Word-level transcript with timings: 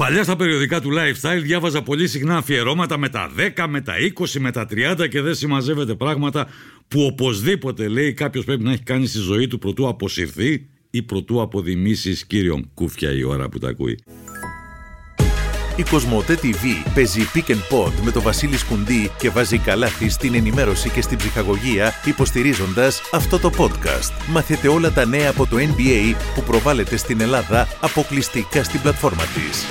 Παλιά 0.00 0.22
στα 0.22 0.36
περιοδικά 0.36 0.80
του 0.80 0.90
lifestyle 0.92 1.40
διάβαζα 1.42 1.82
πολύ 1.82 2.08
συχνά 2.08 2.36
αφιερώματα 2.36 2.98
με 2.98 3.08
τα 3.08 3.30
10, 3.56 3.66
με 3.68 3.80
τα 3.80 3.94
20, 4.18 4.30
με 4.38 4.50
τα 4.50 4.66
30 4.70 5.08
και 5.08 5.20
δεν 5.20 5.34
συμμαζεύεται 5.34 5.94
πράγματα 5.94 6.48
που 6.88 7.02
οπωσδήποτε 7.02 7.88
λέει 7.88 8.12
κάποιος 8.12 8.44
πρέπει 8.44 8.62
να 8.62 8.72
έχει 8.72 8.82
κάνει 8.82 9.06
στη 9.06 9.18
ζωή 9.18 9.46
του 9.46 9.58
προτού 9.58 9.88
αποσυρθεί 9.88 10.66
ή 10.90 11.02
προτού 11.02 11.40
αποδημήσεις 11.40 12.26
κύριον 12.26 12.70
κούφια 12.74 13.12
η 13.12 13.22
ώρα 13.22 13.48
που 13.48 13.58
τα 13.58 13.68
ακούει. 13.68 13.98
Η 15.80 15.84
Κοσμοτέ 15.90 16.38
TV 16.42 16.90
παίζει 16.94 17.30
Pick 17.34 17.50
and 17.50 17.54
Pod 17.70 17.92
με 18.02 18.10
το 18.10 18.20
Βασίλη 18.20 18.56
Σκουντή 18.56 19.10
και 19.18 19.30
βάζει 19.30 19.58
καλάθι 19.58 20.08
στην 20.08 20.34
ενημέρωση 20.34 20.90
και 20.90 21.02
στην 21.02 21.18
ψυχαγωγία 21.18 21.92
υποστηρίζοντας 22.04 23.00
αυτό 23.12 23.38
το 23.38 23.50
podcast. 23.58 24.12
Μάθετε 24.28 24.68
όλα 24.68 24.90
τα 24.90 25.04
νέα 25.04 25.30
από 25.30 25.46
το 25.46 25.56
NBA 25.56 26.14
που 26.34 26.42
προβάλλεται 26.42 26.96
στην 26.96 27.20
Ελλάδα 27.20 27.68
αποκλειστικά 27.80 28.64
στην 28.64 28.80
πλατφόρμα 28.80 29.22
της. 29.22 29.64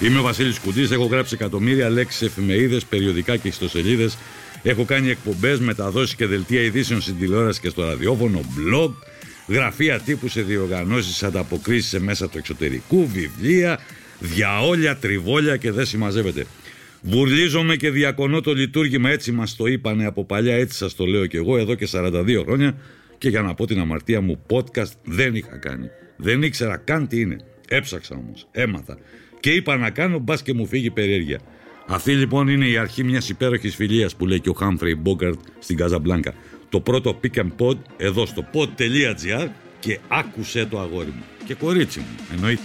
Είμαι 0.00 0.18
ο 0.18 0.22
Βασίλης 0.22 0.58
Κουντής. 0.58 0.90
Έχω 0.90 1.04
γράψει 1.04 1.34
εκατομμύρια 1.34 1.90
λέξεις 1.90 2.22
εφημερίδες, 2.22 2.84
περιοδικά 2.84 3.36
και 3.36 3.48
ιστοσελίδες. 3.48 4.16
Έχω 4.68 4.84
κάνει 4.84 5.10
εκπομπές, 5.10 5.58
μεταδώσει 5.58 6.16
και 6.16 6.26
δελτία 6.26 6.60
ειδήσεων 6.60 7.00
στην 7.00 7.18
τηλεόραση 7.18 7.60
και 7.60 7.68
στο 7.68 7.84
ραδιόφωνο, 7.84 8.40
blog, 8.40 8.92
γραφεία 9.48 10.00
τύπου 10.00 10.28
σε 10.28 10.42
διοργανώσεις, 10.42 11.22
ανταποκρίσεις 11.22 11.88
σε 11.88 12.00
μέσα 12.00 12.28
του 12.28 12.38
εξωτερικού, 12.38 13.06
βιβλία, 13.06 13.78
διαόλια, 14.18 14.96
τριβόλια 14.96 15.56
και 15.56 15.70
δεν 15.70 15.86
συμμαζεύεται. 15.86 16.46
Βουρλίζομαι 17.02 17.76
και 17.76 17.90
διακονώ 17.90 18.40
το 18.40 18.52
λειτουργήμα, 18.52 19.10
έτσι 19.10 19.32
μας 19.32 19.56
το 19.56 19.66
είπανε 19.66 20.06
από 20.06 20.24
παλιά, 20.24 20.54
έτσι 20.54 20.76
σας 20.76 20.94
το 20.94 21.04
λέω 21.04 21.26
και 21.26 21.36
εγώ 21.36 21.58
εδώ 21.58 21.74
και 21.74 21.88
42 21.92 22.42
χρόνια. 22.44 22.76
Και 23.18 23.28
για 23.28 23.42
να 23.42 23.54
πω 23.54 23.66
την 23.66 23.80
αμαρτία 23.80 24.20
μου, 24.20 24.42
podcast 24.50 24.92
δεν 25.04 25.34
είχα 25.34 25.58
κάνει. 25.58 25.88
Δεν 26.16 26.42
ήξερα 26.42 26.76
καν 26.76 27.08
τι 27.08 27.20
είναι. 27.20 27.36
Έψαξα 27.68 28.14
όμως, 28.16 28.48
έμαθα 28.52 28.98
και 29.40 29.50
είπα 29.50 29.76
να 29.76 29.90
κάνω 29.90 30.18
μπας 30.18 30.42
και 30.42 30.54
μου 30.54 30.66
φύγει 30.66 30.87
η 30.87 30.90
περιέργεια. 30.90 31.40
Αυτή 31.88 32.12
λοιπόν 32.12 32.48
είναι 32.48 32.66
η 32.66 32.76
αρχή 32.76 33.04
μιας 33.04 33.28
υπέροχης 33.28 33.74
φιλίας 33.74 34.16
που 34.16 34.26
λέει 34.26 34.40
και 34.40 34.48
ο 34.48 34.52
Χάμφρεϊ 34.52 34.94
Μπόγκαρτ 34.94 35.38
στην 35.58 35.76
Καζαμπλάνκα. 35.76 36.34
Το 36.68 36.80
πρώτο 36.80 37.20
pick 37.22 37.38
and 37.38 37.50
pod 37.58 37.76
εδώ 37.96 38.26
στο 38.26 38.44
pod.gr 38.52 39.48
και 39.80 39.98
άκουσε 40.08 40.66
το 40.66 40.80
αγόρι 40.80 41.12
μου. 41.16 41.24
Και 41.44 41.54
κορίτσι 41.54 41.98
μου, 41.98 42.26
εννοείται. 42.32 42.62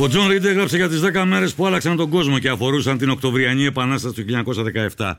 Ο 0.00 0.08
Τζον 0.08 0.28
Ρίντ 0.30 0.44
έγραψε 0.44 0.76
για 0.76 0.88
τις 0.88 1.00
10 1.00 1.24
μέρες 1.26 1.54
που 1.54 1.66
άλλαξαν 1.66 1.96
τον 1.96 2.10
κόσμο 2.10 2.38
και 2.38 2.48
αφορούσαν 2.48 2.98
την 2.98 3.08
Οκτωβριανή 3.08 3.64
Επανάσταση 3.64 4.14
του 4.14 4.44
1917. 4.96 5.12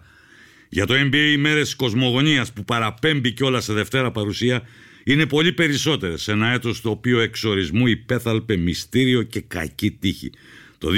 Για 0.70 0.86
το 0.86 0.94
NBA 0.94 1.32
οι 1.34 1.38
μέρες 1.38 1.76
κοσμογονίας 1.76 2.52
που 2.52 2.64
παραπέμπει 2.64 3.32
κιόλας 3.32 3.64
σε 3.64 3.74
Δευτέρα 3.74 4.12
παρουσία 4.12 4.62
είναι 5.04 5.26
πολύ 5.26 5.54
περισσότερες 5.54 6.22
σε 6.22 6.32
ένα 6.32 6.48
έτος 6.48 6.82
το 6.82 6.90
οποίο 6.90 7.20
εξορισμού 7.20 7.88
υπέθαλπε 7.88 8.58
μυστήριο 8.58 9.24
και 9.24 9.42
κακή 9.42 9.92
τύχη. 9.92 10.32
Το 10.78 10.90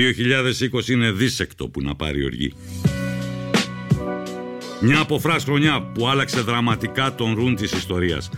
2020 0.84 0.88
είναι 0.88 1.12
δίσεκτο 1.12 1.68
που 1.68 1.82
να 1.82 1.96
πάρει 1.96 2.26
οργή. 2.26 2.54
Μια 4.82 5.00
αποφράς 5.00 5.44
χρονιά 5.44 5.82
που 5.82 6.08
άλλαξε 6.08 6.42
δραματικά 6.42 7.16
τον 7.16 7.34
ρούν 7.34 7.56
της 7.56 7.72
ιστορίας. 7.72 8.30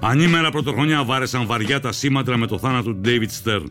Ανήμερα 0.00 0.50
πρωτοχρονιά 0.50 1.04
βάρεσαν 1.04 1.46
βαριά 1.46 1.80
τα 1.80 1.92
σήματρα 1.92 2.36
με 2.36 2.46
το 2.46 2.58
θάνατο 2.58 2.92
του 2.92 3.00
David 3.04 3.44
Stern. 3.44 3.66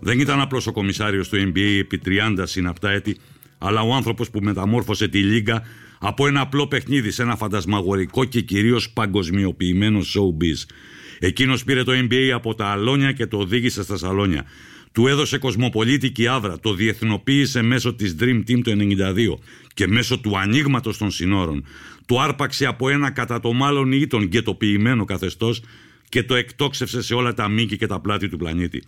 Δεν 0.00 0.20
ήταν 0.20 0.40
απλώς 0.40 0.66
ο 0.66 0.72
κομισάριος 0.72 1.28
του 1.28 1.36
NBA 1.36 1.78
επί 1.78 2.00
30 2.06 2.42
συναπτά 2.42 2.90
έτη, 2.90 3.16
αλλά 3.58 3.80
ο 3.80 3.94
άνθρωπος 3.94 4.30
που 4.30 4.40
μεταμόρφωσε 4.40 5.08
τη 5.08 5.18
Λίγκα 5.18 5.62
από 5.98 6.26
ένα 6.26 6.40
απλό 6.40 6.66
παιχνίδι 6.66 7.10
σε 7.10 7.22
ένα 7.22 7.36
φαντασμαγορικό 7.36 8.24
και 8.24 8.40
κυρίως 8.40 8.90
παγκοσμιοποιημένο 8.90 10.00
showbiz. 10.00 10.70
Εκείνος 11.18 11.64
πήρε 11.64 11.82
το 11.82 11.92
NBA 11.92 12.30
από 12.34 12.54
τα 12.54 12.66
αλόνια 12.66 13.12
και 13.12 13.26
το 13.26 13.38
οδήγησε 13.38 13.82
στα 13.82 13.96
σαλόνια. 13.96 14.44
Του 14.92 15.06
έδωσε 15.06 15.38
κοσμοπολίτικη 15.38 16.26
άβρα, 16.26 16.60
το 16.60 16.74
διεθνοποίησε 16.74 17.62
μέσω 17.62 17.94
της 17.94 18.16
Dream 18.20 18.42
Team 18.48 18.60
το 18.62 18.70
92 18.70 19.38
και 19.74 19.86
μέσω 19.86 20.18
του 20.18 20.38
ανοίγματος 20.38 20.98
των 20.98 21.10
συνόρων. 21.10 21.64
Το 22.06 22.20
άρπαξε 22.20 22.66
από 22.66 22.88
ένα 22.88 23.10
κατά 23.10 23.40
το 23.40 23.52
μάλλον 23.52 23.92
ή 23.92 24.06
τον 24.06 24.26
γκαιτοποιημένο 24.26 25.04
καθεστώς 25.04 25.62
και 26.08 26.22
το 26.22 26.34
εκτόξευσε 26.34 27.02
σε 27.02 27.14
όλα 27.14 27.34
τα 27.34 27.48
μήκη 27.48 27.76
και 27.76 27.86
τα 27.86 28.00
πλάτη 28.00 28.28
του 28.28 28.36
πλανήτη. 28.36 28.82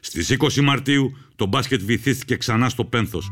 Στις 0.00 0.36
20 0.38 0.60
Μαρτίου 0.60 1.16
το 1.36 1.46
μπάσκετ 1.46 1.80
βυθίστηκε 1.82 2.36
ξανά 2.36 2.68
στο 2.68 2.84
πένθος. 2.84 3.28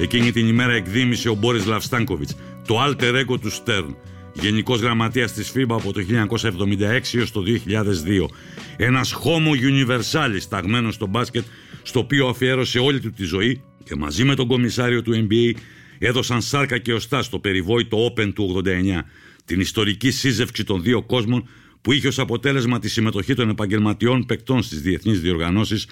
Εκείνη 0.00 0.32
την 0.32 0.48
ημέρα 0.48 0.72
εκδήμησε 0.72 1.28
ο 1.28 1.34
Μπόρις 1.34 1.66
Λαυστάνκοβιτς, 1.66 2.36
το 2.66 2.84
alter 2.84 3.24
ego 3.24 3.40
του 3.40 3.50
Στέρν, 3.50 3.96
γενικός 4.32 4.80
γραμματέας 4.80 5.32
της 5.32 5.52
FIBA 5.54 5.66
από 5.68 5.92
το 5.92 6.00
1976 6.00 7.18
έως 7.18 7.30
το 7.30 7.42
2002. 7.42 8.28
Ένας 8.76 9.14
homo 9.24 9.70
universalis 9.70 10.42
ταγμένος 10.48 10.94
στο 10.94 11.06
μπάσκετ, 11.06 11.44
στο 11.82 11.98
οποίο 11.98 12.26
αφιέρωσε 12.26 12.78
όλη 12.78 13.00
του 13.00 13.12
τη 13.12 13.24
ζωή 13.24 13.62
και 13.84 13.96
μαζί 13.96 14.24
με 14.24 14.34
τον 14.34 14.46
κομισάριο 14.46 15.02
του 15.02 15.26
NBA 15.28 15.58
έδωσαν 15.98 16.42
σάρκα 16.42 16.78
και 16.78 16.92
οστά 16.92 17.22
στο 17.22 17.38
περιβόητο 17.38 18.06
Open 18.06 18.32
του 18.34 18.62
89, 18.64 19.04
την 19.44 19.60
ιστορική 19.60 20.10
σύζευξη 20.10 20.64
των 20.64 20.82
δύο 20.82 21.02
κόσμων 21.02 21.48
που 21.80 21.92
είχε 21.92 22.08
ως 22.08 22.18
αποτέλεσμα 22.18 22.78
τη 22.78 22.88
συμμετοχή 22.88 23.34
των 23.34 23.48
επαγγελματιών 23.48 24.26
παικτών 24.26 24.62
στις 24.62 24.80
διεθνείς 24.80 25.20
διοργανώσεις 25.20 25.86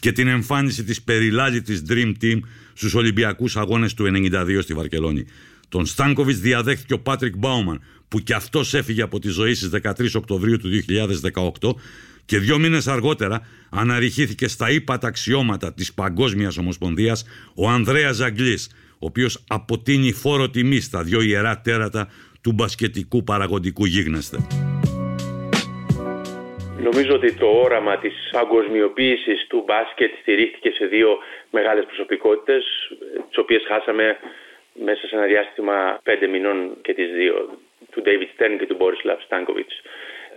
και 0.00 0.12
την 0.12 0.28
εμφάνιση 0.28 0.84
της 0.84 1.02
περιλάλητης 1.02 1.82
Dream 1.88 2.12
Team 2.22 2.38
στους 2.78 2.94
Ολυμπιακούς 2.94 3.56
Αγώνες 3.56 3.94
του 3.94 4.04
92 4.04 4.58
στη 4.62 4.74
Βαρκελόνη. 4.74 5.24
Τον 5.68 5.86
Στάνκοβιτς 5.86 6.38
διαδέχθηκε 6.38 6.92
ο 6.92 6.98
Πάτρικ 6.98 7.36
Μπάουμαν 7.36 7.80
που 8.08 8.20
κι 8.20 8.32
αυτός 8.32 8.74
έφυγε 8.74 9.02
από 9.02 9.18
τη 9.18 9.28
ζωή 9.28 9.54
στις 9.54 9.70
13 9.82 10.14
Οκτωβρίου 10.14 10.58
του 10.58 10.68
2018 11.60 11.70
και 12.24 12.38
δύο 12.38 12.58
μήνες 12.58 12.88
αργότερα 12.88 13.40
αναρριχήθηκε 13.70 14.48
στα 14.48 14.70
ύπατα 14.70 15.06
αξιώματα 15.06 15.74
της 15.74 15.92
Παγκόσμιας 15.92 16.56
Ομοσπονδίας 16.56 17.24
ο 17.54 17.68
Ανδρέας 17.68 18.16
Ζαγκλής, 18.16 18.68
ο 18.92 19.06
οποίος 19.06 19.44
αποτείνει 19.46 20.12
φόρο 20.12 20.50
τιμή 20.50 20.80
στα 20.80 21.02
δύο 21.02 21.20
ιερά 21.20 21.60
τέρατα 21.60 22.08
του 22.40 22.52
μπασκετικού 22.52 23.24
παραγωγικού 23.24 23.84
γίγνεσθε. 23.84 24.38
Νομίζω 26.82 27.14
ότι 27.14 27.32
το 27.32 27.46
όραμα 27.46 27.98
της 27.98 28.28
παγκοσμιοποίησης 28.32 29.46
του 29.48 29.62
μπάσκετ 29.66 30.12
στηρίχθηκε 30.20 30.70
σε 30.70 30.86
δύο 30.86 31.18
μεγάλες 31.50 31.84
προσωπικότητες, 31.84 32.64
τις 33.28 33.38
οποίες 33.38 33.62
χάσαμε 33.66 34.18
μέσα 34.72 35.06
σε 35.06 35.16
ένα 35.16 35.24
διάστημα 35.24 36.00
πέντε 36.02 36.26
μηνών 36.26 36.76
και 36.82 36.94
τις 36.94 37.10
δύο, 37.10 37.58
του 37.90 38.02
David 38.06 38.28
Stern 38.36 38.56
και 38.58 38.66
του 38.66 38.76
Borislav 38.80 39.18
Stankovic. 39.28 39.70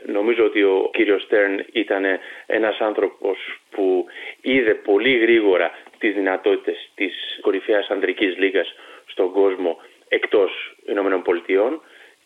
Νομίζω 0.05 0.43
ότι 0.45 0.63
ο 0.63 0.89
κύριος 0.93 1.21
Στέρν 1.21 1.65
ήταν 1.71 2.03
ένας 2.45 2.79
άνθρωπος 2.79 3.37
που 3.69 4.05
είδε 4.41 4.73
πολύ 4.73 5.17
γρήγορα 5.17 5.71
τις 5.97 6.13
δυνατότητες 6.13 6.91
της 6.95 7.39
κορυφαίας 7.41 7.87
ανδρικής 7.89 8.37
λίγας 8.37 8.75
στον 9.05 9.31
κόσμο 9.31 9.77
εκτός 10.07 10.75
Ηνωμένων 10.85 11.21
Πολιτειών 11.21 11.81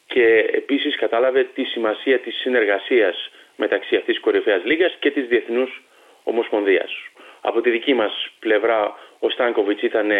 και 0.07 0.49
επίσης 0.51 0.95
κατάλαβε 0.95 1.43
τη 1.43 1.63
σημασία 1.63 2.19
της 2.19 2.35
συνεργασίας 2.35 3.31
μεταξύ 3.55 3.95
αυτής 3.95 4.13
της 4.13 4.23
κορυφαίας 4.23 4.63
λίγας 4.63 4.95
και 4.99 5.11
της 5.11 5.27
Διεθνούς 5.27 5.83
Ομοσπονδίας. 6.23 6.91
Από 7.41 7.61
τη 7.61 7.69
δική 7.69 7.93
μας 7.93 8.29
πλευρά 8.39 8.97
ο 9.19 9.29
Στάνκοβιτς 9.29 9.81
ήταν 9.81 10.11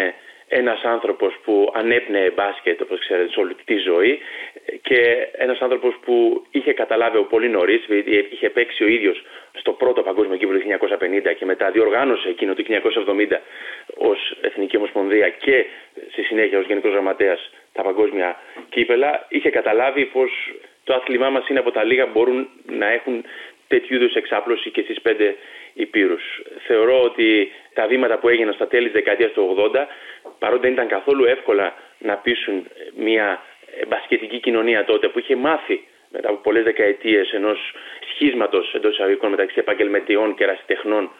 ένας 0.48 0.82
άνθρωπος 0.82 1.38
που 1.44 1.72
ανέπνεε 1.74 2.30
μπάσκετ 2.30 2.80
όπως 2.80 2.98
ξέρετε 2.98 3.30
σε 3.30 3.40
όλη 3.40 3.54
τη 3.64 3.76
ζωή 3.76 4.18
και 4.82 5.28
ένας 5.32 5.58
άνθρωπος 5.60 5.94
που 6.04 6.44
είχε 6.50 6.72
καταλάβει 6.72 7.22
πολύ 7.22 7.48
νωρίς, 7.48 7.84
είχε 8.30 8.50
παίξει 8.50 8.84
ο 8.84 8.86
ίδιος 8.86 9.22
στο 9.52 9.72
πρώτο 9.72 10.02
παγκόσμιο 10.02 10.36
κύπελο 10.36 10.58
του 10.58 10.66
1950 10.66 11.34
και 11.38 11.44
μετά 11.44 11.70
διοργάνωσε 11.70 12.28
εκείνο 12.28 12.54
το 12.54 12.64
1970 12.68 13.40
ως 13.94 14.36
Εθνική 14.40 14.76
Ομοσπονδία 14.76 15.28
και 15.28 15.66
στη 16.10 16.22
συνέχεια 16.22 16.58
ως 16.58 16.66
Γενικός 16.66 16.92
Γραμματέας 16.92 17.50
τα 17.72 17.82
παγκόσμια 17.82 18.40
κύπελα, 18.68 19.26
είχε 19.28 19.50
καταλάβει 19.50 20.04
πως 20.04 20.30
το 20.86 20.94
άθλημά 20.94 21.30
μας 21.30 21.48
είναι 21.48 21.58
από 21.58 21.70
τα 21.70 21.84
λίγα 21.84 22.04
που 22.04 22.10
μπορούν 22.14 22.48
να 22.66 22.86
έχουν 22.86 23.24
τέτοιου 23.68 23.94
είδους 23.96 24.14
εξάπλωση 24.14 24.70
και 24.70 24.82
στις 24.82 25.00
πέντε 25.00 25.36
υπήρους. 25.72 26.22
Θεωρώ 26.66 27.02
ότι 27.02 27.52
τα 27.74 27.86
βήματα 27.86 28.18
που 28.18 28.28
έγιναν 28.28 28.54
στα 28.54 28.66
τέλη 28.66 28.84
της 28.84 28.92
δεκαετίας 28.92 29.32
του 29.32 29.70
80, 29.74 29.86
παρότι 30.38 30.62
δεν 30.62 30.72
ήταν 30.72 30.88
καθόλου 30.88 31.24
εύκολα 31.24 31.74
να 31.98 32.14
πείσουν 32.16 32.66
μια 32.96 33.42
μπασκετική 33.88 34.38
κοινωνία 34.40 34.84
τότε 34.84 35.08
που 35.08 35.18
είχε 35.18 35.36
μάθει 35.36 35.84
μετά 36.10 36.28
από 36.28 36.38
πολλές 36.38 36.64
δεκαετίες 36.64 37.32
ενός 37.32 37.58
σχίσματος 38.14 38.74
εντός 38.74 38.92
εισαγωγικών 38.92 39.30
μεταξύ 39.30 39.58
επαγγελματιών 39.58 40.34
και 40.34 40.44
ρασιτεχνών 40.44 41.10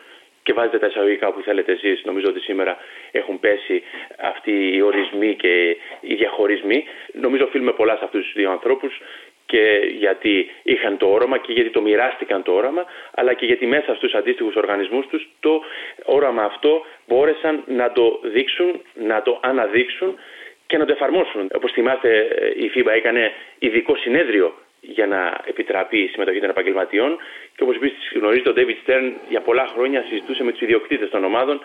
και 0.42 0.52
βάζετε 0.52 0.78
τα 0.78 0.86
εισαγωγικά 0.86 1.32
που 1.32 1.40
θέλετε 1.40 1.72
εσείς. 1.72 2.04
Νομίζω 2.04 2.28
ότι 2.28 2.40
σήμερα 2.40 2.76
έχουν 3.10 3.40
πέσει 3.40 3.82
αυτοί 4.18 4.74
οι 4.74 4.80
ορισμοί 4.80 5.34
και 5.34 5.76
οι 6.00 6.14
διαχωρισμοί. 6.14 6.84
Νομίζω 7.12 7.44
οφείλουμε 7.44 7.72
πολλά 7.72 7.96
σε 7.96 8.04
αυτούς 8.04 8.24
τους 8.24 8.32
δύο 8.32 8.50
ανθρώπους 8.50 9.00
και 9.46 9.80
γιατί 9.98 10.50
είχαν 10.62 10.96
το 10.96 11.06
όραμα 11.06 11.38
και 11.38 11.52
γιατί 11.52 11.70
το 11.70 11.80
μοιράστηκαν 11.80 12.42
το 12.42 12.52
όραμα, 12.52 12.84
αλλά 13.14 13.32
και 13.32 13.46
γιατί 13.46 13.66
μέσα 13.66 13.94
στους 13.94 14.14
αντίστοιχους 14.14 14.54
οργανισμούς 14.54 15.06
τους 15.06 15.28
το 15.40 15.62
όραμα 16.04 16.42
αυτό 16.42 16.84
μπόρεσαν 17.06 17.62
να 17.66 17.92
το 17.92 18.20
δείξουν, 18.22 18.82
να 18.94 19.22
το 19.22 19.38
αναδείξουν 19.42 20.18
και 20.66 20.78
να 20.78 20.84
το 20.84 20.92
εφαρμόσουν. 20.92 21.50
Όπως 21.54 21.72
θυμάστε 21.72 22.28
η 22.56 22.70
FIBA 22.74 22.92
έκανε 22.94 23.32
ειδικό 23.58 23.96
συνέδριο 23.96 24.54
για 24.80 25.06
να 25.06 25.40
επιτραπεί 25.44 25.98
η 25.98 26.08
συμμετοχή 26.08 26.40
των 26.40 26.50
επαγγελματιών 26.50 27.18
και 27.56 27.62
όπως 27.62 27.76
επίσης 27.76 28.12
γνωρίζετε 28.14 28.50
ο 28.50 28.54
David 28.56 28.90
Stern 28.90 29.12
για 29.28 29.40
πολλά 29.40 29.66
χρόνια 29.66 30.04
συζητούσε 30.08 30.42
με 30.42 30.52
τους 30.52 30.60
ιδιοκτήτες 30.60 31.10
των 31.10 31.24
ομάδων 31.24 31.60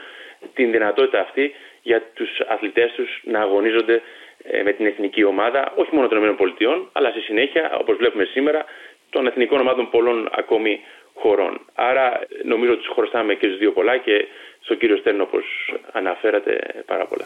την 0.54 0.72
δυνατότητα 0.72 1.20
αυτή 1.20 1.54
για 1.82 2.02
τους 2.14 2.40
αθλητές 2.48 2.92
τους 2.92 3.22
να 3.24 3.40
αγωνίζονται 3.40 3.94
ε, 3.94 4.02
με 4.64 4.72
την 4.74 4.86
εθνική 4.86 5.24
ομάδα, 5.24 5.74
όχι 5.76 5.96
μόνο 5.96 6.08
των 6.08 6.18
ΗΠΑ, 6.24 6.90
αλλά 6.92 7.10
στη 7.10 7.20
συνέχεια, 7.20 7.78
όπως 7.82 7.96
βλέπουμε 7.98 8.24
σήμερα, 8.24 8.66
των 9.10 9.28
εθνικών 9.28 9.60
ομάδων 9.60 9.90
πολλών 9.90 10.30
ακόμη 10.32 10.80
χωρών. 11.14 11.60
Άρα 11.76 12.06
νομίζω 12.44 12.72
ότι 12.72 12.82
τους 12.82 12.94
χρωστάμε 12.96 13.34
και 13.34 13.46
στους 13.48 13.58
δύο 13.58 13.72
πολλά 13.72 13.98
και 13.98 14.28
στον 14.60 14.78
κύριο 14.78 14.98
Στέρν 14.98 15.22
όπως 15.22 15.44
αναφέρατε 15.92 16.84
πάρα 16.86 17.06
πολλά. 17.06 17.26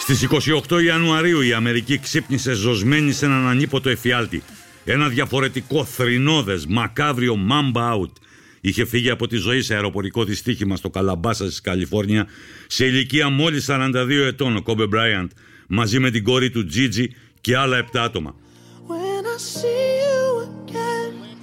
Στις 0.00 0.28
28 0.70 0.82
Ιανουαρίου 0.82 1.40
η 1.40 1.52
Αμερική 1.52 1.98
ξύπνησε 2.00 2.52
ζωσμένη 2.52 3.12
σε 3.12 3.24
έναν 3.24 3.48
ανίποτο 3.48 3.88
εφιάλτη. 3.88 4.42
Ένα 4.84 5.08
διαφορετικό 5.08 5.84
θρηνώδες 5.84 6.66
μακάβριο 6.66 7.34
mamba 7.50 7.94
out 7.94 8.12
Είχε 8.60 8.84
φύγει 8.84 9.10
από 9.10 9.26
τη 9.26 9.36
ζωή 9.36 9.62
σε 9.62 9.74
αεροπορικό 9.74 10.24
δυστύχημα 10.24 10.76
στο 10.76 10.90
Καλαμπάσα 10.90 11.46
της 11.46 11.60
Καλιφόρνια 11.60 12.26
σε 12.66 12.86
ηλικία 12.86 13.28
μόλις 13.28 13.66
42 13.70 14.08
ετών 14.26 14.56
ο 14.56 14.62
Κόμπε 14.62 14.86
Μπράιαντ 14.86 15.30
μαζί 15.66 15.98
με 15.98 16.10
την 16.10 16.24
κόρη 16.24 16.50
του 16.50 16.66
Τζίτζι 16.66 17.08
και 17.40 17.56
άλλα 17.56 17.84
7 17.92 17.98
άτομα. 17.98 18.34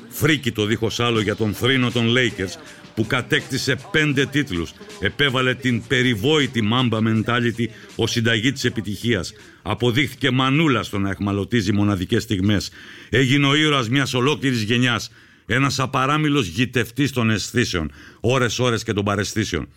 Φρίκη 0.09 0.51
το 0.51 0.65
δίχως 0.65 0.99
άλλο 0.99 1.19
για 1.21 1.35
τον 1.35 1.53
θρύλο 1.53 1.91
των 1.91 2.13
Lakers 2.15 2.59
που 2.95 3.07
κατέκτησε 3.07 3.75
πέντε 3.91 4.25
τίτλους, 4.25 4.73
επέβαλε 4.99 5.55
την 5.55 5.87
περιβόητη 5.87 6.61
mamba 6.61 6.99
mentality 7.03 7.65
ως 7.95 8.07
συνταγή 8.07 8.51
της 8.51 8.63
επιτυχίας, 8.63 9.33
αποδείχθηκε 9.61 10.31
μανούλα 10.31 10.83
στο 10.83 10.97
να 10.97 11.09
εχμαλωτίζει 11.09 11.73
μοναδικές 11.73 12.23
στιγμές, 12.23 12.69
έγινε 13.09 13.47
ο 13.47 13.55
ήρωας 13.55 13.89
μιας 13.89 14.13
ολόκληρης 14.13 14.61
γενιάς, 14.61 15.11
ένας 15.47 15.79
απαράμιλος 15.79 16.47
γητευτής 16.47 17.11
των 17.11 17.29
αισθήσεων, 17.29 17.91
ώρες-ώρες 18.19 18.83
και 18.83 18.93
των 18.93 19.03
παρεστήσεων. 19.03 19.67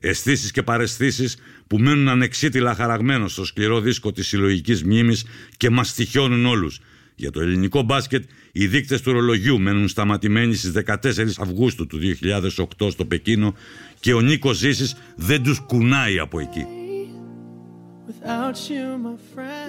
Αισθήσεις 0.00 0.50
και 0.50 0.62
παρεστήσεις 0.62 1.36
που 1.66 1.78
μένουν 1.78 2.08
ανεξίτηλα 2.08 2.74
χαραγμένο 2.74 3.28
στο 3.28 3.44
σκληρό 3.44 3.80
δίσκο 3.80 4.12
της 4.12 4.26
συλλογικής 4.28 4.84
μνήμης 4.84 5.26
και 5.56 5.70
μας 5.70 5.88
στοιχιώνουν 5.88 6.46
όλους. 6.46 6.80
Για 7.14 7.30
το 7.30 7.40
ελληνικό 7.40 7.82
μπάσκετ, 7.82 8.24
οι 8.52 8.66
δείκτες 8.66 9.02
του 9.02 9.12
ρολογιού 9.12 9.60
μένουν 9.60 9.88
σταματημένοι 9.88 10.54
στις 10.54 10.72
14 10.72 11.38
Αυγούστου 11.38 11.86
του 11.86 11.98
2008 11.98 12.90
στο 12.90 13.04
Πεκίνο 13.04 13.54
και 14.00 14.14
ο 14.14 14.20
Νίκος 14.20 14.56
Ζήσης 14.56 14.96
δεν 15.16 15.42
τους 15.42 15.60
κουνάει 15.60 16.18
από 16.18 16.40
εκεί. 16.40 16.66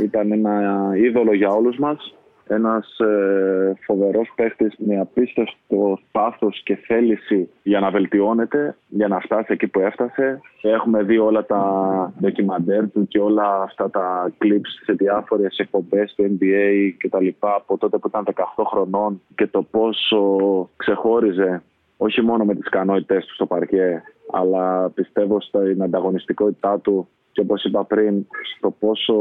Ήταν 0.04 0.32
ένα 0.32 0.92
είδωλο 1.04 1.34
για 1.34 1.50
όλους 1.50 1.78
μας 1.78 2.14
ένας 2.48 3.00
ε, 3.00 3.74
φοβερός 3.86 4.32
παίχτης 4.36 4.74
με 4.78 5.00
απίστευτο 5.00 6.00
πάθος 6.12 6.62
και 6.64 6.76
θέληση 6.76 7.50
για 7.64 7.80
να 7.80 7.90
βελτιώνεται, 7.90 8.76
για 8.88 9.08
να 9.08 9.20
φτάσει 9.20 9.54
εκεί 9.54 9.68
που 9.68 9.80
έφτασε. 9.80 10.40
Έχουμε 10.62 11.04
δει 11.04 11.18
όλα 11.18 11.46
τα 11.46 12.14
ντοκιμαντέρ 12.22 12.92
του 12.92 13.08
και 13.08 13.20
όλα 13.20 13.62
αυτά 13.62 13.90
τα 13.90 14.34
clips 14.42 14.70
σε 14.84 14.94
διάφορες 14.94 15.58
εκπομπές 15.58 16.14
του 16.16 16.38
NBA 16.40 16.94
και 17.00 17.10
τα 17.10 17.22
λοιπά 17.22 17.56
από 17.56 17.78
τότε 17.78 17.98
που 17.98 18.08
ήταν 18.08 18.24
18 18.36 18.64
χρονών 18.66 19.22
και 19.36 19.48
το 19.48 19.62
πόσο 19.62 20.30
ξεχώριζε 20.76 21.64
όχι 21.98 22.22
μόνο 22.22 22.44
με 22.44 22.56
τις 22.56 22.66
ικανότητες 22.66 23.26
του 23.26 23.34
στο 23.34 23.46
παρκέ 23.46 24.04
αλλά 24.32 24.90
πιστεύω 24.90 25.42
στην 25.42 25.84
ανταγωνιστικότητά 25.84 26.80
του 26.80 27.08
και 27.32 27.42
όπως 27.42 27.64
είπα 27.64 27.86
πριν 27.86 28.28
στο 28.58 28.72
πόσο 28.72 29.16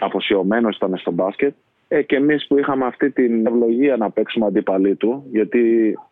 αφοσιωμένος 0.00 0.76
ήταν 0.76 0.96
στο 0.96 1.10
μπάσκετ 1.10 1.54
ε, 1.88 2.02
και 2.02 2.16
εμείς 2.16 2.46
που 2.46 2.58
είχαμε 2.58 2.86
αυτή 2.86 3.10
την 3.10 3.46
ευλογία 3.46 3.96
να 3.96 4.10
παίξουμε 4.10 4.46
αντίπαλοι 4.46 4.96
του, 4.96 5.24
γιατί 5.30 5.58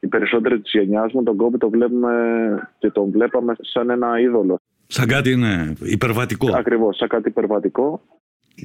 οι 0.01 0.07
περισσότεροι 0.07 0.61
της 0.61 0.73
γενιάς 0.73 1.13
μου 1.13 1.23
τον 1.23 1.37
κόμπι 1.37 1.59
το 1.59 1.71
βλέπουμε 1.71 2.13
και 2.79 2.91
τον 2.91 3.11
βλέπαμε 3.11 3.55
σαν 3.61 3.91
ένα 3.91 4.21
είδωλο. 4.21 4.61
Σαν 4.87 5.07
κάτι 5.07 5.31
είναι 5.31 5.73
υπερβατικό. 5.81 6.57
Ακριβώς, 6.57 6.97
σαν 6.97 7.09
κάτι 7.09 7.29
υπερβατικό. 7.29 8.01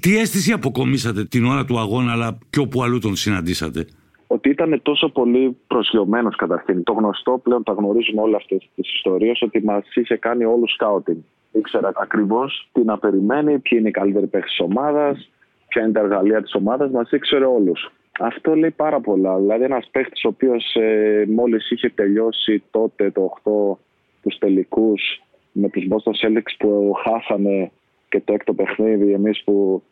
Τι 0.01 0.17
αίσθηση 0.17 0.51
αποκομίσατε 0.51 1.25
την 1.25 1.45
ώρα 1.45 1.65
του 1.65 1.79
αγώνα, 1.79 2.11
αλλά 2.11 2.37
και 2.49 2.59
όπου 2.59 2.83
αλλού 2.83 2.99
τον 2.99 3.15
συναντήσατε; 3.15 3.85
Ότι 4.27 4.49
ήταν 4.49 4.79
τόσο 4.81 5.09
πολύ 5.09 5.57
προσγειωμένος 5.67 6.35
καταρχήν. 6.35 6.83
Το 6.83 6.93
γνωστό 6.93 7.39
πλέον 7.43 7.63
τα 7.63 7.73
γνωρίζουμε 7.73 8.21
όλε 8.21 8.35
αυτές 8.35 8.69
τις 8.75 8.93
ιστορίες, 8.93 9.41
ότι 9.41 9.63
μας 9.63 9.85
είχε 9.93 10.15
κάνει 10.15 10.45
όλους 10.45 10.71
σκάουτινγκ. 10.71 11.17
Ήξερα 11.51 11.91
ακριβώς 11.95 12.69
τι 12.71 12.83
να 12.83 12.97
περιμένει, 12.97 13.59
ποιοι 13.59 13.77
είναι 13.79 13.89
οι 13.89 13.91
καλύτεροι 13.91 14.27
παίχτες 14.27 14.49
της 14.51 14.59
ομάδας, 14.59 15.29
ποια 15.71 15.83
είναι 15.83 15.91
τα 15.91 15.99
εργαλεία 15.99 16.41
της 16.41 16.53
ομάδας, 16.53 16.91
μας 16.91 17.11
ήξερε 17.11 17.45
όλους. 17.45 17.91
Αυτό 18.19 18.55
λέει 18.55 18.71
πάρα 18.71 18.99
πολλά. 18.99 19.37
Δηλαδή, 19.37 19.63
ένας 19.63 19.89
παίχτης 19.91 20.23
ο 20.23 20.27
οποίος 20.27 20.75
ε, 20.75 21.25
μόλις 21.27 21.71
είχε 21.71 21.89
τελειώσει 21.89 22.63
τότε 22.71 23.11
το 23.11 23.33
8 23.43 23.77
τους 24.21 24.37
τελικούς 24.37 25.21
με 25.51 25.69
τους 25.69 25.87
Boston 25.89 26.27
Celtics 26.27 26.55
που 26.59 26.93
χάσανε 27.03 27.71
και 28.09 28.21
το 28.25 28.33
έκτο 28.33 28.53
παιχνίδι, 28.53 29.13
εμείς 29.13 29.43
που 29.43 29.83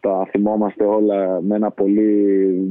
τα 0.00 0.26
θυμόμαστε 0.30 0.84
όλα 0.84 1.40
με 1.40 1.56
ένα 1.56 1.70
πολύ 1.70 2.12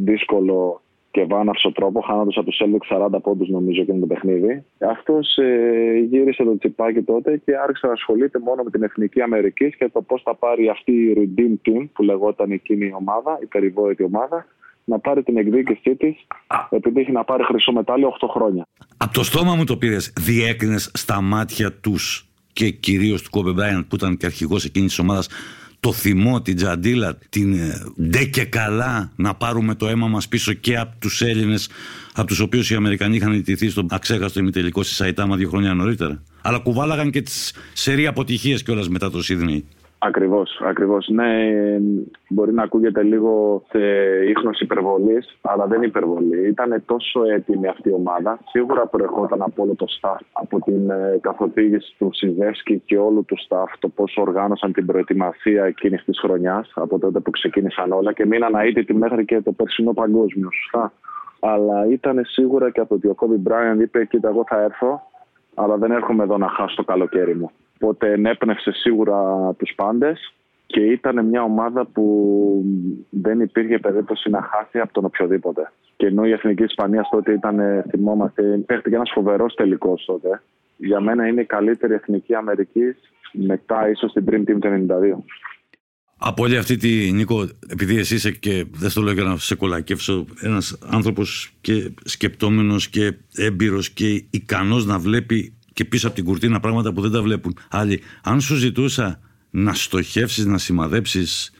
δύσκολο 0.03 0.81
και 1.11 1.23
βάναυσο 1.23 1.71
τρόπο, 1.71 2.01
χάνοντας 2.01 2.37
από 2.37 2.49
τους 2.49 2.61
Celtics 2.63 3.05
40 3.15 3.21
πόντους, 3.21 3.49
νομίζω, 3.49 3.83
και 3.83 3.93
με 3.93 3.99
το 3.99 4.05
παιχνίδι. 4.05 4.63
Αυτός 4.79 5.37
ε, 5.37 6.07
γύρισε 6.09 6.43
το 6.43 6.57
τσιπάκι 6.57 7.01
τότε 7.01 7.41
και 7.45 7.57
άρχισε 7.57 7.87
να 7.87 7.93
ασχολείται 7.93 8.39
μόνο 8.39 8.63
με 8.63 8.69
την 8.69 8.83
εθνική 8.83 9.21
Αμερική 9.21 9.75
και 9.77 9.89
το 9.93 10.01
πώς 10.01 10.21
θα 10.21 10.35
πάρει 10.35 10.69
αυτή 10.69 10.91
η 10.91 11.13
Redeem 11.17 11.69
Team, 11.69 11.87
που 11.93 12.03
λεγόταν 12.03 12.51
εκείνη 12.51 12.85
η 12.85 12.93
ομάδα, 12.99 13.39
η 13.41 13.45
περιβόητη 13.45 14.03
ομάδα, 14.03 14.45
να 14.83 14.99
πάρει 14.99 15.23
την 15.23 15.37
εκδίκησή 15.37 15.95
της, 15.95 16.15
επειδή 16.69 16.99
έχει 16.99 17.11
να 17.11 17.23
πάρει 17.23 17.43
χρυσό 17.43 17.71
μετάλλιο 17.71 18.17
8 18.21 18.27
χρόνια. 18.29 18.67
Από 18.97 19.13
το 19.13 19.23
στόμα 19.23 19.55
μου 19.55 19.63
το 19.63 19.77
πήρες, 19.77 20.13
διέκρινες 20.19 20.91
στα 20.93 21.21
μάτια 21.21 21.73
τους 21.73 22.29
και 22.53 22.69
κυρίως 22.69 23.21
του 23.21 23.29
Κόμπε 23.29 23.51
Μπράιαντ, 23.51 23.83
που 23.83 23.95
ήταν 23.95 24.17
και 24.17 24.25
αρχηγός 24.25 24.65
εκείνης 24.65 24.89
της 24.89 24.99
ομάδας, 24.99 25.29
το 25.81 25.93
θυμό, 25.93 26.41
την 26.41 26.55
τζαντίλα, 26.55 27.17
την 27.29 27.53
ε, 27.53 27.83
ντε 28.01 28.23
και 28.23 28.43
καλά 28.43 29.11
να 29.15 29.35
πάρουμε 29.35 29.75
το 29.75 29.87
αίμα 29.87 30.07
μας 30.07 30.27
πίσω 30.27 30.53
και 30.53 30.77
από 30.77 30.95
τους 30.99 31.21
Έλληνες 31.21 31.69
από 32.13 32.27
τους 32.27 32.39
οποίους 32.39 32.69
οι 32.69 32.75
Αμερικανοί 32.75 33.15
είχαν 33.15 33.33
ιτηθεί 33.33 33.69
στον 33.69 33.87
αξέχαστο 33.89 34.39
ημιτελικό 34.39 34.83
στη 34.83 34.93
Σαϊτάμα 34.93 35.35
δύο 35.35 35.49
χρόνια 35.49 35.73
νωρίτερα. 35.73 36.23
Αλλά 36.41 36.59
κουβάλαγαν 36.59 37.11
και 37.11 37.21
τις 37.21 37.53
σερή 37.73 38.07
αποτυχίες 38.07 38.63
κιόλας 38.63 38.89
μετά 38.89 39.11
το 39.11 39.23
Σίδνεϊ. 39.23 39.65
Ακριβώς, 40.03 40.61
ακριβώς. 40.63 41.07
Ναι, 41.07 41.27
μπορεί 42.29 42.53
να 42.53 42.63
ακούγεται 42.63 43.03
λίγο 43.03 43.63
σε 43.69 43.79
ίχνος 44.25 44.59
υπερβολής, 44.59 45.37
αλλά 45.41 45.65
δεν 45.65 45.81
υπερβολή. 45.81 46.47
Ήταν 46.47 46.83
τόσο 46.85 47.23
έτοιμη 47.23 47.67
αυτή 47.67 47.89
η 47.89 47.93
ομάδα. 47.93 48.39
Σίγουρα 48.49 48.87
προερχόταν 48.87 49.41
από 49.41 49.63
όλο 49.63 49.75
το 49.75 49.85
staff, 49.99 50.17
από 50.33 50.59
την 50.61 50.89
ε, 50.89 51.19
καθοδήγηση 51.21 51.95
του 51.97 52.09
Σιβέσκη 52.13 52.81
και 52.85 52.97
όλου 52.97 53.25
του 53.25 53.37
staff, 53.47 53.65
το 53.79 53.89
πώς 53.89 54.17
οργάνωσαν 54.17 54.73
την 54.73 54.85
προετοιμασία 54.85 55.63
εκείνης 55.65 56.03
της 56.03 56.19
χρονιάς, 56.19 56.71
από 56.75 56.99
τότε 56.99 57.19
που 57.19 57.31
ξεκίνησαν 57.31 57.91
όλα 57.91 58.13
και 58.13 58.25
μείναν 58.25 58.55
αίτητοι 58.55 58.93
μέχρι 58.93 59.25
και 59.25 59.41
το 59.41 59.51
περσινό 59.51 59.93
παγκόσμιο. 59.93 60.49
Σωστά. 60.51 60.91
Αλλά 61.39 61.87
ήταν 61.89 62.21
σίγουρα 62.25 62.71
και 62.71 62.79
από 62.79 62.95
ότι 62.95 63.07
ο 63.07 63.13
Κόμπι 63.13 63.35
Μπράιαν 63.35 63.79
είπε: 63.79 64.05
Κοίτα, 64.05 64.29
εγώ 64.29 64.43
θα 64.47 64.61
έρθω, 64.61 65.01
αλλά 65.55 65.77
δεν 65.77 65.91
έρχομαι 65.91 66.23
εδώ 66.23 66.37
να 66.37 66.47
χάσω 66.47 66.75
το 66.75 66.83
καλοκαίρι 66.83 67.35
μου. 67.35 67.51
Οπότε 67.81 68.11
ενέπνευσε 68.11 68.71
σίγουρα 68.71 69.53
τους 69.57 69.73
πάντες 69.75 70.33
και 70.65 70.79
ήταν 70.79 71.25
μια 71.25 71.43
ομάδα 71.43 71.85
που 71.85 72.05
δεν 73.09 73.39
υπήρχε 73.39 73.77
περίπτωση 73.77 74.29
να 74.29 74.41
χάσει 74.41 74.79
από 74.79 74.93
τον 74.93 75.05
οποιοδήποτε. 75.05 75.71
Και 75.95 76.05
ενώ 76.05 76.25
η 76.25 76.31
Εθνική 76.31 76.63
Ισπανίας 76.63 77.09
τότε 77.11 77.33
ήταν, 77.33 77.83
θυμόμαστε, 77.89 78.43
παίχτηκε 78.65 78.95
ένας 78.95 79.11
φοβερός 79.13 79.53
τελικός 79.53 80.03
τότε. 80.05 80.41
Για 80.77 80.99
μένα 80.99 81.27
είναι 81.27 81.41
η 81.41 81.45
καλύτερη 81.45 81.93
εθνική 81.93 82.35
Αμερικής 82.35 82.95
μετά 83.31 83.89
ίσως 83.89 84.11
την 84.13 84.25
Dream 84.29 84.49
Team 84.49 84.59
του 84.59 84.85
92. 84.87 85.23
Από 86.17 86.43
όλη 86.43 86.57
αυτή 86.57 86.77
τη 86.77 87.11
Νίκο, 87.11 87.49
επειδή 87.67 87.97
εσύ 87.97 88.15
είσαι 88.15 88.31
και 88.31 88.65
δεν 88.71 88.89
στο 88.89 89.01
λέω 89.01 89.13
για 89.13 89.23
να 89.23 89.37
σε 89.37 89.55
κολακεύσω, 89.55 90.25
ένας 90.41 90.77
άνθρωπος 90.89 91.53
και 91.61 91.91
σκεπτόμενος 92.03 92.89
και 92.89 93.13
έμπειρος 93.35 93.89
και 93.89 94.25
ικανός 94.29 94.85
να 94.85 94.99
βλέπει 94.99 95.53
και 95.73 95.85
πίσω 95.85 96.07
από 96.07 96.15
την 96.15 96.25
κουρτίνα 96.25 96.59
πράγματα 96.59 96.93
που 96.93 97.01
δεν 97.01 97.11
τα 97.11 97.21
βλέπουν 97.21 97.57
άλλοι. 97.69 98.01
Αν 98.23 98.41
σου 98.41 98.55
ζητούσα 98.55 99.19
να 99.49 99.73
στοχεύσεις, 99.73 100.45
να 100.45 100.57
σημαδέψεις 100.57 101.51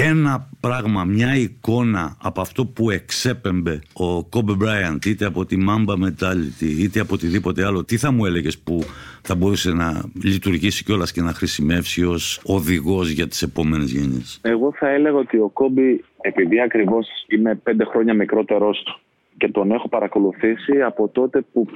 ένα 0.00 0.48
πράγμα, 0.60 1.04
μια 1.04 1.36
εικόνα 1.36 2.16
από 2.22 2.40
αυτό 2.40 2.66
που 2.66 2.90
εξέπεμπε 2.90 3.80
ο 3.92 4.24
Κόμπε 4.24 4.54
Μπράιαντ 4.54 5.04
είτε 5.04 5.24
από 5.24 5.44
τη 5.44 5.56
Mamba 5.68 5.94
Mentality 6.04 6.62
είτε 6.78 7.00
από 7.00 7.14
οτιδήποτε 7.14 7.64
άλλο, 7.64 7.84
τι 7.84 7.96
θα 7.96 8.12
μου 8.12 8.26
έλεγες 8.26 8.58
που 8.58 8.82
θα 9.22 9.34
μπορούσε 9.34 9.70
να 9.72 10.02
λειτουργήσει 10.22 10.84
κιόλας 10.84 11.12
και 11.12 11.22
να 11.22 11.32
χρησιμεύσει 11.32 12.04
ως 12.04 12.40
οδηγός 12.44 13.08
για 13.08 13.28
τις 13.28 13.42
επόμενες 13.42 13.90
γενιές; 13.90 14.38
Εγώ 14.42 14.72
θα 14.78 14.88
έλεγα 14.88 15.16
ότι 15.16 15.38
ο 15.38 15.48
Κόμπι, 15.48 16.04
επειδή 16.20 16.60
ακριβώς 16.60 17.06
είμαι 17.28 17.54
πέντε 17.54 17.84
χρόνια 17.84 18.14
μικρότερος 18.14 18.82
του 18.84 19.00
και 19.38 19.48
τον 19.48 19.70
έχω 19.70 19.88
παρακολουθήσει 19.88 20.82
από 20.82 21.08
τότε 21.08 21.44
που 21.52 21.66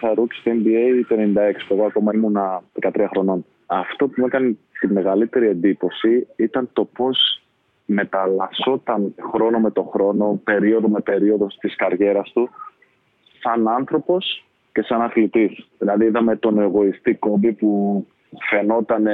θα 0.00 0.14
ρούξει 0.14 0.40
στο 0.40 0.50
NBA 0.54 1.04
το 1.08 1.16
96, 1.16 1.52
εγώ 1.68 1.84
ακόμα 1.84 2.12
ήμουν 2.14 2.36
13 2.80 3.06
χρονών. 3.10 3.44
Αυτό 3.66 4.06
που 4.06 4.14
μου 4.16 4.26
έκανε 4.26 4.56
τη 4.80 4.86
μεγαλύτερη 4.86 5.48
εντύπωση 5.48 6.26
ήταν 6.36 6.68
το 6.72 6.84
πώς 6.84 7.42
μεταλλασσόταν 7.86 9.14
χρόνο 9.32 9.58
με 9.58 9.70
το 9.70 9.82
χρόνο, 9.82 10.40
περίοδο 10.44 10.88
με 10.88 11.00
περίοδο 11.00 11.46
της 11.60 11.76
καριέρας 11.76 12.30
του, 12.32 12.50
σαν 13.42 13.68
άνθρωπος 13.68 14.44
και 14.72 14.82
σαν 14.82 15.02
αθλητής. 15.02 15.68
Δηλαδή 15.78 16.04
είδαμε 16.04 16.36
τον 16.36 16.58
εγωιστή 16.58 17.14
κόμπι 17.14 17.52
που 17.52 18.06
φαινόταν, 18.50 19.06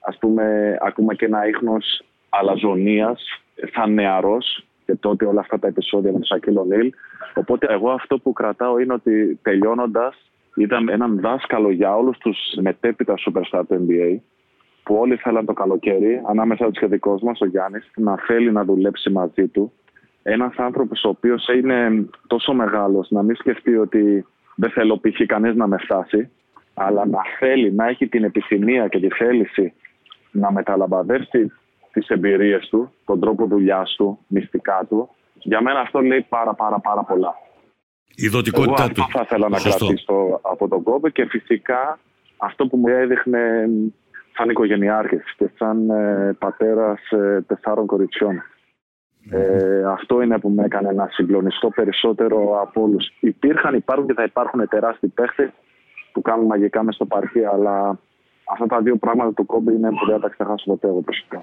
ας 0.00 0.18
πούμε, 0.18 0.76
ακόμα 0.80 1.14
και 1.14 1.24
ένα 1.24 1.48
ίχνος 1.48 2.04
αλαζονίας, 2.28 3.42
σαν 3.74 3.94
νεαρός 3.94 4.66
και 4.84 4.94
τότε 4.94 5.26
όλα 5.26 5.40
αυτά 5.40 5.58
τα 5.58 5.68
επεισόδια 5.68 6.12
με 6.12 6.18
τον 6.18 6.24
Σακίλ 6.24 6.58
Νίλ. 6.66 6.92
Οπότε 7.34 7.66
εγώ 7.70 7.90
αυτό 7.90 8.18
που 8.18 8.32
κρατάω 8.32 8.78
είναι 8.78 8.92
ότι 8.92 9.38
τελειώνοντας 9.42 10.16
ήταν 10.56 10.88
έναν 10.88 11.20
δάσκαλο 11.20 11.70
για 11.70 11.96
όλους 11.96 12.18
τους 12.18 12.38
μετέπειτα 12.60 13.14
superstar 13.18 13.62
του 13.68 13.86
NBA 13.88 14.18
που 14.82 14.94
όλοι 14.94 15.16
θέλαν 15.16 15.44
το 15.44 15.52
καλοκαίρι, 15.52 16.22
ανάμεσα 16.28 16.66
τους 16.66 16.78
και 16.78 16.86
δικός 16.86 17.22
μας, 17.22 17.40
ο 17.40 17.46
Γιάννης, 17.46 17.90
να 17.96 18.16
θέλει 18.16 18.52
να 18.52 18.64
δουλέψει 18.64 19.10
μαζί 19.10 19.46
του. 19.48 19.72
Ένας 20.22 20.54
άνθρωπος 20.56 21.04
ο 21.04 21.08
οποίος 21.08 21.48
είναι 21.48 22.08
τόσο 22.26 22.52
μεγάλος 22.52 23.10
να 23.10 23.22
μην 23.22 23.36
σκεφτεί 23.36 23.76
ότι 23.76 24.26
δεν 24.56 24.70
θέλω 24.70 25.00
π.χ. 25.00 25.26
κανείς 25.26 25.54
να 25.54 25.66
με 25.66 25.76
φτάσει, 25.78 26.30
αλλά 26.74 27.06
να 27.06 27.18
θέλει, 27.38 27.72
να 27.72 27.88
έχει 27.88 28.06
την 28.06 28.24
επιθυμία 28.24 28.88
και 28.88 28.98
τη 28.98 29.08
θέληση 29.08 29.72
να 30.30 30.52
μεταλαμπαδεύσει 30.52 31.52
τι 31.94 32.06
εμπειρίες 32.08 32.68
του, 32.68 32.92
τον 33.04 33.20
τρόπο 33.20 33.46
δουλειάς 33.46 33.94
του, 33.96 34.18
μυστικά 34.26 34.86
του. 34.88 35.08
Για 35.34 35.62
μένα 35.62 35.80
αυτό 35.80 36.00
λέει 36.00 36.26
πάρα 36.28 36.54
πάρα 36.54 36.78
πάρα 36.80 37.02
πολλά. 37.02 37.34
Η 38.14 38.28
δοτικότητά 38.28 38.82
Εγώ 38.82 38.84
αυτό 38.84 39.06
θα 39.10 39.20
ήθελα 39.22 39.48
να 39.48 39.58
κρατήσω 39.58 40.40
από 40.42 40.68
τον 40.68 40.82
κόμπο 40.82 41.08
και 41.08 41.26
φυσικά 41.26 41.98
αυτό 42.36 42.66
που 42.66 42.76
μου 42.76 42.88
έδειχνε 42.88 43.68
σαν 44.36 44.50
οικογενειάρχης 44.50 45.34
και 45.36 45.50
σαν 45.58 45.90
ε, 45.90 46.36
πατέρας 46.38 47.10
ε, 47.10 47.44
τεσσάρων 47.46 47.86
κοριτσιών. 47.86 48.42
Ε, 49.30 49.84
αυτό 49.84 50.22
είναι 50.22 50.38
που 50.38 50.48
με 50.48 50.64
έκανε 50.64 50.92
να 50.92 51.08
συγκλονιστώ 51.12 51.68
περισσότερο 51.68 52.60
από 52.60 52.82
όλους. 52.82 53.12
Υπήρχαν, 53.20 53.74
υπάρχουν 53.74 54.06
και 54.06 54.14
θα 54.14 54.22
υπάρχουν 54.22 54.68
τεράστιοι 54.68 55.08
παίχτες 55.08 55.50
που 56.12 56.22
κάνουν 56.22 56.46
μαγικά 56.46 56.82
μες 56.82 56.94
στο 56.94 57.06
παρκή, 57.06 57.44
αλλά 57.44 57.98
αυτά 58.52 58.66
τα 58.66 58.80
δύο 58.80 58.96
πράγματα 58.96 59.32
του 59.32 59.46
κόμπι 59.46 59.72
είναι 59.72 59.88
που 59.88 60.06
δεν 60.06 60.14
θα 60.14 60.20
τα 60.20 60.28
ξεχάσω 60.28 60.64
ποτέ 60.66 60.86
εγώ 60.86 61.00
προσωπικά. 61.00 61.42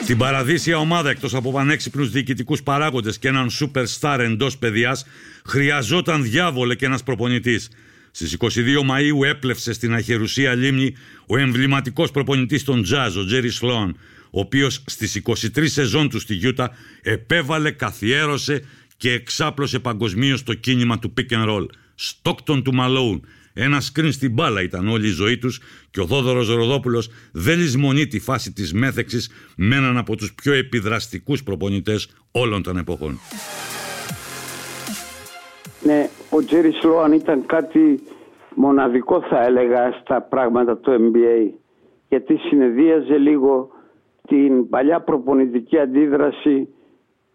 Στην 0.00 0.18
παραδείσια 0.18 0.78
ομάδα, 0.78 1.10
εκτός 1.10 1.34
από 1.34 1.52
πανέξυπνους 1.52 2.10
διοικητικούς 2.10 2.62
παράγοντες 2.62 3.18
και 3.18 3.28
έναν 3.28 3.50
σούπερ 3.50 3.86
στάρ 3.86 4.20
εντός 4.20 4.58
παιδιάς, 4.58 5.06
χρειαζόταν 5.44 6.22
διάβολε 6.22 6.74
και 6.74 6.86
ένας 6.86 7.02
προπονητής. 7.02 7.70
Στις 8.10 8.32
22 8.32 8.82
Μαΐου 8.82 9.24
έπλευσε 9.28 9.72
στην 9.72 9.94
αχερουσία 9.94 10.54
λίμνη 10.54 10.94
ο 11.26 11.36
εμβληματικός 11.38 12.10
προπονητής 12.10 12.64
των 12.64 12.82
Jazz, 12.82 13.20
ο 13.20 13.24
Τζέρι 13.24 13.48
Σλόαν, 13.50 13.96
ο 14.30 14.40
οποίος 14.40 14.82
στις 14.86 15.14
23 15.16 15.68
σεζόν 15.68 16.08
του 16.08 16.20
στη 16.20 16.34
Γιούτα 16.34 16.70
επέβαλε, 17.02 17.70
καθιέρωσε 17.70 18.64
και 18.96 19.12
εξάπλωσε 19.12 19.78
παγκοσμίως 19.78 20.42
το 20.42 20.54
κίνημα 20.54 20.98
του 20.98 21.12
pick 21.16 21.34
and 21.34 21.48
roll. 21.48 21.66
Στόκτον 21.94 22.62
του 22.62 22.74
Μαλόουν. 22.74 23.24
Ένας 23.60 23.84
σκριν 23.84 24.12
στην 24.12 24.32
μπάλα 24.32 24.62
ήταν 24.62 24.88
όλη 24.88 25.06
η 25.06 25.10
ζωή 25.10 25.38
τους 25.38 25.60
και 25.90 26.00
ο 26.00 26.06
Θόδωρος 26.06 26.54
Ροδόπουλος 26.54 27.10
δεν 27.32 27.58
λησμονεί 27.58 28.06
τη 28.06 28.20
φάση 28.20 28.52
της 28.52 28.72
μέθεξης 28.74 29.30
με 29.56 29.76
έναν 29.76 29.96
από 29.96 30.16
τους 30.16 30.34
πιο 30.34 30.52
επιδραστικούς 30.52 31.42
προπονητές 31.42 32.10
όλων 32.32 32.62
των 32.62 32.76
εποχών. 32.76 33.18
Ναι, 35.82 36.08
ο 36.30 36.44
Τζέρι 36.44 36.72
Σλόαν 36.72 37.12
ήταν 37.12 37.46
κάτι 37.46 38.00
μοναδικό 38.54 39.22
θα 39.30 39.44
έλεγα 39.44 39.92
στα 40.00 40.22
πράγματα 40.22 40.76
του 40.76 40.90
NBA 40.90 41.50
γιατί 42.08 42.36
συνεδίαζε 42.36 43.16
λίγο 43.16 43.70
την 44.28 44.68
παλιά 44.68 45.00
προπονητική 45.00 45.78
αντίδραση 45.78 46.68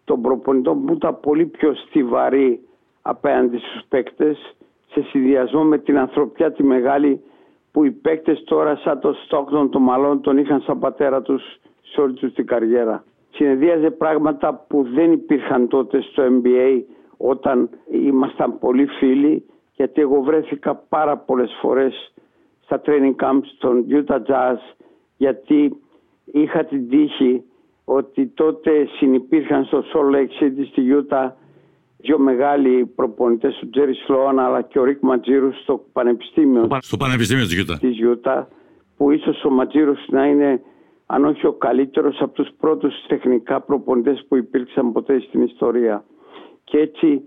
των 0.04 0.20
προπονητών 0.22 0.84
που 0.84 0.92
ήταν 0.92 1.20
πολύ 1.20 1.46
πιο 1.46 1.74
στιβαρή 1.74 2.60
απέναντι 3.02 3.56
στους 3.56 3.82
παίκτες 3.88 4.56
σε 4.94 5.02
συνδυασμό 5.02 5.62
με 5.62 5.78
την 5.78 5.98
ανθρωπιά 5.98 6.52
τη 6.52 6.62
μεγάλη 6.62 7.20
που 7.72 7.84
οι 7.84 7.90
παίκτες 7.90 8.42
τώρα 8.44 8.76
σαν 8.76 9.00
το 9.00 9.12
Στόκτον 9.12 9.70
των 9.70 9.82
Μαλών 9.82 10.20
τον 10.20 10.38
είχαν 10.38 10.60
σαν 10.60 10.78
πατέρα 10.78 11.22
τους 11.22 11.42
σε 11.82 12.00
όλη 12.00 12.14
τους 12.14 12.32
την 12.32 12.46
καριέρα. 12.46 13.04
Συνεδίαζε 13.30 13.90
πράγματα 13.90 14.64
που 14.68 14.86
δεν 14.94 15.12
υπήρχαν 15.12 15.68
τότε 15.68 16.00
στο 16.00 16.22
NBA 16.22 16.80
όταν 17.16 17.68
ήμασταν 17.90 18.58
πολύ 18.58 18.86
φίλοι 18.86 19.44
γιατί 19.72 20.00
εγώ 20.00 20.20
βρέθηκα 20.20 20.74
πάρα 20.74 21.16
πολλές 21.16 21.56
φορές 21.60 22.12
στα 22.64 22.80
training 22.86 23.14
camps 23.24 23.46
των 23.58 23.86
Utah 23.90 24.20
Jazz 24.26 24.56
γιατί 25.16 25.76
είχα 26.24 26.64
την 26.64 26.88
τύχη 26.88 27.42
ότι 27.84 28.26
τότε 28.26 28.86
συνυπήρχαν 28.96 29.64
στο 29.64 29.84
Salt 29.92 30.14
Lake 30.14 30.42
City 30.42 30.66
στη 30.70 30.82
Utah 30.90 31.28
δύο 32.04 32.18
μεγάλοι 32.18 32.86
προπονητές 32.86 33.54
του 33.60 33.70
Τζέρι 33.70 33.94
Σλόαν 33.94 34.38
αλλά 34.38 34.62
και 34.62 34.78
ο 34.78 34.84
Ρίκ 34.84 34.98
Ματζίρου 35.02 35.52
στο 35.62 35.84
Πανεπιστήμιο, 35.92 36.68
στο 36.80 36.96
Πανεπιστήμιο 36.96 37.46
της 37.46 37.64
Utah. 37.64 37.78
της 37.80 37.96
Utah 38.12 38.44
που 38.96 39.10
ίσως 39.10 39.44
ο 39.44 39.50
Ματζίρους 39.50 39.98
να 40.08 40.26
είναι 40.26 40.60
αν 41.06 41.24
όχι 41.24 41.46
ο 41.46 41.52
καλύτερος 41.52 42.16
από 42.20 42.32
τους 42.32 42.48
πρώτους 42.60 42.94
τεχνικά 43.08 43.60
προπονητές 43.60 44.24
που 44.28 44.36
υπήρξαν 44.36 44.92
ποτέ 44.92 45.20
στην 45.20 45.42
ιστορία 45.42 46.04
και 46.64 46.78
έτσι 46.78 47.22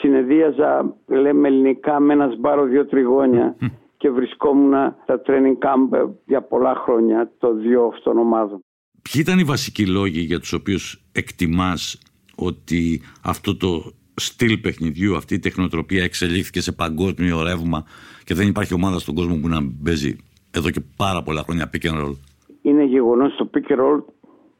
συνεδίαζα, 0.00 0.96
λέμε 1.06 1.48
ελληνικά, 1.48 2.00
με 2.00 2.12
ένα 2.12 2.32
σπάρο 2.36 2.64
δύο 2.64 2.86
τριγώνια 2.86 3.56
και 3.96 4.10
βρισκόμουν 4.10 4.72
στα 5.02 5.22
training 5.26 5.58
camp 5.66 6.08
για 6.26 6.42
πολλά 6.42 6.74
χρόνια 6.74 7.32
των 7.38 7.60
δύο 7.60 7.90
αυτών 7.94 8.18
ομάδων. 8.18 8.64
Ποιοι 9.02 9.22
ήταν 9.24 9.38
οι 9.38 9.44
βασικοί 9.44 9.86
λόγοι 9.86 10.20
για 10.20 10.40
τους 10.40 10.52
οποίους 10.52 11.04
εκτιμάς 11.12 11.98
ότι 12.36 13.02
αυτό 13.22 13.56
το 13.56 13.92
στυλ 14.20 14.58
παιχνιδιού, 14.58 15.16
αυτή 15.16 15.34
η 15.34 15.38
τεχνοτροπία 15.38 16.02
εξελίχθηκε 16.04 16.60
σε 16.60 16.72
παγκόσμιο 16.72 17.42
ρεύμα 17.42 17.84
και 18.24 18.34
δεν 18.34 18.48
υπάρχει 18.48 18.74
ομάδα 18.74 18.98
στον 18.98 19.14
κόσμο 19.14 19.36
που 19.40 19.48
να 19.48 19.58
παίζει 19.84 20.16
εδώ 20.50 20.70
και 20.70 20.80
πάρα 20.96 21.22
πολλά 21.22 21.42
χρόνια 21.42 21.70
pick 21.72 21.86
and 21.90 22.04
roll. 22.04 22.14
Είναι 22.62 22.84
γεγονός 22.84 23.36
το 23.36 23.50
pick 23.54 23.72
and 23.72 23.80
roll 23.80 24.02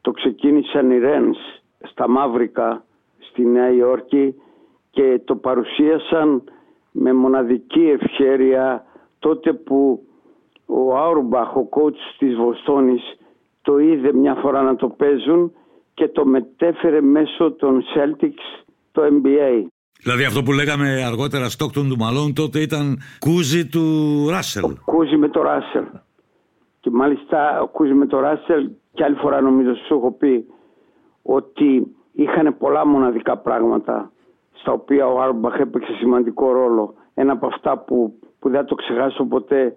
το 0.00 0.10
ξεκίνησαν 0.10 0.90
οι 0.90 0.98
Rens 1.02 1.60
στα 1.90 2.08
Μαύρικα 2.08 2.84
στη 3.18 3.46
Νέα 3.46 3.72
Υόρκη 3.72 4.34
και 4.90 5.20
το 5.24 5.36
παρουσίασαν 5.36 6.42
με 6.90 7.12
μοναδική 7.12 7.80
ευχέρεια 7.80 8.84
τότε 9.18 9.52
που 9.52 10.04
ο 10.66 10.96
Άουρμπαχ, 10.96 11.56
ο 11.56 11.68
coach 11.70 12.16
της 12.18 12.34
Βοστόνης, 12.34 13.02
το 13.62 13.78
είδε 13.78 14.12
μια 14.12 14.34
φορά 14.34 14.62
να 14.62 14.76
το 14.76 14.88
παίζουν 14.88 15.52
και 15.94 16.08
το 16.08 16.26
μετέφερε 16.26 17.00
μέσω 17.00 17.52
των 17.52 17.82
Celtics 17.94 18.59
το 18.92 19.02
NBA. 19.02 19.66
Δηλαδή 20.02 20.24
αυτό 20.24 20.42
που 20.42 20.52
λέγαμε 20.52 21.02
αργότερα 21.04 21.48
Στόκτον 21.48 21.88
του 21.88 21.96
Μαλόν 21.96 22.34
τότε 22.34 22.60
ήταν 22.60 22.98
κούζι 23.18 23.66
του 23.66 23.84
Ράσελ. 24.30 24.76
Κούζι 24.84 25.16
με 25.16 25.28
το 25.28 25.42
Ράσελ. 25.42 25.84
Και 26.80 26.90
μάλιστα 26.90 27.60
ο 27.60 27.66
κούζι 27.66 27.92
με 27.92 28.06
το 28.06 28.20
Ράσελ 28.20 28.70
και 28.92 29.04
άλλη 29.04 29.14
φορά 29.14 29.40
νομίζω 29.40 29.74
σου 29.74 29.94
έχω 29.94 30.12
πει 30.12 30.46
ότι 31.22 31.86
είχαν 32.12 32.56
πολλά 32.58 32.86
μοναδικά 32.86 33.36
πράγματα 33.38 34.12
στα 34.52 34.72
οποία 34.72 35.06
ο 35.06 35.20
Άρμπαχ 35.20 35.58
έπαιξε 35.58 35.92
σημαντικό 35.92 36.52
ρόλο. 36.52 36.94
Ένα 37.14 37.32
από 37.32 37.46
αυτά 37.46 37.78
που, 37.78 38.18
που 38.38 38.50
δεν 38.50 38.64
το 38.64 38.74
ξεχάσω 38.74 39.24
ποτέ, 39.24 39.76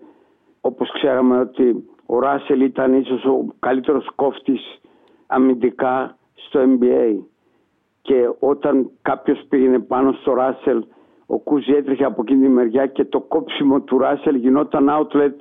όπως 0.62 0.92
ξέραμε 0.94 1.40
ότι 1.40 1.84
ο 2.06 2.20
Ράσελ 2.20 2.62
ήταν 2.62 2.94
ίσως 2.94 3.26
ο 3.26 3.46
καλύτερος 3.60 4.08
κόφτης 4.16 4.82
αμυντικά 5.28 6.18
στο 6.34 6.60
NBA. 6.60 7.33
Και 8.08 8.30
όταν 8.40 8.90
κάποιος 9.02 9.46
πήγαινε 9.50 9.80
πάνω 9.80 10.12
στο 10.12 10.34
Ράσελ, 10.34 10.84
ο 11.26 11.40
Κούζι 11.40 11.72
έτρεχε 11.72 12.04
από 12.04 12.22
εκείνη 12.22 12.46
τη 12.46 12.50
μεριά 12.50 12.86
και 12.88 13.06
το 13.06 13.20
κόψιμο 13.20 13.82
του 13.82 13.98
Ράσελ 13.98 14.36
γινόταν 14.36 14.88
outlet 14.90 15.38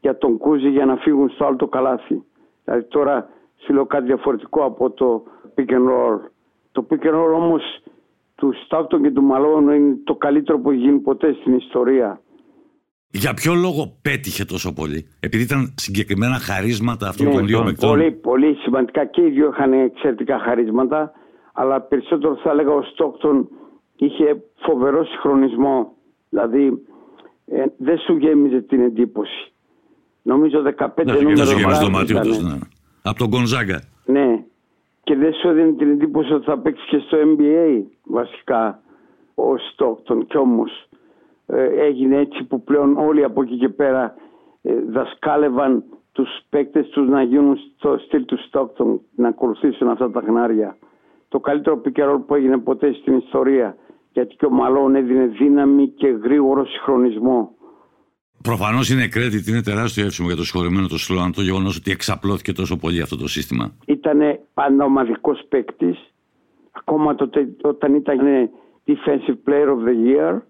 για 0.00 0.18
τον 0.18 0.38
Κούζι 0.38 0.68
για 0.68 0.84
να 0.84 0.96
φύγουν 0.96 1.30
στο 1.30 1.44
άλλο 1.46 1.56
το 1.56 1.66
καλάθι. 1.66 2.22
Δηλαδή 2.64 2.84
τώρα 2.84 3.28
σου 3.56 3.72
λέω 3.72 3.86
κάτι 3.86 4.04
διαφορετικό 4.04 4.64
από 4.64 4.90
το 4.90 5.24
pick 5.56 5.70
and 5.70 5.88
roll. 5.88 6.20
Το 6.72 6.86
pick 6.90 7.06
and 7.06 7.14
roll 7.14 7.32
όμως 7.34 7.62
του 8.34 8.52
Στάκτον 8.64 9.02
και 9.02 9.10
του 9.10 9.22
Μαλώνου 9.22 9.72
είναι 9.72 9.96
το 10.04 10.14
καλύτερο 10.14 10.58
που 10.60 10.70
έχει 10.70 10.80
γίνει 10.80 10.98
ποτέ 10.98 11.36
στην 11.40 11.54
ιστορία. 11.54 12.20
Για 13.10 13.34
ποιο 13.34 13.54
λόγο 13.54 13.98
πέτυχε 14.02 14.44
τόσο 14.44 14.72
πολύ, 14.72 15.08
επειδή 15.20 15.42
ήταν 15.42 15.74
συγκεκριμένα 15.76 16.38
χαρίσματα 16.38 17.08
αυτών 17.08 17.26
ναι, 17.26 17.32
των 17.32 17.46
δύο 17.46 17.62
παικτών. 17.62 17.90
Πολύ, 17.90 18.10
πολύ 18.12 18.54
σημαντικά 18.54 19.04
και 19.04 19.22
οι 19.22 19.30
δύο 19.30 19.48
είχαν 19.48 19.72
εξαιρετικά 19.72 20.38
χαρίσματα, 20.38 21.12
αλλά 21.60 21.80
περισσότερο 21.80 22.36
θα 22.36 22.50
έλεγα 22.50 22.72
ο 22.72 22.82
Στόκτον 22.82 23.48
είχε 23.96 24.42
φοβερό 24.56 25.04
συγχρονισμό. 25.04 25.92
Δηλαδή 26.28 26.82
ε, 27.46 27.64
δεν 27.76 27.98
σου 27.98 28.16
γέμιζε 28.16 28.60
την 28.60 28.80
εντύπωση. 28.80 29.52
Νομίζω 30.22 30.62
15 30.78 30.88
ναι, 31.04 31.12
νούμερο 31.12 31.44
ναι. 32.42 32.58
Από 33.02 33.18
τον 33.18 33.28
Γκονζάγκα. 33.28 33.82
Ναι. 34.04 34.44
Και 35.02 35.16
δεν 35.16 35.32
σου 35.32 35.48
έδινε 35.48 35.72
την 35.72 35.90
εντύπωση 35.90 36.32
ότι 36.32 36.44
θα 36.44 36.58
παίξει 36.58 36.86
και 36.88 36.98
στο 36.98 37.18
NBA 37.22 37.82
βασικά 38.04 38.82
ο 39.34 39.56
Στόκτον. 39.72 40.26
Κι 40.26 40.36
όμως 40.36 40.88
ε, 41.46 41.64
έγινε 41.64 42.16
έτσι 42.16 42.44
που 42.44 42.62
πλέον 42.62 42.96
όλοι 42.96 43.24
από 43.24 43.42
εκεί 43.42 43.56
και 43.56 43.68
πέρα 43.68 44.14
ε, 44.62 44.74
δασκάλευαν 44.88 45.84
τους 46.12 46.28
παίκτες 46.48 46.88
τους 46.88 47.08
να 47.08 47.22
γίνουν 47.22 47.58
στο 47.76 47.98
στυλ 47.98 48.24
του 48.24 48.38
Στόκτον, 48.46 49.00
να 49.14 49.28
ακολουθήσουν 49.28 49.88
αυτά 49.88 50.10
τα 50.10 50.20
γνάρια. 50.20 50.76
Το 51.28 51.40
καλύτερο 51.40 51.78
πικερόλ 51.78 52.18
που 52.18 52.34
έγινε 52.34 52.58
ποτέ 52.58 52.92
στην 52.92 53.16
ιστορία 53.16 53.76
γιατί 54.12 54.36
και 54.36 54.46
ο 54.46 54.50
Μαλόν 54.50 54.94
έδινε 54.94 55.26
δύναμη 55.26 55.88
και 55.88 56.08
γρήγορο 56.08 56.66
συγχρονισμό. 56.66 57.52
Προφανώς 58.42 58.90
είναι 58.90 59.04
credit, 59.04 59.48
είναι 59.48 59.62
τεράστιο 59.62 60.04
εύσημο 60.04 60.26
για 60.26 60.36
το 60.36 60.44
συγχωρεμένο 60.44 60.86
το 60.86 60.98
Σλόαν 60.98 61.32
το 61.32 61.42
γεγονός 61.42 61.76
ότι 61.76 61.90
εξαπλώθηκε 61.90 62.52
τόσο 62.52 62.76
πολύ 62.76 63.00
αυτό 63.02 63.16
το 63.16 63.28
σύστημα. 63.28 63.74
Ήταν 63.86 64.18
πάντα 64.54 64.84
ομαδικό 64.84 65.36
παίκτης. 65.48 65.98
Ακόμα 66.70 67.14
τότε, 67.14 67.48
όταν 67.62 67.94
ήταν 67.94 68.18
Defensive 68.86 69.38
Player 69.48 69.68
of 69.68 69.80
the 69.88 69.94
Year. 70.08 70.40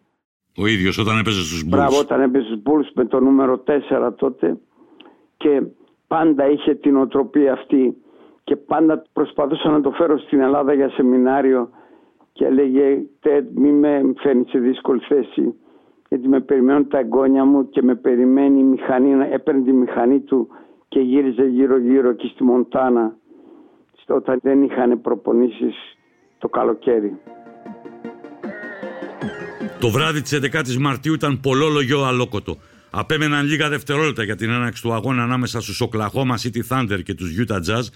Ο 0.57 0.67
ίδιος 0.67 0.99
όταν 0.99 1.19
έπαιζε 1.19 1.43
στους 1.43 1.65
Bulls. 1.65 1.69
Μπράβο, 1.69 1.99
όταν 1.99 2.21
έπαιζε 2.21 2.45
στους 2.47 2.63
Bulls 2.65 2.91
με 2.95 3.05
το 3.05 3.21
νούμερο 3.21 3.59
4 3.59 4.13
τότε. 4.17 4.59
Και 5.37 5.63
πάντα 6.07 6.51
είχε 6.51 6.75
την 6.75 6.97
οτροπία 6.97 7.53
αυτή. 7.53 7.97
Και 8.49 8.57
πάντα 8.57 9.05
προσπαθούσα 9.13 9.71
να 9.71 9.81
το 9.81 9.91
φέρω 9.91 10.19
στην 10.19 10.41
Ελλάδα 10.41 10.73
για 10.73 10.91
σεμινάριο 10.91 11.71
και 12.33 12.45
έλεγε 12.45 13.03
μη 13.55 13.73
με 13.73 14.13
φέρνει 14.17 14.45
σε 14.49 14.59
δύσκολη 14.59 15.01
θέση 15.01 15.55
γιατί 16.09 16.29
με 16.29 16.41
περιμένουν 16.41 16.89
τα 16.89 16.99
εγγόνια 16.99 17.45
μου 17.45 17.69
και 17.69 17.83
με 17.83 17.95
περιμένει 17.95 18.59
η 18.59 18.63
μηχανή, 18.63 19.11
έπαιρνε 19.33 19.63
τη 19.63 19.73
μηχανή 19.73 20.21
του 20.21 20.49
και 20.89 21.01
γύριζε 21.01 21.45
γύρω 21.45 21.79
γύρω 21.79 22.11
εκεί 22.11 22.27
στη 22.35 22.45
Μοντάνα 22.45 23.17
όταν 24.07 24.39
δεν 24.43 24.63
είχαν 24.63 25.01
προπονήσεις 25.01 25.75
το 26.39 26.49
καλοκαίρι. 26.49 27.19
Το 29.81 29.89
βράδυ 29.89 30.23
της 30.23 30.41
11ης 30.43 30.77
Μαρτίου 30.81 31.15
ήταν 31.15 31.41
πολλόλογιο 31.41 32.03
αλόκοτο. 32.03 32.57
Απέμεναν 32.91 33.47
λίγα 33.47 33.69
δευτερόλεπτα 33.69 34.23
για 34.23 34.37
την 34.37 34.51
έναξη 34.51 34.83
του 34.83 34.93
αγώνα 34.93 35.23
ανάμεσα 35.23 35.61
στους 35.61 35.83
Oklahoma 35.83 36.35
City 36.43 36.61
Thunder 36.69 37.03
και 37.03 37.15
τους 37.15 37.31
Utah 37.41 37.57
Jazz 37.57 37.87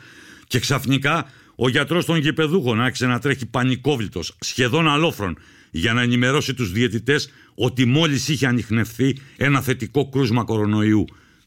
και 0.53 0.59
ξαφνικά 0.59 1.27
ο 1.57 1.69
γιατρός 1.69 2.05
των 2.05 2.17
γηπεδούχων 2.17 2.81
άρχισε 2.81 3.07
να 3.07 3.19
τρέχει 3.19 3.47
πανικόβλητος, 3.47 4.37
σχεδόν 4.41 4.89
αλόφρον, 4.89 5.39
για 5.71 5.93
να 5.93 6.03
ενημερώσει 6.03 6.55
τους 6.55 6.73
διαιτητές 6.73 7.31
ότι 7.55 7.85
μόλις 7.85 8.29
είχε 8.29 8.47
ανοιχνευθεί 8.47 9.17
ένα 9.37 9.61
θετικό 9.61 10.09
κρούσμα 10.09 10.45
κορονοϊού. 10.45 11.05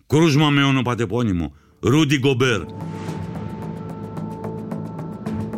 Κρούσμα 0.07 0.49
με 0.49 0.63
ονοπατεπώνυμο. 0.63 1.55
Ρούντι 1.79 2.17
Γκομπέρ. 2.17 2.61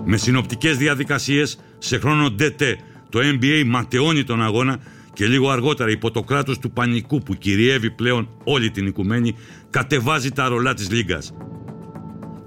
Με 0.06 0.18
συνοπτικές 0.18 0.78
διαδικασίες, 0.78 1.60
σε 1.78 1.98
χρόνο 1.98 2.36
DT, 2.40 2.74
το 3.10 3.20
NBA 3.20 3.64
ματαιώνει 3.66 4.24
τον 4.24 4.44
αγώνα 4.44 4.80
και 5.14 5.28
λίγο 5.28 5.50
αργότερα 5.50 5.92
υπό 5.92 6.12
το 6.12 6.24
κράτος 6.24 6.60
του 6.60 6.72
πανικού 6.72 7.20
που 7.20 7.34
κυριεύει 7.34 7.92
πλέον 7.92 8.30
όλη 8.44 8.72
την 8.72 8.88
οικουμένη 8.88 9.36
κατεβάζει 9.70 10.32
τα 10.32 10.48
ρολά 10.48 10.74
της 10.74 10.92
Λίγκας. 10.92 11.34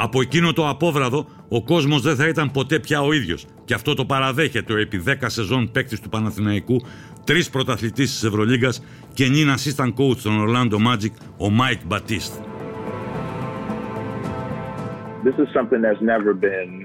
Από 0.02 0.20
εκείνο 0.20 0.52
το 0.52 0.68
απόβραδο 0.68 1.26
ο 1.48 1.62
κόσμος 1.62 2.02
δεν 2.02 2.16
θα 2.16 2.28
ήταν 2.28 2.50
ποτέ 2.50 2.78
πια 2.78 3.00
ο 3.00 3.12
ίδιος. 3.12 3.46
Και 3.64 3.74
αυτό 3.74 3.94
το 3.94 4.04
παραδέχεται 4.04 4.72
ο 4.72 4.76
επί 4.76 5.02
10 5.06 5.12
σεζόν 5.26 5.70
παίκτης 5.70 6.00
του 6.00 6.08
Παναθηναϊκού, 6.08 6.80
τρις 7.24 7.50
πρωταθλητής 7.50 8.10
της 8.10 8.24
Ευρωλίγκας 8.24 8.82
και 9.14 9.28
νυν 9.28 9.48
assistant 9.48 9.94
coach 9.94 10.16
των 10.22 10.46
Orlando 10.46 10.74
Magic, 10.74 11.12
ο 11.36 11.50
Μάικ 11.50 11.80
Μπατίστ. 11.86 12.32
This 15.24 15.38
is 15.42 15.48
something 15.56 15.80
that's 15.82 16.02
never 16.12 16.32
been 16.32 16.70
Um, 16.70 16.79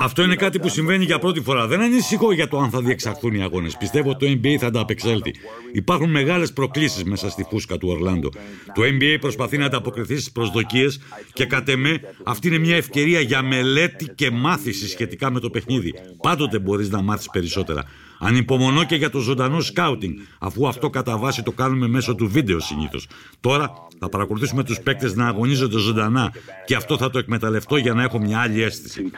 Αυτό 0.00 0.22
είναι 0.22 0.34
κάτι 0.34 0.58
που 0.58 0.68
συμβαίνει 0.68 1.04
για 1.04 1.18
πρώτη 1.18 1.40
φορά. 1.40 1.66
Δεν 1.66 1.80
ανησυχώ 1.80 2.32
για 2.32 2.48
το 2.48 2.58
αν 2.58 2.70
θα 2.70 2.80
διεξαχθούν 2.80 3.34
οι 3.34 3.42
αγώνες. 3.42 3.76
Πιστεύω 3.76 4.10
ότι 4.10 4.26
το 4.26 4.40
NBA 4.42 4.56
θα 4.58 4.70
τα 4.70 4.80
αντεπεξέλθει. 4.80 5.34
Υπάρχουν 5.72 6.10
μεγάλες 6.10 6.52
προκλήσεις 6.52 7.04
μέσα 7.04 7.30
στη 7.30 7.46
φούσκα 7.50 7.78
του 7.78 7.88
Ορλάντο. 7.88 8.28
Το 8.74 8.82
NBA 8.82 9.16
προσπαθεί 9.20 9.58
να 9.58 9.66
ανταποκριθεί 9.66 10.14
στις 10.14 10.32
προσδοκίες 10.32 11.00
και 11.32 11.44
κατ' 11.44 11.68
εμέ 11.68 12.00
αυτή 12.24 12.48
είναι 12.48 12.58
μια 12.58 12.76
ευκαιρία 12.76 13.20
για 13.20 13.42
μελέτη 13.42 14.12
και 14.14 14.30
μάθηση 14.30 14.88
σχετικά 14.88 15.30
με 15.30 15.40
το 15.40 15.50
παιχνίδι. 15.50 15.94
Πάντοτε 16.22 16.58
μπορείς 16.58 16.90
να 16.90 17.02
μάθεις 17.02 17.30
περισσότερα. 17.30 17.84
Ανυπομονώ 18.20 18.84
και 18.84 18.94
για 18.94 19.10
το 19.10 19.18
ζωντανό 19.18 19.60
σκάουτινγκ, 19.60 20.18
αφού 20.40 20.68
αυτό 20.68 20.90
κατά 20.90 21.18
βάση 21.18 21.42
το 21.42 21.52
κάνουμε 21.52 21.88
μέσω 21.88 22.14
του 22.14 22.28
βίντεο 22.28 22.60
συνήθως. 22.60 23.08
Τώρα 23.40 23.72
θα 23.98 24.08
παρακολουθήσουμε 24.08 24.64
τους 24.64 24.80
παίκτες 24.80 25.14
να 25.14 25.26
αγωνίζονται 25.26 25.78
ζωντανά 25.78 26.32
και 26.64 26.74
αυτό 26.74 26.96
θα 26.96 27.10
το 27.10 27.18
εκμεταλλευτώ 27.18 27.76
για 27.76 27.94
να 27.94 28.02
έχω 28.02 28.18
μια 28.18 28.40
άλλη 28.40 28.62
αίσθηση. 28.62 29.10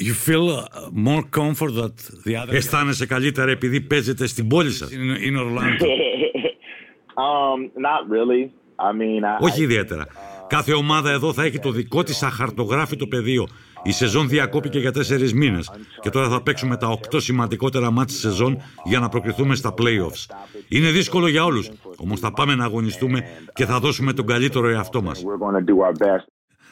You 0.00 0.14
feel 0.28 0.46
uh, 0.48 0.62
more 1.08 1.24
comfort 1.40 1.72
that 1.80 1.96
the 2.24 2.34
other... 2.40 2.52
Αισθάνεσαι 2.52 3.06
καλύτερα 3.06 3.50
επειδή 3.50 3.80
παίζετε 3.80 4.26
στην 4.26 4.48
πόλη 4.48 4.70
σας, 4.70 4.92
είναι 4.92 5.38
Ορλάντο. 5.38 5.86
um, 7.26 7.60
not 7.86 8.02
really. 8.14 8.44
I 8.78 8.92
mean, 8.92 9.24
I... 9.24 9.38
Όχι 9.40 9.62
ιδιαίτερα. 9.62 10.06
Κάθε 10.48 10.72
ομάδα 10.72 11.10
εδώ 11.10 11.32
θα 11.32 11.44
έχει 11.44 11.58
το 11.58 11.70
δικό 11.70 12.02
της 12.02 12.22
αχαρτογράφητο 12.22 13.06
πεδίο 13.06 13.48
η 13.82 13.92
σεζόν 13.92 14.28
διακόπηκε 14.28 14.78
για 14.78 14.92
τέσσερις 14.92 15.34
μήνες 15.34 15.70
και 16.00 16.10
τώρα 16.10 16.28
θα 16.28 16.42
παίξουμε 16.42 16.76
τα 16.76 16.88
οκτώ 16.88 17.20
σημαντικότερα 17.20 17.90
μάτια 17.90 18.14
της 18.14 18.18
σεζόν 18.18 18.58
για 18.84 18.98
να 19.00 19.08
προκριθούμε 19.08 19.54
στα 19.54 19.74
playoffs. 19.78 20.34
Είναι 20.68 20.90
δύσκολο 20.90 21.28
για 21.28 21.44
όλους, 21.44 21.70
όμως 21.96 22.20
θα 22.20 22.32
πάμε 22.32 22.54
να 22.54 22.64
αγωνιστούμε 22.64 23.24
και 23.54 23.64
θα 23.64 23.80
δώσουμε 23.80 24.12
τον 24.12 24.26
καλύτερο 24.26 24.68
εαυτό 24.68 25.02
μας. 25.02 25.22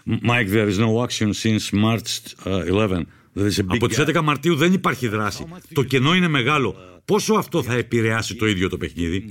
Mike, 0.08 0.48
there 0.54 0.68
is 0.68 0.78
no 0.78 0.90
action 1.06 1.30
since 1.42 1.64
March 1.84 2.10
11. 2.44 3.06
Uh, 3.34 3.50
Από 3.66 3.88
τις 3.88 3.98
11 3.98 4.22
Μαρτίου 4.22 4.54
δεν 4.56 4.72
υπάρχει 4.72 5.08
δράση. 5.08 5.46
Το 5.74 5.82
κενό 5.82 6.14
είναι 6.14 6.28
μεγάλο. 6.28 6.74
Πόσο 7.06 7.34
αυτό 7.34 7.62
θα 7.62 7.74
επηρεάσει 7.74 8.36
το 8.36 8.46
ίδιο 8.46 8.68
το 8.68 8.76
παιχνίδι; 8.76 9.24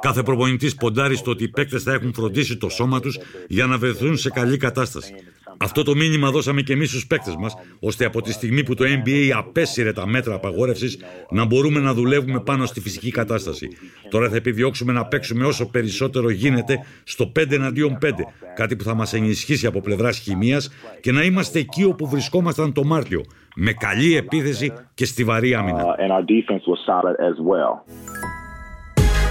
Κάθε 0.00 0.22
προπονητής 0.22 0.74
ποντάρει 0.74 1.16
στο 1.16 1.30
ότι 1.30 1.44
οι 1.44 1.48
παίκτες 1.48 1.82
θα 1.82 1.92
έχουν 1.92 2.12
φροντίσει 2.12 2.56
το 2.56 2.68
σώμα 2.68 3.00
τους 3.00 3.18
για 3.48 3.66
να 3.66 3.78
βρεθούν 3.78 4.16
σε 4.16 4.30
καλή 4.30 4.56
κατάσταση. 4.56 5.14
Αυτό 5.62 5.82
το 5.82 5.94
μήνυμα 5.94 6.30
δώσαμε 6.30 6.62
και 6.62 6.72
εμείς 6.72 6.88
στους 6.88 7.06
παίκτες 7.06 7.36
μας, 7.36 7.54
ώστε 7.80 8.04
από 8.04 8.22
τη 8.22 8.32
στιγμή 8.32 8.62
που 8.62 8.74
το 8.74 8.84
NBA 8.84 9.30
απέσυρε 9.36 9.92
τα 9.92 10.06
μέτρα 10.06 10.34
απαγόρευσης 10.34 10.98
να 11.30 11.44
μπορούμε 11.44 11.80
να 11.80 11.94
δουλεύουμε 11.94 12.40
πάνω 12.40 12.66
στη 12.66 12.80
φυσική 12.80 13.10
κατάσταση. 13.10 13.68
Τώρα 14.10 14.28
θα 14.28 14.36
επιδιώξουμε 14.36 14.92
να 14.92 15.06
παίξουμε 15.06 15.44
όσο 15.44 15.70
περισσότερο 15.70 16.30
γίνεται 16.30 16.78
στο 17.04 17.32
5 17.38 17.50
εναντίον 17.50 17.98
5, 18.02 18.10
κάτι 18.54 18.76
που 18.76 18.84
θα 18.84 18.94
μας 18.94 19.14
ενισχύσει 19.14 19.66
από 19.66 19.80
πλευράς 19.80 20.18
χημίας 20.18 20.70
και 21.00 21.12
να 21.12 21.22
είμαστε 21.22 21.58
εκεί 21.58 21.84
όπου 21.84 22.08
βρισκόμασταν 22.08 22.72
το 22.72 22.84
Μάρτιο, 22.84 23.19
με 23.56 23.72
καλή 23.72 24.16
επίθεση 24.16 24.72
και 24.94 25.04
στιβαρή 25.04 25.54
άμυνα. 25.54 25.84
Uh, 25.84 25.98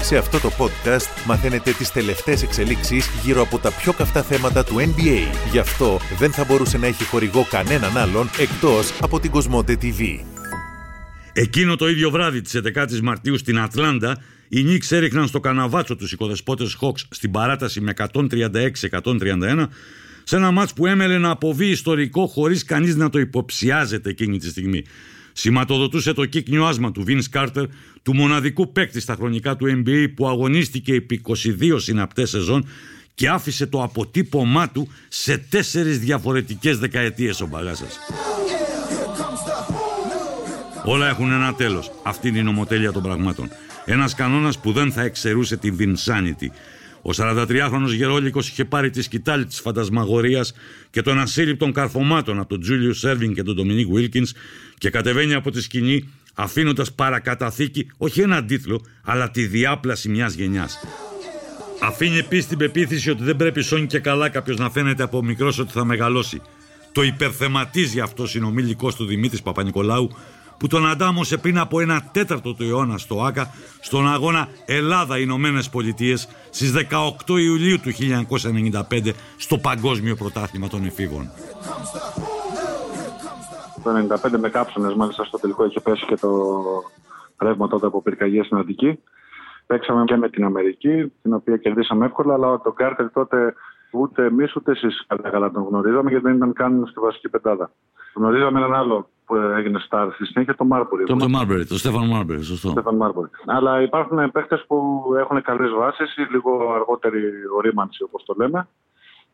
σε 0.02 0.18
αυτό 0.18 0.40
το 0.40 0.50
podcast 0.58 1.26
μαθαίνετε 1.26 1.72
τις 1.72 1.92
τελευταίες 1.92 2.44
εξελίξεις 2.44 3.10
γύρω 3.24 3.42
από 3.42 3.58
τα 3.58 3.72
πιο 3.72 3.94
καυτά 3.94 4.22
θέματα 4.22 4.64
του 4.64 4.76
NBA. 4.76 5.50
Γι' 5.52 5.60
αυτό 5.60 5.98
δεν 6.20 6.32
θα 6.32 6.46
μπορούσε 6.46 6.78
να 6.78 6.88
έχει 6.88 7.04
χορηγό 7.04 7.46
κανέναν 7.50 7.98
άλλον 7.98 8.30
εκτός 8.40 9.00
από 9.02 9.20
την 9.20 9.32
Cosmote 9.32 9.78
TV. 9.82 10.20
Εκείνο 11.34 11.76
το 11.76 11.90
ίδιο 11.90 12.10
βράδυ 12.10 12.42
της 12.42 12.62
11ης 12.64 13.00
Μαρτίου 13.04 13.38
στην 13.38 13.60
Ατλάντα, 13.60 14.18
οι 14.50 14.66
Knicks 14.68 14.96
έριχναν 14.96 15.28
στο 15.28 15.40
καναβάτσο 15.40 15.96
τους 15.96 16.12
οικοδεσπότες 16.12 16.78
Hawks 16.82 17.02
στην 17.10 17.32
παράταση 17.32 17.82
με 17.82 17.94
136-131 18.14 19.68
σε 20.30 20.36
ένα 20.36 20.52
μάτς 20.52 20.74
που 20.74 20.86
έμελλε 20.86 21.18
να 21.18 21.30
αποβεί 21.30 21.68
ιστορικό 21.68 22.28
χωρίς 22.28 22.64
κανείς 22.64 22.96
να 22.96 23.10
το 23.10 23.20
υποψιάζεται 23.20 24.10
εκείνη 24.10 24.38
τη 24.38 24.50
στιγμή 24.50 24.84
σηματοδοτούσε 25.34 26.14
το 26.14 26.26
κύκνιο 26.26 26.66
άσμα 26.66 26.92
του 26.92 27.04
Vince 27.08 27.40
Carter, 27.40 27.66
του 28.04 28.16
μοναδικού 28.16 28.72
παίκτη 28.72 29.00
στα 29.00 29.16
χρονικά 29.16 29.56
του 29.56 29.66
NBA 29.66 30.08
που 30.16 30.28
αγωνίστηκε 30.28 30.94
επί 30.94 31.22
22 31.60 31.76
συναπτές 31.76 32.30
σεζόν 32.30 32.68
και 33.14 33.30
άφησε 33.30 33.66
το 33.66 33.84
αποτύπωμά 33.84 34.70
του 34.70 34.88
σε 35.08 35.38
τέσσερις 35.38 36.00
διαφορετικές 36.00 36.80
δεκαετίες 36.80 37.42
ο 37.42 37.48
Μπαγάσας. 37.48 37.98
Όλα 40.86 41.08
έχουν 41.08 41.32
ένα 41.32 41.54
τέλος. 41.54 41.92
Αυτή 42.04 42.28
είναι 42.28 42.40
η 42.40 42.44
νομοτέλεια 42.44 42.92
των 42.92 43.02
πραγμάτων. 43.02 43.50
Ένας 43.86 44.16
κανόνας 44.16 44.60
που 44.60 44.72
δεν 44.72 44.92
θα 44.92 45.02
εξαιρούσε 45.02 45.58
την 45.58 45.78
Vinsanity. 45.80 46.50
Ο 47.02 47.10
43χρονος 47.16 47.94
Γερόλικος 47.96 48.50
είχε 48.50 48.66
πάρει 48.66 48.90
τη 48.90 49.02
σκητάλη 49.02 49.46
της 49.46 49.60
φαντασμαγορίας 49.60 50.54
και 50.90 51.02
των 51.02 51.20
ασύλληπτων 51.20 51.74
καρφωμάτων 51.74 52.40
από 52.40 52.50
τον 52.50 52.62
Τζούλιο 52.62 52.94
Σέρβιν 52.94 53.34
και 53.34 53.44
τον 53.44 53.56
Ντομινίκ 53.56 53.94
Βίλκινς 53.94 54.34
και 54.78 54.90
κατεβαίνει 54.90 55.34
από 55.34 55.52
τη 55.52 55.62
σκηνή 55.62 56.10
αφήνοντας 56.34 56.94
παρακαταθήκη 56.94 57.88
όχι 57.98 58.22
έναν 58.22 58.48
τίτλο 58.48 58.86
αλλά 59.04 59.32
τη 59.32 59.46
διάπλαση 59.46 60.10
μιας 60.10 60.34
γενιάς. 60.34 60.80
Αφήνει 61.82 62.18
επίσης 62.18 62.48
την 62.48 62.58
πεποίθηση 62.58 63.10
ότι 63.10 63.24
δεν 63.24 63.36
πρέπει 63.36 63.62
σώνει 63.62 63.88
και 63.88 64.00
καλά 64.00 64.30
κάποιος 64.30 64.58
να 64.58 64.70
φαίνεται 64.70 65.04
από 65.04 65.24
μικρός 65.24 65.60
ότι 65.60 65.72
θα 65.72 65.86
μεγαλώσει. 65.86 66.42
Το 66.92 67.04
υπερθεματίζει 67.04 68.00
αυτός 68.00 68.30
συνομιλικός 68.30 68.96
του 68.96 69.06
Δημήτρης 69.06 69.42
Παπα-Νικολάου 69.42 70.10
που 70.60 70.68
τον 70.68 70.88
αντάμωσε 70.88 71.38
πριν 71.38 71.58
από 71.60 71.80
ένα 71.80 72.02
τέταρτο 72.12 72.54
του 72.54 72.64
αιώνα 72.64 72.98
στο 72.98 73.24
ΆΚΑ 73.24 73.48
στον 73.82 74.08
αγώνα 74.08 74.48
Ελλάδα-Ηνωμένε 74.66 75.62
Πολιτείες 75.72 76.30
στις 76.50 76.74
18 77.28 77.40
Ιουλίου 77.40 77.80
του 77.80 77.90
1995 78.92 79.12
στο 79.38 79.58
Παγκόσμιο 79.58 80.16
Πρωτάθλημα 80.16 80.68
των 80.68 80.86
Εφήβων. 80.86 81.30
Το 83.84 83.92
1995 84.32 84.40
με 84.40 84.50
κάψονες 84.50 84.94
μάλιστα 84.94 85.24
στο 85.24 85.38
τελικό 85.40 85.66
είχε 85.66 85.80
πέσει 85.80 86.06
και 86.06 86.16
το 86.16 86.32
ρεύμα 87.38 87.68
τότε 87.68 87.86
από 87.86 88.02
πυρκαγιές 88.02 88.46
στην 88.46 88.58
Αττική. 88.58 89.00
Παίξαμε 89.68 90.04
και 90.04 90.16
με 90.16 90.30
την 90.30 90.44
Αμερική, 90.44 91.14
την 91.22 91.34
οποία 91.34 91.58
κερδίσαμε 91.58 92.06
εύκολα, 92.06 92.34
αλλά 92.34 92.62
τον 92.62 92.74
Κάρτερ 92.74 93.12
τότε 93.12 93.54
ούτε 93.92 94.26
εμείς 94.26 94.56
ούτε 94.56 94.72
εσείς 94.72 95.06
καλά, 95.08 95.30
καλά 95.30 95.52
τον 95.52 95.64
γνωρίζαμε, 95.64 96.10
γιατί 96.10 96.26
δεν 96.26 96.36
ήταν 96.36 96.54
καν 96.54 96.86
στη 96.90 97.00
βασική 97.00 97.30
πεντάδα. 97.30 97.72
Γνωρίζαμε 98.14 98.60
έναν 98.60 98.74
άλλο 98.74 99.10
που 99.30 99.36
έγινε 99.36 99.80
star 99.90 100.10
στη 100.14 100.26
συνέχεια, 100.26 100.56
το 100.56 100.66
Μάρμπορι. 100.66 101.04
Το 101.04 101.30
Μάρμπορι, 101.30 101.66
το 101.66 101.78
Στέφαν 101.78 102.08
Μάρμπορι, 102.08 102.44
σωστό. 102.44 102.70
Στέφαν 102.70 102.96
Μάρμπορι. 102.96 103.30
Αλλά 103.46 103.82
υπάρχουν 103.82 104.32
παίχτε 104.32 104.64
που 104.68 105.04
έχουν 105.18 105.42
καλές 105.42 105.72
βάσεις 105.72 106.16
ή 106.18 106.22
λίγο 106.32 106.74
αργότερη 106.74 107.22
ορίμανση, 107.58 108.04
όπως 108.04 108.24
το 108.26 108.34
λέμε. 108.38 108.68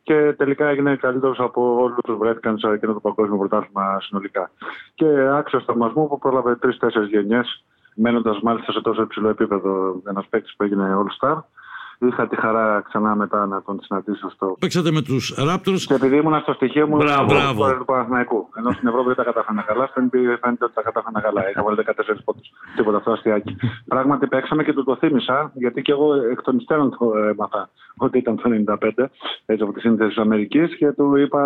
Και 0.02 0.34
τελικά 0.36 0.66
έγινε 0.66 0.96
καλύτερος 0.96 1.38
από 1.40 1.82
όλους 1.82 1.98
τους 2.04 2.16
βρέθηκαν 2.16 2.58
σε 2.58 2.68
εκείνο 2.68 2.92
το 2.92 3.00
παγκόσμιο 3.00 3.38
πρωτάθλημα 3.38 4.00
συνολικά. 4.00 4.50
Και 4.94 5.06
άξιος 5.32 5.64
θαυμασμού 5.64 6.08
που 6.08 6.18
πρόλαβε 6.18 6.56
τρει-τέσσερι 6.56 7.06
γενιές 7.06 7.64
μένοντας 7.94 8.40
μάλιστα 8.42 8.72
σε 8.72 8.80
τόσο 8.80 9.02
υψηλό 9.02 9.28
επίπεδο 9.28 10.00
ένας 10.08 10.26
παίκτης 10.30 10.54
που 10.56 10.64
έγινε 10.64 10.96
All 10.98 11.28
Star. 11.28 11.38
Είχα 11.98 12.26
τη 12.28 12.36
χαρά 12.36 12.82
ξανά 12.88 13.14
μετά 13.14 13.46
να 13.46 13.62
τον 13.62 13.80
συναντήσω 13.82 14.30
στο. 14.30 14.56
Παίξατε 14.58 14.90
με 14.90 15.02
τους 15.02 15.34
Raptors. 15.38 15.80
Και 15.86 15.94
επειδή 15.94 16.16
ήμουν 16.16 16.40
στο 16.40 16.52
στοιχείο 16.52 16.86
μου, 16.86 16.96
μπράβο, 16.96 17.24
μπράβο. 17.24 17.76
του 17.78 17.84
Παναθηναϊκού. 17.84 18.48
Ενώ 18.56 18.70
στην 18.72 18.88
Ευρώπη 18.88 19.06
δεν 19.06 19.16
τα 19.16 19.24
κατάφερα 19.24 19.62
καλά, 19.62 19.86
στην 19.86 20.10
NBA 20.10 20.36
φαίνεται 20.42 20.64
ότι 20.64 20.74
τα 20.74 20.82
κατάφερα 20.82 21.20
καλά. 21.20 21.50
Είχα 21.50 21.62
βάλει 21.62 21.76
14 21.86 21.92
πόντους. 22.24 22.48
Τίποτα 22.76 22.96
αυτό 22.96 23.10
αστιάκι. 23.12 23.56
Πράγματι 23.88 24.26
παίξαμε 24.26 24.64
και 24.64 24.72
του 24.72 24.84
το 24.84 24.96
θύμισα, 24.96 25.50
γιατί 25.54 25.82
και 25.82 25.92
εγώ 25.92 26.14
εκ 26.14 26.42
των 26.42 26.56
υστέρων 26.56 26.96
το 26.98 27.16
έμαθα 27.16 27.70
ότι 27.96 28.18
ήταν 28.18 28.36
το 28.36 28.76
95, 28.80 29.04
έτσι 29.46 29.62
από 29.62 29.72
τη 29.72 29.80
σύνθεση 29.80 30.08
της 30.08 30.18
Αμερικής 30.18 30.76
και 30.76 30.92
του 30.92 31.16
είπα 31.16 31.44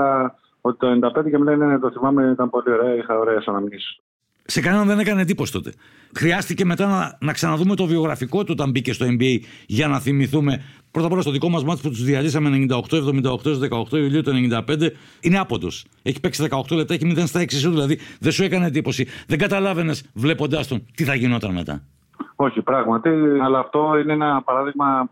ότι 0.61 0.79
το 0.79 1.09
95 1.21 1.31
και 1.31 1.39
μου 1.39 1.45
λένε 1.45 1.67
«Ναι, 1.67 1.79
το 1.79 1.91
θυμάμαι, 1.91 2.31
ήταν 2.33 2.51
πολύ 2.51 2.73
ωραία, 2.73 2.95
είχα 2.95 3.19
ωραίες 3.19 3.47
αναμνήσεις 3.47 4.01
σε 4.51 4.61
κανέναν 4.61 4.87
δεν 4.87 4.99
έκανε 4.99 5.21
εντύπωση 5.21 5.53
τότε. 5.53 5.73
Χρειάστηκε 6.17 6.65
μετά 6.65 6.87
να, 6.87 7.19
να 7.21 7.33
ξαναδούμε 7.33 7.75
το 7.75 7.87
βιογραφικό 7.87 8.45
του 8.45 8.51
όταν 8.53 8.71
μπήκε 8.71 8.93
στο 8.93 9.07
NBA 9.09 9.39
για 9.67 9.89
να 9.89 9.99
θυμηθούμε. 10.01 10.63
Πρώτα 10.91 11.07
απ' 11.07 11.13
όλα 11.13 11.23
στο 11.23 11.31
δικό 11.31 11.49
μας 11.49 11.65
μάτι 11.65 11.81
που 11.83 11.89
τους 11.89 12.05
διαλύσαμε 12.05 12.67
98-78 12.69 12.79
18 13.91 13.93
Ιουλίου 13.93 14.23
του 14.23 14.33
95 14.69 14.91
είναι 15.21 15.39
άποντο. 15.39 15.69
Έχει 16.03 16.21
παίξει 16.21 16.49
18 16.51 16.77
λεπτά, 16.77 16.95
έχει 16.95 17.13
0 17.17 17.23
στα 17.27 17.41
6 17.41 17.47
σου, 17.51 17.71
δηλαδή 17.71 17.99
δεν 18.21 18.33
σου 18.33 18.45
έκανε 18.45 18.67
εντύπωση. 18.67 19.07
Δεν 19.27 19.39
καταλάβαινες 19.39 20.11
βλέποντάς 20.15 20.69
τον 20.69 20.87
τι 20.95 21.05
θα 21.05 21.15
γινόταν 21.15 21.55
μετά. 21.55 21.83
Όχι, 22.37 22.63
πράγματι, 22.63 23.11
αλλά 23.43 23.59
αυτό 23.59 23.99
είναι 24.03 24.13
ένα 24.13 24.43
παράδειγμα 24.43 25.09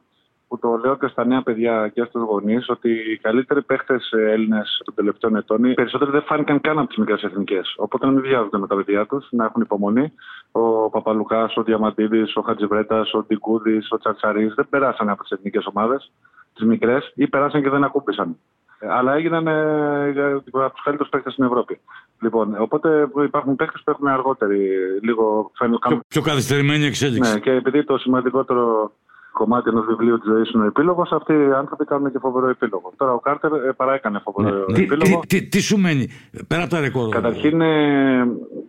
που 0.49 0.59
το 0.59 0.77
λέω 0.85 0.97
και 0.97 1.07
στα 1.07 1.25
νέα 1.25 1.43
παιδιά 1.43 1.89
και 1.95 2.05
στους 2.05 2.23
γονείς, 2.23 2.69
ότι 2.69 2.91
οι 2.91 3.19
καλύτεροι 3.19 3.63
παίχτες 3.63 4.13
Έλληνες 4.13 4.83
των 4.85 4.95
τελευταίων 4.95 5.37
ετών, 5.37 5.65
οι 5.65 5.75
περισσότεροι 5.75 6.11
δεν 6.11 6.23
φάνηκαν 6.23 6.61
καν 6.61 6.79
από 6.79 6.89
τις 6.89 6.97
μικρές 6.97 7.23
εθνικές. 7.23 7.75
Οπότε 7.77 8.07
να 8.07 8.13
μην 8.13 8.23
βιάζονται 8.23 8.59
με 8.59 8.67
τα 8.67 8.77
παιδιά 8.77 9.07
τους, 9.07 9.27
να 9.31 9.45
έχουν 9.45 9.63
υπομονή. 9.63 10.13
Ο 10.53 10.91
Παπαλουκά, 10.91 11.51
ο 11.55 11.63
Διαμαντίδης, 11.63 12.37
ο 12.37 12.41
Χατζιβρέτα, 12.41 13.07
ο 13.13 13.23
Ντικούδης, 13.23 13.91
ο 13.91 13.99
Τσαρτσαρής 13.99 14.55
δεν 14.55 14.67
περάσανε 14.69 15.11
από 15.11 15.23
τις 15.23 15.31
εθνικές 15.31 15.67
ομάδες, 15.67 16.13
τις 16.55 16.67
μικρές, 16.67 17.13
ή 17.15 17.27
περάσαν 17.27 17.63
και 17.63 17.71
δεν 17.71 17.85
ακούμπησαν. 17.85 18.37
Αλλά 18.81 19.15
έγιναν 19.15 19.47
ε, 19.47 20.33
από 20.53 20.73
τους 20.73 20.83
καλύτερους 20.83 21.11
παίχτες 21.11 21.33
στην 21.33 21.45
Ευρώπη. 21.45 21.81
Λοιπόν, 22.21 22.57
οπότε 22.59 23.09
υπάρχουν 23.25 23.57
παίχτες 23.57 23.83
που 23.85 23.91
έχουν 23.91 24.07
αργότερη, 24.07 24.69
λίγο 25.03 25.51
Πιο, 25.89 26.01
πιο 26.09 26.23
καθυστερημένη 26.23 26.85
εξέλιξη. 26.85 27.33
Ναι, 27.33 27.39
και 27.39 27.51
επειδή 27.51 27.85
το 27.85 27.99
σημαντικότερο 27.99 28.93
κομμάτι 29.41 29.69
ενός 29.69 29.87
βιβλίου 29.87 30.19
της 30.19 30.29
ζωής 30.33 30.51
είναι 30.51 30.63
ο 30.63 30.67
επίλογος, 30.67 31.13
αυτοί 31.13 31.33
οι 31.33 31.53
άνθρωποι 31.63 31.85
κάνουν 31.85 32.13
και 32.13 32.19
φοβερό 32.19 32.49
επίλογο. 32.49 32.93
Τώρα 32.97 33.13
ο 33.13 33.19
Κάρτερ 33.19 33.53
ε, 33.53 33.73
παρά 33.77 33.93
έκανε 33.95 34.21
φοβερό 34.25 34.65
ναι. 34.69 34.83
επίλογο. 34.83 35.21
Τι, 35.21 35.41
τι, 35.41 35.49
τι, 35.49 35.61
σου 35.61 35.79
μένει, 35.79 36.09
πέρα 36.47 36.63
από 36.63 36.71
τα 36.71 36.81
ρεκόρ. 36.81 37.09
Καταρχήν, 37.09 37.61
ε, 37.61 38.27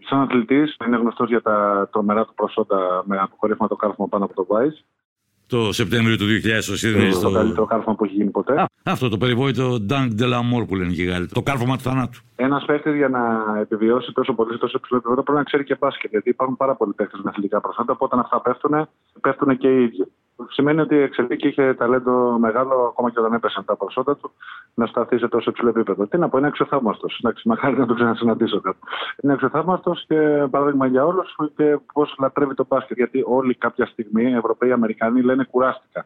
σαν 0.09 0.19
αθλητής, 0.19 0.77
είναι 0.87 0.97
γνωστός 0.97 1.27
για 1.29 1.41
τα 1.41 1.87
τρομερά 1.91 2.25
του 2.25 2.33
προσόντα 2.33 3.03
με 3.05 3.17
αποκορύφωμα 3.17 3.69
το 3.69 3.75
κάρφωμα 3.75 4.07
πάνω 4.07 4.25
από 4.25 4.33
το 4.33 4.47
Vice. 4.49 4.79
Το 5.47 5.71
Σεπτέμβριο 5.71 6.17
του 6.17 6.25
2000 6.25 6.61
στο 6.61 6.77
Σίδνεϊ. 6.77 7.11
Το, 7.11 7.19
το 7.19 7.31
καλύτερο 7.31 7.65
κάρφωμα 7.65 7.95
που 7.95 8.05
έχει 8.05 8.13
γίνει 8.13 8.29
ποτέ. 8.29 8.61
Α, 8.61 8.67
αυτό 8.83 9.09
το 9.09 9.17
περιβόητο 9.17 9.77
Dunk 9.89 10.09
de 10.19 10.25
la 10.33 10.39
Mort 10.51 10.67
που 10.67 10.75
λένε 10.75 10.91
και 10.91 11.01
οι 11.01 11.05
Γάλλοι. 11.05 11.27
Το 11.27 11.41
κάρφωμα 11.41 11.75
του 11.75 11.83
θανάτου. 11.83 12.19
Ένας 12.35 12.65
παίκτη 12.65 12.95
για 12.95 13.09
να 13.09 13.21
επιβιώσει 13.59 14.11
τόσο 14.11 14.33
πολύ 14.33 14.57
τόσο 14.57 14.77
υψηλό 14.77 14.97
επίπεδο 14.97 15.23
πρέπει 15.23 15.37
να 15.37 15.43
ξέρει 15.43 15.63
και 15.63 15.75
μπάσκετ. 15.79 16.11
Γιατί 16.11 16.29
υπάρχουν 16.29 16.57
πάρα 16.57 16.75
πολλοί 16.75 16.93
παίκτε 16.93 17.17
με 17.23 17.29
αθλητικά 17.29 17.61
προσόντα 17.61 17.93
που 17.95 18.05
όταν 18.05 18.19
αυτά 18.19 18.41
πέφτουν, 18.41 18.87
πέφτουν 19.21 19.57
και 19.57 19.67
οι 19.67 19.83
ίδιοι 19.83 20.05
σημαίνει 20.47 20.81
ότι 20.81 20.95
εξελίχθηκε 20.95 21.49
και 21.49 21.61
είχε 21.61 21.73
ταλέντο 21.73 22.37
μεγάλο, 22.39 22.87
ακόμα 22.89 23.11
και 23.11 23.19
όταν 23.19 23.33
έπεσαν 23.33 23.65
τα 23.65 23.75
προσόντα 23.75 24.15
του, 24.15 24.31
να 24.73 24.85
σταθείς 24.85 25.19
σε 25.19 25.27
τόσο 25.27 25.49
υψηλό 25.49 25.69
επίπεδο. 25.69 26.07
Τι 26.07 26.17
να 26.17 26.29
πω, 26.29 26.37
είναι 26.37 26.47
αξιοθαύμαστος. 26.47 27.19
Εντάξει, 27.23 27.47
μακάρι 27.47 27.77
να 27.77 27.85
το 27.85 27.93
ξανασυναντήσω 27.93 28.61
κάτι. 28.61 28.77
Είναι 29.23 29.33
αξιοθαύμαστος 29.33 30.05
και 30.07 30.47
παράδειγμα 30.49 30.85
για 30.85 31.05
όλους 31.05 31.35
και 31.55 31.77
πώς 31.93 32.15
λατρεύει 32.19 32.53
το 32.53 32.65
μπάσκετ. 32.69 32.97
Γιατί 32.97 33.23
όλοι 33.27 33.55
κάποια 33.55 33.85
στιγμή, 33.85 34.33
Ευρωπαίοι, 34.33 34.71
Αμερικανοί, 34.71 35.21
λένε 35.21 35.43
κουράστηκα. 35.51 36.05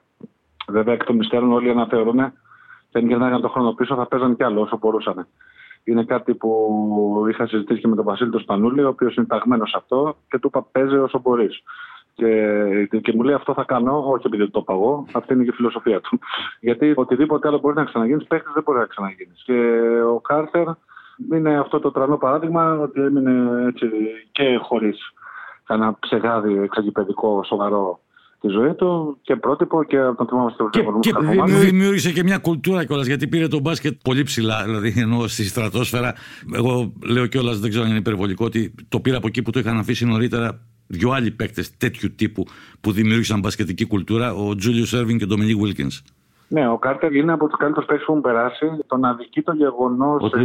Βέβαια, 0.68 0.94
εκ 0.94 1.04
των 1.04 1.20
υστέρων 1.20 1.52
όλοι 1.52 1.70
αναθεωρούν 1.70 2.34
και 2.90 2.98
αν 3.00 3.08
γυρνάγαν 3.08 3.42
τον 3.42 3.50
χρόνο 3.50 3.74
πίσω 3.74 3.96
θα 3.96 4.06
παίζαν 4.06 4.36
κι 4.36 4.44
άλλο 4.44 4.62
όσο 4.62 4.78
μπορούσαν. 4.78 5.28
Είναι 5.84 6.04
κάτι 6.04 6.34
που 6.34 7.26
είχα 7.30 7.48
συζητήσει 7.48 7.82
και 7.82 7.88
με 7.88 7.96
τον 7.96 8.06
Βασίλη 8.06 8.30
τον 8.30 8.40
Σπανούλη, 8.42 8.84
ο 8.84 8.88
οποίος 8.88 9.16
είναι 9.16 9.26
ταγμένος 9.26 9.70
σε 9.70 9.78
αυτό 9.78 10.16
και 10.30 10.40
του 10.40 10.48
είπα: 10.48 10.68
Παίζει 10.72 10.96
όσο 10.96 11.20
μπορείς. 11.20 11.64
Και, 12.16 13.00
και 13.02 13.14
μου 13.16 13.24
λέει 13.24 13.36
αυτό 13.36 13.54
θα 13.54 13.64
κάνω, 13.64 14.04
όχι 14.12 14.28
επειδή 14.28 14.50
το 14.50 14.62
παγώ, 14.62 15.06
αυτή 15.12 15.34
είναι 15.34 15.44
και 15.44 15.50
η 15.50 15.54
φιλοσοφία 15.54 16.02
του. 16.02 16.20
Γιατί 16.68 16.94
οτιδήποτε 16.96 17.48
άλλο 17.48 17.60
μπορείς 17.60 17.78
να 17.78 17.84
ξαναγίνεις, 17.84 18.28
παίχτης 18.28 18.54
δεν 18.54 18.64
μπορεί 18.64 18.80
να 18.80 18.86
ξαναγίνεις. 18.86 19.44
Και 19.46 19.60
ο 20.16 20.20
Κάρτερ 20.20 20.68
είναι 21.34 21.60
αυτό 21.60 21.80
το 21.80 21.92
τρανό 21.92 22.18
παράδειγμα 22.18 22.80
ότι 22.80 23.02
έμεινε 23.02 23.66
έτσι 23.68 23.88
και 24.32 24.58
χωρίς 24.62 24.98
κανένα 25.64 25.98
ψεγάδι 26.00 26.60
εξαγγυπεδικό 26.60 27.44
σοβαρό 27.44 28.00
τη 28.44 28.50
ζωή 28.50 28.74
του 28.74 29.18
και 29.22 29.36
πρότυπο 29.36 29.84
και 29.84 29.98
τον 30.18 30.28
θυμάμαστε 30.28 30.64
και, 30.72 30.82
και 31.00 31.14
δημιούργησε 31.46 32.12
και 32.12 32.24
μια 32.24 32.38
κουλτούρα 32.38 32.86
κιόλας 32.86 33.06
γιατί 33.08 33.28
πήρε 33.28 33.48
τον 33.48 33.62
μπάσκετ 33.62 33.94
πολύ 34.04 34.24
ψηλά. 34.24 34.64
Δηλαδή 34.64 34.94
ενώ 34.98 35.28
στη 35.28 35.44
στρατόσφαιρα, 35.44 36.14
εγώ 36.54 36.94
λέω 37.06 37.28
κιόλας, 37.28 37.60
δεν 37.60 37.70
ξέρω 37.70 37.84
αν 37.84 37.90
είναι 37.90 38.00
υπερβολικό, 38.00 38.46
ότι 38.46 38.74
το 38.90 39.00
πήρα 39.00 39.18
από 39.18 39.28
εκεί 39.28 39.42
που 39.42 39.52
το 39.52 39.60
είχαν 39.60 39.78
αφήσει 39.78 40.06
νωρίτερα 40.06 40.60
δύο 40.94 41.12
άλλοι 41.12 41.32
παίκτες 41.32 41.78
τέτοιου 41.78 42.16
τύπου 42.16 42.48
που 42.82 42.92
δημιούργησαν 42.92 43.40
μπασκετική 43.40 43.86
κουλτούρα, 43.86 44.34
ο 44.34 44.56
Τζούλιο 44.56 44.86
Σέρβιν 44.86 45.18
και 45.18 45.24
ο 45.24 45.28
Ντομινίκ 45.28 45.58
Βίλκινς. 45.62 46.02
Ναι, 46.54 46.68
ο 46.68 46.78
Κάρτερ 46.78 47.16
είναι 47.16 47.32
από 47.32 47.48
του 47.48 47.58
καλύτερου 47.58 47.86
παίκτε 47.86 48.04
που 48.06 48.12
έχουν 48.12 48.24
περάσει. 48.24 48.66
Τον 48.88 49.06
αδικεί 49.06 49.42
το 49.42 49.54
γεγονός 49.54 50.24
ότι 50.24 50.44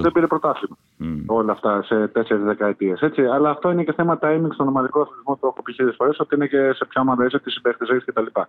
δεν 0.00 0.12
πήρε 0.12 0.26
πρωτάθλημα. 0.26 0.76
Mm. 1.00 1.24
Όλα 1.26 1.52
αυτά 1.52 1.82
σε 1.82 2.08
τέσσερις 2.08 2.44
δεκαετίες. 2.44 3.00
Αλλά 3.32 3.50
αυτό 3.50 3.70
είναι 3.70 3.84
και 3.84 3.92
θέμα 3.92 4.18
timing 4.22 4.48
στον 4.52 4.68
ομαδικό 4.68 5.00
αθλητισμό. 5.00 5.38
Το 5.40 5.46
έχω 5.46 5.62
πει 5.62 5.72
χίλιες 5.72 5.94
φορές 5.96 6.18
ότι 6.20 6.34
είναι 6.34 6.46
και 6.46 6.72
σε 6.72 6.84
ποια 6.84 7.00
ομάδα 7.00 7.24
είσαι, 7.24 7.38
τις 7.38 7.52
συμπαίχτε 7.52 7.84
έχει 7.94 8.04
κτλ. 8.04 8.40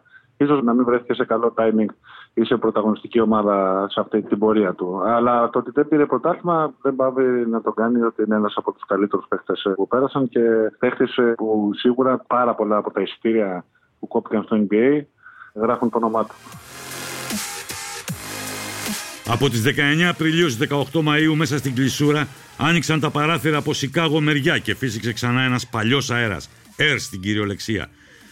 σω 0.46 0.62
να 0.62 0.74
μην 0.74 0.86
βρέθηκε 0.86 1.14
σε 1.14 1.26
καλό 1.26 1.54
timing 1.58 1.90
ή 2.34 2.44
σε 2.44 2.58
πρωταγωνιστική 2.58 3.20
ομάδα 3.20 3.86
σε 3.90 4.00
αυτή 4.00 4.22
την 4.22 4.40
πορεία 4.40 4.74
του. 4.74 5.02
Αλλά 5.06 5.50
το 5.50 5.60
ότι 5.60 5.72
δεν 5.74 5.88
πήρε 5.88 6.06
πρωτάθλημα 6.06 6.74
δεν 6.82 6.96
πάβει 6.96 7.24
να 7.50 7.62
το 7.62 7.72
κάνει 7.72 8.02
ότι 8.02 8.24
είναι 8.24 8.36
ένας 8.36 8.54
από 8.58 8.72
τους 8.72 8.86
καλύτερους 8.86 9.26
παίχτε 9.28 9.54
που 9.76 9.88
πέρασαν 9.88 10.30
και 10.30 10.42
παίχτε 10.80 11.06
που 11.38 11.70
σίγουρα 11.74 12.24
πάρα 12.28 12.56
πολλά 12.56 12.78
από 12.78 12.92
τα 12.92 13.02
εισιτήρια 13.02 13.66
που 14.00 14.08
κόπηκαν 14.08 14.44
στο 14.44 14.68
NBA 14.70 15.04
γράφουν 15.56 15.90
το 15.90 15.98
όνομά 15.98 16.26
τους. 16.26 16.36
Από 19.28 19.50
τις 19.50 19.62
19 19.62 20.08
Απριλίου 20.10 20.50
στις 20.50 20.68
18 20.70 21.04
Μαΐου 21.04 21.36
μέσα 21.36 21.58
στην 21.58 21.76
κλεισούρα 21.76 22.28
άνοιξαν 22.58 23.00
τα 23.00 23.10
παράθυρα 23.10 23.58
από 23.58 23.74
Σικάγο 23.74 24.22
μεριά 24.22 24.58
και 24.58 24.76
φύσηξε 24.76 25.14
ξανά 25.14 25.42
ένας 25.42 25.68
παλιός 25.68 26.12
αέρας, 26.12 26.50
air 26.78 26.96
στην 26.98 27.22
κυριολεξία. 27.22 27.90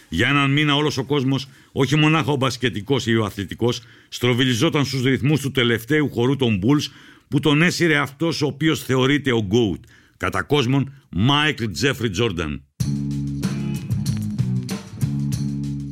Για 0.08 0.28
έναν 0.28 0.52
μήνα 0.52 0.74
όλος 0.74 0.98
ο 0.98 1.04
κόσμος, 1.04 1.48
όχι 1.72 1.96
μονάχα 1.96 2.32
ο 2.32 2.36
μπασκετικός 2.36 3.06
ή 3.06 3.16
ο 3.16 3.24
αθλητικός, 3.24 3.82
στροβιλιζόταν 4.08 4.84
στους 4.84 5.02
ρυθμούς 5.02 5.40
του 5.40 5.50
τελευταίου 5.50 6.10
χορού 6.10 6.36
των 6.36 6.60
Bulls 6.62 6.90
που 7.28 7.40
τον 7.40 7.62
έσυρε 7.62 7.96
αυτός 7.96 8.42
ο 8.42 8.46
οποίος 8.46 8.84
θεωρείται 8.84 9.32
ο 9.32 9.48
GOAT, 9.50 9.80
κατά 10.16 10.42
κόσμον 10.42 10.92
Michael 11.28 11.68
Jeffrey 11.82 12.10
Jordan. 12.20 12.60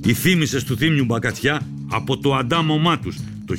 Οι 0.04 0.12
θύμησες 0.12 0.64
του 0.64 0.76
θύμιου 0.76 1.04
μπακατιά 1.04 1.66
από 1.90 2.18
το 2.18 2.34
αντάμωμά 2.34 2.98
τους 2.98 3.16
το 3.46 3.54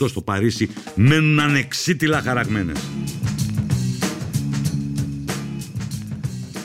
1998 0.00 0.08
στο 0.08 0.20
Παρίσι 0.20 0.68
μένουν 0.94 1.40
ανεξίτηλα 1.40 2.20
χαραγμένες. 2.20 2.76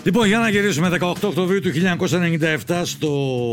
Λοιπόν, 0.03 0.27
για 0.27 0.39
να 0.39 0.49
γυρίσουμε 0.49 0.97
18 0.99 1.13
Οκτωβρίου 1.21 1.59
του 1.59 1.69
1997 2.67 2.81
στο 2.83 3.11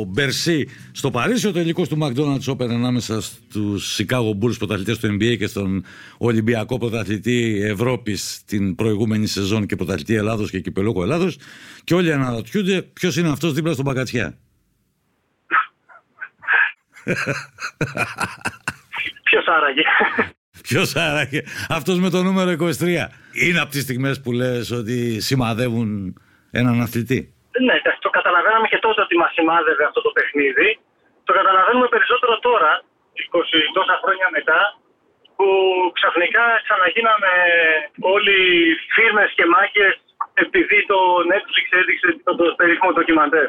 Μπερσί, 0.09 0.69
στο 0.93 1.11
Παρίσι, 1.11 1.47
ο 1.47 1.53
τελικός 1.53 1.89
του 1.89 1.99
McDonald's 2.01 2.53
Open 2.53 2.69
ανάμεσα 2.71 3.21
στους 3.21 4.01
Chicago 4.01 4.31
Bulls 4.41 4.59
πρωταθλητές 4.59 4.99
του 4.99 5.07
NBA 5.07 5.37
και 5.39 5.47
στον 5.47 5.85
Ολυμπιακό 6.19 6.79
πρωταθλητή 6.79 7.61
Ευρώπης 7.63 8.43
την 8.47 8.75
προηγούμενη 8.75 9.27
σεζόν 9.27 9.67
και 9.67 9.77
πρωταθλητή 9.77 10.15
Ελλάδος 10.15 10.51
και 10.51 10.61
κυπελόκο 10.61 11.03
Ελλάδος. 11.03 11.39
Και 11.85 11.95
όλοι 11.95 12.13
αναρωτιούνται 12.13 12.83
ποιος 12.83 13.17
είναι 13.17 13.29
αυτός 13.29 13.53
δίπλα 13.53 13.73
στον 13.73 13.85
Μπακατσιά. 13.85 14.39
Ποιος 19.29 19.47
άραγε; 19.47 19.83
Ποιος 20.67 20.97
άραγε; 20.97 21.41
Αυτός 21.69 21.97
με 22.05 22.11
το 22.11 22.23
νούμερο 22.23 22.51
23. 22.51 23.09
Είναι 23.45 23.61
από 23.61 23.71
τις 23.71 23.83
στιγμές 23.83 24.21
που 24.23 24.31
λες 24.33 24.71
ότι 24.81 25.21
σημαδεύουν 25.29 25.89
έναν 26.51 26.81
αθλητή; 26.81 27.21
Ναι, 27.67 27.75
το 28.05 28.11
καταλαβαίναμε 28.19 28.67
και 28.73 28.79
τότε 28.87 29.01
ότι 29.07 29.15
μας 29.23 29.33
σημάδευε 29.37 29.85
αυτό 29.89 30.01
το 30.07 30.11
παιχνίδι. 30.17 30.69
Το 31.27 31.33
καταλαβαίνουμε 31.39 31.89
περισσότερο 31.95 32.35
τώρα, 32.49 32.73
20 33.15 33.59
τόσα 33.79 33.97
χρόνια 34.03 34.29
μετά, 34.37 34.61
που 35.37 35.49
ξαφνικά 35.99 36.45
ξαναγίναμε 36.67 37.33
όλοι 38.15 38.37
φίρμες 38.95 39.31
και 39.39 39.47
μάγκε 39.55 39.87
επειδή 40.45 40.79
το 40.91 40.99
Netflix 41.31 41.67
έδειξε 41.81 42.09
το 42.25 42.45
περίφημο 42.61 42.91
ντοκιμαντέρ. 42.93 43.49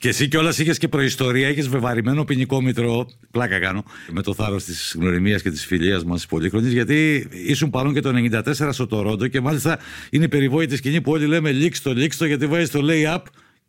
Και 0.00 0.08
εσύ 0.08 0.28
κιόλας 0.28 0.58
είχες 0.58 0.78
και 0.78 0.88
προϊστορία, 0.88 1.48
είχες 1.48 1.68
βεβαρημένο 1.68 2.24
ποινικό 2.24 2.60
μητρό. 2.62 3.06
Πλάκα 3.30 3.58
κάνω. 3.58 3.82
Με 4.10 4.22
το 4.22 4.34
θάρρος 4.34 4.64
της 4.64 4.96
γνωριμίας 4.98 5.42
και 5.42 5.50
της 5.50 5.66
φιλίας 5.66 6.04
μας 6.04 6.26
πολύχρονης, 6.26 6.72
γιατί 6.72 7.28
ήσουν 7.52 7.70
παρόν 7.70 7.92
και 7.94 8.00
το 8.00 8.10
94 8.12 8.72
στο 8.72 8.86
Τορόντο 8.86 9.26
και 9.28 9.40
μάλιστα 9.40 9.72
είναι 10.10 10.24
η 10.24 10.28
περιβόητη 10.28 10.76
σκηνή 10.76 11.00
που 11.00 11.12
όλοι 11.12 11.26
λέμε 11.26 11.50
λίξτο, 11.52 11.90
λίξτο, 11.92 12.24
γιατί 12.24 12.46
βάζει 12.46 12.70
το 12.76 12.80
lay 12.88 13.04
up 13.14 13.22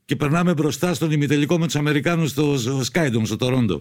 και 0.05 0.15
περνάμε 0.15 0.51
μπροστά 0.53 0.93
στον 0.93 1.09
ημιτελικό 1.11 1.55
με 1.61 1.65
τους 1.65 1.75
Αμερικάνους 1.75 2.29
στο 2.29 2.45
Skydome, 2.89 3.25
στο 3.29 3.37
Τορόντο. 3.43 3.77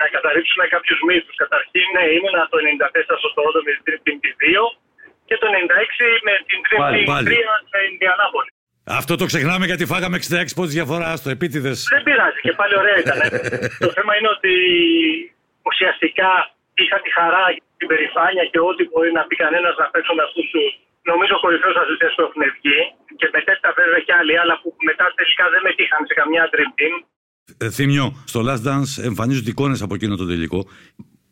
Να 0.00 0.06
καταρρύψουμε 0.14 0.64
κάποιους 0.74 0.98
μύθους. 1.08 1.36
Καταρχήν, 1.44 1.86
ναι, 1.96 2.04
ήμουνα 2.16 2.42
το 2.52 2.58
94 2.58 3.14
στο 3.22 3.28
Τορόντο 3.36 3.60
με 3.66 3.72
την 4.06 4.16
2 4.42 4.64
και 5.28 5.36
το 5.42 5.46
96 5.58 6.06
με 6.26 6.34
την 6.48 6.60
3 6.66 6.76
στην 7.68 7.80
Ινδιανάπολη. 7.92 8.50
Αυτό 9.00 9.12
το 9.20 9.24
ξεχνάμε 9.30 9.64
γιατί 9.70 9.84
φάγαμε 9.92 10.16
66 10.18 10.54
πόντους 10.56 10.74
διαφορά 10.78 11.10
στο 11.20 11.28
επίτηδες. 11.36 11.78
Δεν 11.94 12.02
πειράζει 12.08 12.40
και 12.46 12.52
πάλι 12.60 12.74
ωραία 12.82 12.98
ήταν. 13.04 13.18
το 13.84 13.90
θέμα 13.96 14.12
είναι 14.16 14.30
ότι 14.36 14.52
ουσιαστικά 15.70 16.30
είχα 16.82 16.96
τη 17.04 17.10
χαρά, 17.18 17.44
την 17.80 17.88
περηφάνεια 17.92 18.44
και 18.52 18.60
ό,τι 18.70 18.82
μπορεί 18.90 19.10
να 19.18 19.22
πει 19.28 19.34
κανένας 19.44 19.74
να 19.82 19.86
παίξω 19.92 20.12
με 20.18 20.22
αυτούς 20.28 20.46
τους 20.52 20.66
νομίζω 21.10 21.34
κορυφαίους 21.44 21.76
αθλητές 21.82 22.12
που 22.16 22.22
έχουν 22.26 22.42
βγει. 22.56 22.78
Και 23.18 23.26
μετέπειτα 23.34 23.70
βέβαια 23.80 24.00
και 24.06 24.14
άλλοι, 24.20 24.34
αλλά 24.42 24.54
που 24.60 24.68
μετά 24.88 25.06
τελικά 25.18 25.44
δεν 25.52 25.60
μετήχαν 25.68 26.00
σε 26.08 26.14
καμιά 26.20 26.44
dream 26.52 26.70
team. 26.78 26.94
Ε, 27.64 27.70
θύμιο, 27.76 28.06
στο 28.30 28.40
Last 28.48 28.62
Dance 28.68 28.90
εμφανίζονται 29.10 29.50
εικόνες 29.54 29.80
από 29.84 29.94
εκείνο 29.98 30.14
το 30.22 30.26
τελικό. 30.32 30.60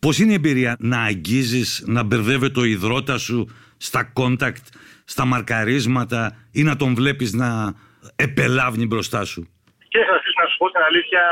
Πώς 0.05 0.15
είναι 0.19 0.33
η 0.33 0.39
εμπειρία 0.41 0.73
να 0.93 0.99
αγγίζεις, 1.11 1.69
να 1.87 2.03
μπερδεύεται 2.03 2.53
το 2.59 2.65
υδρότα 2.65 3.17
σου 3.19 3.39
στα 3.77 4.13
contact 4.21 4.67
στα 5.13 5.25
μαρκαρίσματα 5.33 6.23
ή 6.59 6.63
να 6.69 6.75
τον 6.81 6.91
βλέπεις 6.99 7.31
να 7.43 7.49
επελάβνει 8.27 8.87
μπροστά 8.87 9.21
σου. 9.31 9.41
Και 9.93 10.01
θα 10.09 10.17
να 10.41 10.47
σου 10.49 10.57
πω 10.61 10.67
την 10.75 10.83
αλήθεια, 10.89 11.23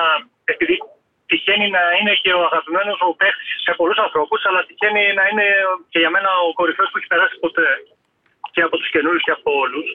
επειδή 0.52 0.76
τυχαίνει 1.30 1.68
να 1.76 1.82
είναι 1.98 2.14
και 2.22 2.32
ο 2.38 2.42
αγαπημένος 2.48 2.98
ο 3.08 3.10
παίχτης 3.20 3.50
σε 3.66 3.72
πολλούς 3.80 3.98
ανθρώπους, 4.06 4.40
αλλά 4.48 4.60
τυχαίνει 4.68 5.02
να 5.18 5.24
είναι 5.30 5.46
και 5.92 5.98
για 6.02 6.10
μένα 6.14 6.30
ο 6.46 6.52
κορυφαίος 6.58 6.90
που 6.90 6.98
έχει 6.98 7.10
περάσει 7.12 7.36
ποτέ 7.44 7.68
και 8.54 8.62
από 8.66 8.76
τους 8.78 8.90
καινούριους 8.94 9.24
και 9.26 9.36
από 9.38 9.50
όλους. 9.64 9.86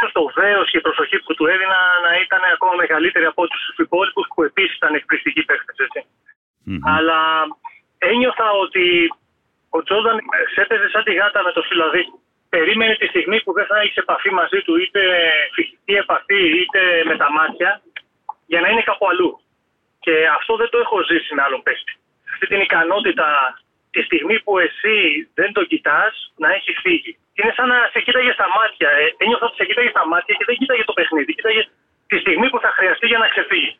σω 0.00 0.08
το 0.18 0.24
βέος 0.38 0.66
και 0.70 0.78
η 0.82 0.86
προσοχή 0.86 1.16
που 1.24 1.32
του 1.36 1.46
έδινα 1.52 1.78
να 2.06 2.12
ήταν 2.24 2.42
ακόμα 2.54 2.74
μεγαλύτερη 2.82 3.26
από 3.32 3.42
τους 3.52 3.62
υπόλοιπους 3.86 4.26
που 4.32 4.40
επίσης 4.50 4.76
ήταν 4.80 4.92
εκπληκτικοί 4.98 5.42
παίχτες. 5.48 5.76
Mm-hmm. 5.76 6.80
Αλλά 6.94 7.18
ένιωθα 8.10 8.48
ότι 8.64 8.86
ο 9.76 9.78
Τζόρνταν 9.82 10.18
έπαιζε 10.62 10.88
σαν 10.92 11.02
τη 11.06 11.12
γάτα 11.18 11.40
με 11.46 11.52
το 11.56 11.62
φιλαδί 11.68 12.04
περίμενε 12.48 12.94
τη 12.96 13.06
στιγμή 13.06 13.42
που 13.42 13.52
δεν 13.52 13.66
θα 13.66 13.76
έχεις 13.80 13.96
επαφή 13.96 14.30
μαζί 14.30 14.60
του, 14.62 14.76
είτε 14.76 15.00
φυσική 15.54 15.94
επαφή, 16.04 16.42
είτε 16.60 16.80
με 17.04 17.16
τα 17.16 17.32
μάτια, 17.32 17.82
για 18.46 18.60
να 18.60 18.68
είναι 18.68 18.82
κάπου 18.82 19.08
αλλού. 19.08 19.40
Και 20.00 20.14
αυτό 20.38 20.56
δεν 20.56 20.68
το 20.70 20.78
έχω 20.78 20.96
ζήσει 21.10 21.34
με 21.34 21.42
άλλον 21.42 21.62
παίχτη. 21.62 21.92
Αυτή 22.32 22.46
την 22.46 22.60
ικανότητα 22.60 23.28
τη 23.90 24.02
στιγμή 24.02 24.36
που 24.44 24.58
εσύ 24.58 24.96
δεν 25.34 25.52
το 25.52 25.64
κοιτάς 25.64 26.32
να 26.36 26.48
έχει 26.56 26.72
φύγει. 26.82 27.12
Είναι 27.38 27.52
σαν 27.56 27.68
να 27.68 27.78
σε 27.92 28.00
κοίταγε 28.00 28.32
στα 28.32 28.48
μάτια. 28.56 28.88
Ε, 28.90 29.14
ένιωθα 29.22 29.46
ότι 29.46 29.56
σε 29.60 29.64
κοίταγε 29.64 29.88
στα 29.88 30.06
μάτια 30.06 30.34
και 30.38 30.44
δεν 30.48 30.56
κοίταγε 30.60 30.84
το 30.84 30.92
παιχνίδι. 30.92 31.34
Κοίταγε 31.34 31.62
τη 32.10 32.16
στιγμή 32.18 32.46
που 32.50 32.60
θα 32.64 32.70
χρειαστεί 32.76 33.06
για 33.06 33.18
να 33.18 33.28
ξεφύγει. 33.28 33.72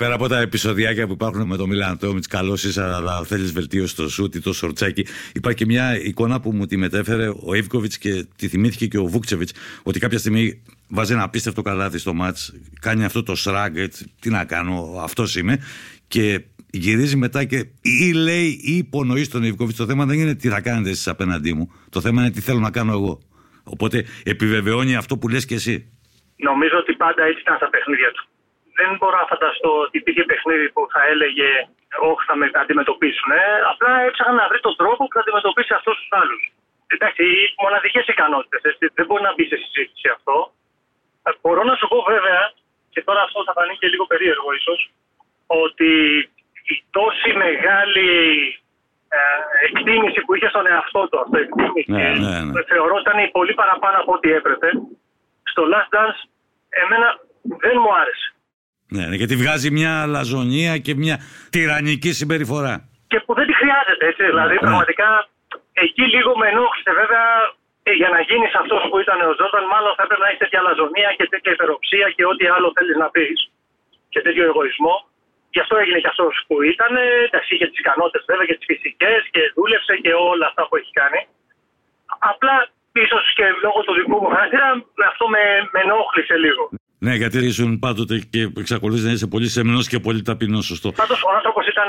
Πέρα 0.00 0.14
από 0.14 0.28
τα 0.28 0.40
επεισοδιάκια 0.40 1.06
που 1.06 1.12
υπάρχουν 1.12 1.46
με 1.46 1.56
τον 1.56 1.68
Μιλάν 1.68 1.98
Τόμιτ, 1.98 2.24
καλό 2.28 2.52
είσαι, 2.52 2.82
αλλά 2.82 3.24
θέλεις 3.24 3.52
βελτίωση 3.52 3.92
στο 3.92 4.08
σούτ 4.08 4.34
ή 4.34 4.40
το 4.40 4.52
σορτσάκι. 4.52 5.06
Υπάρχει 5.34 5.58
και 5.58 5.66
μια 5.66 6.00
εικόνα 6.02 6.40
που 6.40 6.52
μου 6.52 6.66
τη 6.66 6.76
μετέφερε 6.76 7.28
ο 7.46 7.54
Ιβκοβιτ 7.54 7.92
και 7.98 8.26
τη 8.36 8.48
θυμήθηκε 8.48 8.86
και 8.86 8.98
ο 8.98 9.04
Βούκτσεβιτς, 9.04 9.52
ότι 9.82 9.98
κάποια 9.98 10.18
στιγμή 10.18 10.62
βάζει 10.88 11.12
ένα 11.12 11.22
απίστευτο 11.22 11.62
καλάθι 11.62 11.98
στο 11.98 12.14
μάτς, 12.14 12.52
κάνει 12.80 13.04
αυτό 13.04 13.22
το 13.22 13.34
σράγκετ. 13.34 13.94
Τι 14.20 14.30
να 14.30 14.44
κάνω, 14.44 15.00
αυτός 15.02 15.36
είμαι. 15.36 15.58
Και 16.08 16.44
γυρίζει 16.70 17.16
μετά 17.16 17.44
και 17.44 17.66
ή 17.80 18.12
λέει 18.12 18.60
ή 18.62 18.76
υπονοεί 18.76 19.24
στον 19.24 19.42
Ιβκοβιτ. 19.42 19.76
Το 19.76 19.86
θέμα 19.86 20.06
δεν 20.06 20.18
είναι 20.18 20.34
τι 20.34 20.48
θα 20.48 20.60
κάνετε 20.60 20.90
εσείς 20.90 21.08
απέναντί 21.08 21.52
μου. 21.52 21.72
Το 21.90 22.00
θέμα 22.00 22.20
είναι 22.20 22.30
τι 22.30 22.40
θέλω 22.40 22.58
να 22.58 22.70
κάνω 22.70 22.92
εγώ. 22.92 23.20
Οπότε 23.64 24.04
επιβεβαιώνει 24.22 24.96
αυτό 24.96 25.18
που 25.18 25.28
λες 25.28 25.44
και 25.44 25.54
εσύ. 25.54 25.92
Νομίζω 26.36 26.76
ότι 26.78 26.92
πάντα 26.92 27.22
έτσι 27.24 27.40
ήταν 27.40 27.56
στα 27.56 27.68
παιχνίδια 27.70 28.10
του 28.12 28.30
δεν 28.80 28.90
μπορώ 28.98 29.16
να 29.22 29.30
φανταστώ 29.32 29.70
ότι 29.84 29.96
υπήρχε 30.02 30.24
παιχνίδι 30.30 30.66
που 30.74 30.82
θα 30.94 31.00
έλεγε 31.12 31.50
Όχι, 32.10 32.22
θα 32.28 32.34
με 32.40 32.46
αντιμετωπίσουν. 32.62 33.30
Ε. 33.42 33.44
Απλά 33.72 33.90
έψαχνα 34.06 34.34
να 34.40 34.46
βρει 34.50 34.60
τον 34.66 34.76
τρόπο 34.80 35.00
που 35.06 35.14
θα 35.16 35.22
αντιμετωπίσει 35.24 35.72
αυτούς 35.78 35.96
τους 36.00 36.10
άλλους. 36.20 36.42
Εντάξει, 36.94 37.24
μοναδικές 37.64 38.06
ικανότητες. 38.14 38.60
Δεν 38.98 39.06
μπορεί 39.06 39.22
να 39.28 39.32
μπει 39.34 39.44
σε 39.52 39.56
συζήτηση 39.62 40.08
αυτό. 40.16 40.36
Ε, 41.26 41.30
μπορώ 41.40 41.62
να 41.70 41.74
σου 41.78 41.86
πω 41.92 41.98
βέβαια, 42.14 42.42
και 42.92 43.02
τώρα 43.06 43.20
αυτό 43.26 43.38
θα 43.46 43.52
φανεί 43.56 43.74
και 43.80 43.88
λίγο 43.92 44.04
περίεργο 44.12 44.48
ίσως, 44.60 44.80
ότι 45.62 45.90
η 46.72 46.76
τόση 46.96 47.30
μεγάλη 47.44 48.10
ε, 49.16 49.20
εκτίμηση 49.66 50.20
που 50.24 50.34
είχε 50.34 50.48
στον 50.48 50.66
εαυτό 50.66 51.00
του, 51.08 51.20
αυτό 51.20 51.36
εκτίμηση, 51.44 51.90
ναι, 51.92 52.08
ναι, 52.24 52.34
ναι. 52.52 52.62
θεωρώ 52.72 52.94
ήταν 53.04 53.18
πολύ 53.38 53.54
παραπάνω 53.60 53.96
από 54.02 54.12
ό,τι 54.16 54.28
έπρεπε. 54.38 54.68
Στο 55.50 55.62
Last 55.72 55.90
Dance, 55.94 56.20
εμένα 56.82 57.08
δεν 57.42 57.76
μου 57.82 57.94
άρεσε. 58.00 58.28
Ναι, 58.94 59.04
ναι, 59.08 59.16
γιατί 59.20 59.34
βγάζει 59.42 59.68
μια 59.78 59.92
λαζονία 60.14 60.72
και 60.86 60.94
μια 61.02 61.16
τυραννική 61.54 62.12
συμπεριφορά. 62.20 62.74
Και 63.10 63.18
που 63.24 63.32
δεν 63.38 63.46
τη 63.48 63.54
χρειάζεται, 63.60 64.04
έτσι. 64.10 64.24
Δηλαδή, 64.32 64.54
ναι. 64.54 64.64
πραγματικά 64.66 65.08
εκεί 65.84 66.04
λίγο 66.14 66.30
με 66.40 66.46
ενόχλησε. 66.52 66.92
Βέβαια, 67.02 67.26
ε, 67.88 67.92
για 68.00 68.10
να 68.14 68.20
γίνεις 68.28 68.52
αυτός 68.62 68.80
που 68.88 68.96
ήταν 69.04 69.18
ο 69.30 69.34
Τζόρνταν, 69.36 69.64
μάλλον 69.74 69.92
θα 69.96 70.02
έπρεπε 70.04 70.22
να 70.24 70.28
έχεις 70.30 70.42
τέτοια 70.44 70.60
λαζονία 70.66 71.10
και 71.18 71.26
τέτοια 71.32 71.52
υπεροψία 71.56 72.06
και 72.16 72.24
ό,τι 72.32 72.44
άλλο 72.54 72.68
θέλεις 72.76 72.96
να 73.02 73.08
πεις. 73.14 73.38
Και 74.12 74.20
τέτοιο 74.26 74.44
εγωισμό. 74.50 74.96
Γι' 75.54 75.62
αυτό 75.64 75.74
έγινε 75.82 75.98
και 76.02 76.10
αυτός 76.12 76.34
που 76.46 76.54
ήταν. 76.72 76.92
Εντάξει, 77.26 77.48
είχε 77.54 77.66
τις 77.70 77.78
ικανότητες 77.82 78.24
βέβαια 78.30 78.46
και 78.48 78.56
τις 78.58 78.66
φυσικές 78.70 79.20
και 79.34 79.42
δούλεψε 79.54 79.94
και 80.04 80.12
όλα 80.30 80.46
αυτά 80.50 80.62
που 80.66 80.76
έχει 80.80 80.92
κάνει. 81.00 81.20
Απλά 82.32 82.54
ίσως 83.04 83.24
και 83.36 83.46
λόγω 83.64 83.78
του 83.86 83.94
δικού 83.98 84.16
μου 84.22 84.30
χαρακτήρα 84.34 84.68
αυτό 85.10 85.24
με, 85.34 85.42
με 85.72 85.80
ενόχλησε 85.86 86.36
λίγο. 86.44 86.64
Ναι, 87.04 87.14
γιατί 87.14 87.38
ήσουν 87.38 87.78
πάντοτε 87.78 88.14
και 88.30 88.40
εξακολουθείς 88.56 89.04
να 89.04 89.10
είσαι 89.10 89.26
πολύ 89.26 89.48
σεμνός 89.48 89.88
και 89.88 89.98
πολύ 89.98 90.22
ταπεινός, 90.22 90.64
σωστό. 90.66 90.92
Πάντως 90.92 91.22
ο 91.22 91.30
άνθρωπος 91.36 91.66
ήταν. 91.66 91.88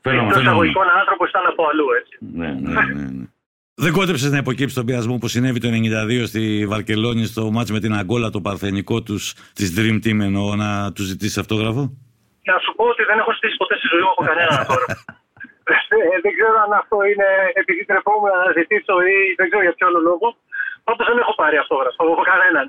Φαίνομαι, 0.00 0.40
εισαγωγικό 0.40 0.80
άνθρωπο 1.00 1.24
ήταν 1.26 1.46
από 1.46 1.62
αλλού, 1.70 1.86
έτσι. 2.00 2.14
Ναι, 2.40 2.50
ναι, 2.60 2.82
ναι. 2.82 3.10
ναι. 3.18 3.26
Δεν 3.76 3.92
κόντεψες 3.92 4.30
να 4.30 4.38
υποκύψεις 4.44 4.76
τον 4.78 4.86
πειρασμό 4.86 5.14
που 5.18 5.28
συνέβη 5.28 5.60
το 5.60 5.68
92 5.68 6.22
στη 6.26 6.66
Βαρκελόνη 6.66 7.24
στο 7.24 7.42
μάτς 7.50 7.70
με 7.70 7.80
την 7.80 7.92
Αγκόλα, 7.94 8.30
το 8.30 8.40
παρθενικό 8.40 9.02
τους 9.02 9.22
της 9.58 9.68
Dream 9.76 9.96
Team, 10.04 10.18
εννοώ 10.28 10.54
να 10.62 10.92
τους 10.92 11.06
ζητήσεις 11.12 11.38
αυτόγραφο; 11.38 11.82
Να 12.50 12.58
σου 12.64 12.72
πω 12.76 12.84
ότι 12.92 13.02
δεν 13.10 13.18
έχω 13.22 13.32
στήσει 13.38 13.56
ποτέ 13.62 13.74
στη 13.80 13.86
ζωή 13.92 14.02
μου 14.04 14.12
από 14.14 14.22
κανέναν 14.28 14.66
τώρα. 14.70 14.86
Ε, 16.04 16.16
δεν 16.24 16.32
ξέρω 16.38 16.56
αν 16.64 16.72
αυτό 16.82 16.96
είναι 17.10 17.28
επειδή 17.60 17.82
τρεπόμουν 17.90 18.32
να 18.44 18.50
ζητήσω 18.58 18.94
ή 19.12 19.16
δεν 19.38 19.46
ξέρω 19.48 19.62
για 19.66 19.74
ποιο 19.76 19.84
άλλο 19.88 20.00
λόγο. 20.10 20.26
Πάντως 20.86 21.04
δεν 21.10 21.18
έχω 21.22 21.34
πάρει 21.40 21.56
αυτόγραφο 21.62 22.00
από 22.14 22.24
κανέναν. 22.32 22.66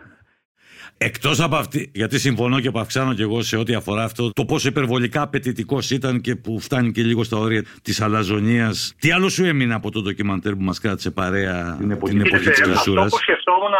Εκτός 0.98 1.40
από 1.40 1.56
αυτή, 1.56 1.92
γιατί 1.94 2.20
συμφωνώ 2.20 2.60
και 2.60 2.72
αυξάνω 2.76 3.14
και 3.14 3.22
εγώ 3.22 3.42
σε 3.42 3.58
ό,τι 3.58 3.74
αφορά 3.74 4.04
αυτό, 4.04 4.30
το 4.34 4.46
πόσο 4.46 4.68
υπερβολικά 4.68 5.22
απαιτητικός 5.22 5.92
ήταν 5.92 6.22
και 6.22 6.36
που 6.36 6.60
φτάνει 6.60 6.92
και 6.92 7.04
λίγο 7.10 7.24
στα 7.24 7.38
όρια 7.38 7.64
της 7.84 8.02
αλαζονίας. 8.02 8.96
Τι 9.00 9.12
άλλο 9.12 9.30
σου 9.30 9.44
έμεινε 9.46 9.74
από 9.74 9.92
το 9.92 10.02
ντοκιμαντέρ 10.02 10.54
που 10.58 10.66
μας 10.70 10.80
κράτησε 10.80 11.12
παρέα 11.12 11.76
την 11.80 11.92
εποχή, 11.92 12.18
εποχή 12.26 12.50
της 12.50 12.62
κλεισούρα. 12.62 13.02
Αυτό 13.02 13.16
που 13.16 13.22
σκεφτόμουν, 13.28 13.74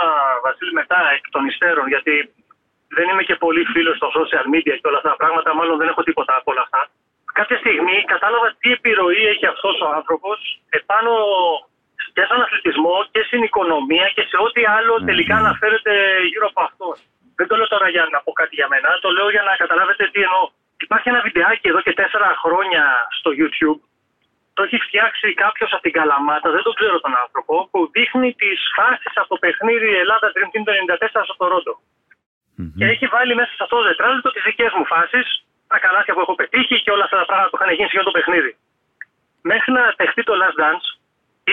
Βασίλη, 0.46 0.74
μετά 0.82 1.00
εκ 1.16 1.24
των 1.36 1.44
υστέρων, 1.52 1.86
γιατί 1.94 2.14
δεν 2.98 3.06
είμαι 3.10 3.24
και 3.30 3.36
πολύ 3.46 3.64
φίλος 3.74 3.96
στο 4.00 4.08
social 4.20 4.46
media 4.54 4.74
και 4.80 4.88
όλα 4.90 4.98
αυτά 5.02 5.10
τα 5.14 5.20
πράγματα, 5.22 5.50
μάλλον 5.60 5.76
δεν 5.82 5.88
έχω 5.92 6.04
τίποτα 6.08 6.34
από 6.40 6.52
όλα 6.54 6.64
αυτά. 6.68 6.82
κάποια 7.40 7.58
στιγμή 7.64 7.98
κατάλαβα 8.14 8.48
τι 8.60 8.70
επιρροή 8.78 9.22
έχει 9.34 9.46
αυτός 9.54 9.76
ο 9.86 9.88
άνθρωπος 9.98 10.38
επάνω 10.80 11.12
και 12.14 12.24
στον 12.28 12.42
αθλητισμό 12.42 12.96
και 13.14 13.22
στην 13.28 13.42
οικονομία 13.48 14.08
και 14.16 14.24
σε 14.32 14.38
ό,τι 14.46 14.62
άλλο 14.78 14.94
τελικά 15.10 15.36
αναφέρεται 15.44 15.94
γύρω 16.32 16.48
από 16.52 16.62
αυτό. 16.68 16.88
Δεν 17.40 17.48
το 17.48 17.56
λέω 17.56 17.68
τώρα 17.68 17.88
για 17.90 18.08
να 18.14 18.20
πω 18.24 18.32
κάτι 18.40 18.56
για 18.60 18.68
μένα, 18.72 18.90
το 19.06 19.10
λέω 19.18 19.30
για 19.36 19.44
να 19.48 19.54
καταλάβετε 19.56 20.04
τι 20.14 20.20
εννοώ. 20.28 20.44
Υπάρχει 20.86 21.10
ένα 21.10 21.22
βιντεάκι 21.28 21.68
εδώ 21.72 21.82
και 21.86 21.94
τέσσερα 21.94 22.30
χρόνια 22.44 22.84
στο 23.18 23.30
YouTube. 23.40 23.82
Το 24.56 24.64
έχει 24.64 24.78
φτιάξει 24.88 25.34
κάποιος 25.34 25.70
από 25.74 25.82
την 25.82 25.94
Καλαμάτα, 25.98 26.50
δεν 26.56 26.64
τον 26.68 26.74
ξέρω 26.80 27.00
τον 27.00 27.16
άνθρωπο, 27.24 27.54
που 27.72 27.80
δείχνει 27.96 28.30
τις 28.42 28.60
φάσεις 28.76 29.14
από 29.22 29.28
το 29.34 29.38
παιχνίδι 29.44 29.90
Ελλάδας 30.04 30.32
Dream 30.36 30.50
Team 30.54 30.64
το 30.68 30.72
94 30.72 31.24
στο 31.28 31.36
Τορόντο. 31.42 31.74
Και 32.78 32.86
έχει 32.94 33.06
βάλει 33.08 33.34
μέσα 33.36 33.52
σε 33.58 33.64
αυτό 33.66 33.76
το 33.80 33.86
τετράλεπτο 33.90 34.30
τις 34.32 34.44
δικές 34.44 34.72
μου 34.78 34.86
φάσεις, 34.86 35.26
τα 35.68 35.80
καλάθια 35.80 36.14
που 36.14 36.20
έχω 36.20 36.36
πετύχει 36.36 36.76
και 36.84 36.92
όλα 36.92 37.04
αυτά 37.04 37.18
τα 37.22 37.26
πράγματα 37.26 37.50
που 37.50 37.58
είχαν 37.58 37.74
γίνει 37.78 37.90
σε 37.90 37.98
όλο 37.98 38.06
το 38.12 38.16
παιχνίδι. 38.18 38.52
Μέχρι 39.52 39.72
να 39.72 39.84
παιχτεί 40.00 40.22
το 40.24 40.34
Last 40.42 40.58
Dance, 40.62 40.88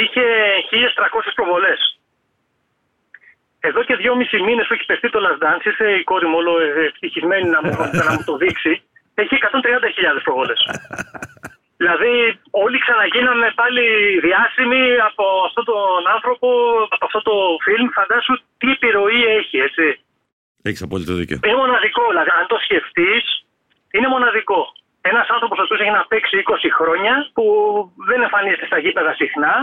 είχε 0.00 0.24
1300 0.70 1.32
προβολές. 1.34 1.80
Εδώ 3.60 3.80
και 3.84 3.96
δυόμισι 3.96 4.42
μήνες 4.42 4.66
που 4.66 4.74
έχει 4.74 4.84
παιχτεί 4.84 5.10
το 5.10 5.20
Last 5.24 5.40
Dance, 5.44 5.64
ήρθε 5.64 5.86
η 6.00 6.02
κόρη 6.02 6.26
μου 6.26 6.36
όλο 6.36 6.60
ευτυχισμένη 6.60 7.48
να 7.48 7.60
μου, 7.62 7.72
να 8.08 8.12
μου 8.12 8.22
το 8.24 8.36
δείξει, 8.36 8.82
έχει 9.14 9.34
130.000 9.40 10.20
προβολές. 10.24 10.60
Δηλαδή, 11.82 12.14
όλοι 12.50 12.78
ξαναγίναμε 12.84 13.46
πάλι 13.60 13.84
διάσημοι 14.26 14.82
από 15.08 15.24
αυτόν 15.48 15.64
τον 15.64 16.02
άνθρωπο, 16.14 16.48
από 16.94 17.04
αυτό 17.08 17.20
το 17.28 17.34
φιλμ. 17.64 17.86
Φαντάσου 17.98 18.34
τι 18.58 18.68
επιρροή 18.76 19.22
έχει, 19.38 19.56
έτσι. 19.58 19.86
Έχεις 20.62 20.82
απόλυτο 20.82 21.14
δίκιο. 21.14 21.38
Είναι 21.46 21.60
μοναδικό, 21.64 22.02
δηλαδή, 22.08 22.30
αν 22.38 22.46
το 22.52 22.58
σκεφτείς, 22.66 23.24
είναι 23.94 24.08
μοναδικό. 24.08 24.60
Ένας 25.00 25.28
άνθρωπος 25.34 25.58
ο 25.58 25.62
οποίος 25.62 25.80
έχει 25.80 25.90
να 25.90 26.04
παίξει 26.10 26.42
20 26.46 26.70
χρόνια, 26.78 27.14
που 27.34 27.44
δεν 28.08 28.22
εμφανίζεται 28.22 28.66
στα 28.66 28.78
γήπεδα 28.78 29.12
συχνά 29.14 29.54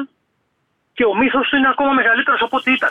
και 0.99 1.05
ο 1.05 1.15
μύθος 1.17 1.49
του 1.49 1.55
είναι 1.55 1.67
ακόμα 1.67 1.91
μεγαλύτερος 1.93 2.41
από 2.41 2.57
ό,τι 2.57 2.71
ήταν. 2.71 2.89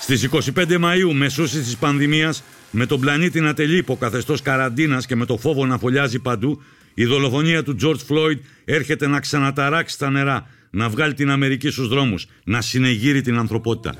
Στις 0.00 0.28
25 0.56 0.78
Μαΐου, 0.84 1.12
μεσούσεις 1.12 1.64
της 1.64 1.76
πανδημίας, 1.76 2.42
με 2.70 2.86
τον 2.86 3.00
πλανήτη 3.00 3.40
να 3.40 3.54
τελεί 3.54 3.76
υποκαθεστώς 3.76 4.42
καραντίνας 4.42 5.06
και 5.06 5.16
με 5.16 5.24
το 5.24 5.36
φόβο 5.36 5.66
να 5.66 5.78
φωλιάζει 5.78 6.18
παντού, 6.18 6.62
η 6.94 7.04
δολοφονία 7.04 7.62
του 7.62 7.76
George 7.82 8.14
Floyd 8.14 8.38
έρχεται 8.64 9.06
να 9.06 9.20
ξαναταράξει 9.20 9.98
τα 9.98 10.10
νερά, 10.10 10.46
να 10.70 10.88
βγάλει 10.88 11.14
την 11.14 11.30
Αμερική 11.30 11.70
στους 11.70 11.88
δρόμους, 11.88 12.26
να 12.44 12.60
συνεγείρει 12.60 13.20
την 13.20 13.38
ανθρωπότητα. 13.38 13.94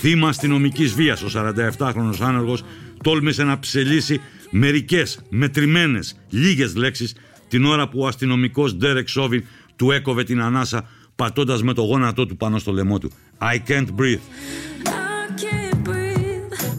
Θύμα 0.00 0.28
αστυνομικής 0.28 0.94
βίας, 0.94 1.22
ο 1.22 1.28
47χρονο 1.28 2.14
άνεργος 2.20 2.64
τόλμησε 3.02 3.44
να 3.44 3.58
ψελίσει 3.58 4.20
μερικές 4.50 5.20
μετρημένες 5.28 6.16
λίγες 6.30 6.74
λέξεις 6.74 7.14
την 7.48 7.64
ώρα 7.64 7.88
που 7.88 8.00
ο 8.00 8.06
αστυνομικός 8.06 8.74
Ντέρεκ 8.74 9.08
Σόβιν 9.08 9.44
του 9.76 9.90
έκοβε 9.90 10.24
την 10.24 10.40
ανάσα 10.40 10.88
πατώντας 11.16 11.62
με 11.62 11.72
το 11.74 11.82
γόνατό 11.82 12.26
του 12.26 12.36
πάνω 12.36 12.58
στο 12.58 12.72
λαιμό 12.72 12.98
του. 12.98 13.12
I 13.38 13.70
can't 13.70 13.86
breathe. 14.00 14.20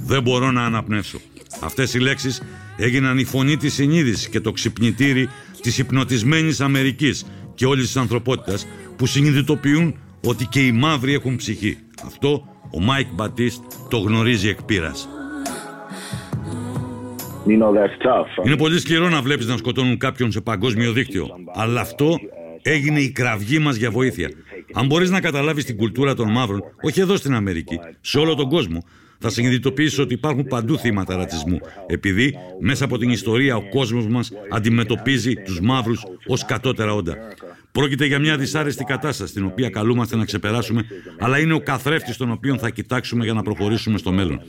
Δεν 0.06 0.22
μπορώ 0.22 0.52
να 0.52 0.64
αναπνεύσω. 0.66 1.20
Αυτές 1.62 1.94
οι 1.94 2.00
λέξεις 2.00 2.42
έγιναν 2.78 3.18
η 3.18 3.26
φωνή 3.26 3.58
της 3.58 3.74
συνείδησης 3.74 4.30
και 4.30 4.40
το 4.40 4.52
ξυπνητήρι 4.52 5.30
της 5.62 5.78
υπνοτισμένης 5.78 6.62
Αμερικής 6.62 7.26
και 7.56 7.66
όλης 7.66 7.86
της 7.86 7.98
ανθρωπότητας 7.98 8.68
που 8.96 9.06
συνειδητοποιούν 9.06 9.96
ότι 10.24 10.46
και 10.46 10.66
οι 10.66 10.72
μαύροι 10.72 11.14
έχουν 11.14 11.36
ψυχή. 11.36 11.78
Αυτό 12.06 12.46
ο 12.72 12.82
Μάικ 12.82 13.08
Μπατίστ 13.14 13.62
το 13.90 13.98
γνωρίζει 13.98 14.50
εκ 14.50 14.64
πείρας. 14.64 15.10
You 17.50 17.58
know, 17.58 17.72
that's 17.74 17.98
tough. 18.08 18.46
Είναι 18.46 18.58
πολύ 18.58 18.80
σκληρό 18.80 19.10
να 19.10 19.22
βλέπεις 19.22 19.48
να 19.48 19.58
σκοτώνουν 19.58 19.98
κάποιον 19.98 20.32
σε 20.32 20.42
παγκόσμιο 20.42 20.92
δίκτυο. 20.92 21.28
Αλλά 21.56 21.82
αυτό 21.82 22.18
έγινε 22.62 23.00
η 23.00 23.12
κραυγή 23.12 23.60
μας 23.60 23.76
για 23.76 23.92
βοήθεια. 23.92 24.30
Αν 24.74 24.86
μπορείς 24.86 25.10
να 25.10 25.22
καταλάβεις 25.22 25.66
την 25.66 25.78
κουλτούρα 25.78 26.14
των 26.14 26.32
μαύρων, 26.32 26.64
όχι 26.82 27.00
εδώ 27.00 27.16
στην 27.16 27.34
Αμερική, 27.34 27.80
σε 28.02 28.20
όλο 28.20 28.36
τον 28.36 28.50
κόσμο, 28.50 28.84
θα 29.20 29.30
συνειδητοποιήσεις 29.30 30.00
ότι 30.00 30.14
υπάρχουν 30.14 30.44
παντού 30.44 30.78
θύματα 30.78 31.16
ρατσισμού, 31.16 31.60
επειδή 31.88 32.36
μέσα 32.60 32.86
από 32.86 32.98
την 32.98 33.10
ιστορία 33.10 33.56
ο 33.56 33.70
κόσμος 33.70 34.08
μας 34.08 34.32
αντιμετωπίζει 34.50 35.34
τους 35.34 35.62
μαύρους 35.62 36.06
ως 36.28 36.46
κατώτερα 36.46 36.94
όντα. 36.94 37.18
Πρόκειται 37.72 38.06
για 38.06 38.20
μια 38.20 38.38
δυσάρεστη 38.38 38.84
κατάσταση, 38.84 39.34
την 39.34 39.46
οποία 39.46 39.70
καλούμαστε 39.70 40.16
να 40.16 40.26
ξεπεράσουμε, 40.26 40.84
αλλά 41.20 41.40
είναι 41.40 41.54
ο 41.54 41.60
καθρέφτης 41.60 42.18
τον 42.18 42.32
οποίο 42.32 42.58
θα 42.58 42.70
κοιτάξουμε 42.70 43.24
για 43.24 43.34
να 43.34 43.42
προχωρήσουμε 43.42 43.98
στο 43.98 44.12
μέλλον. 44.12 44.42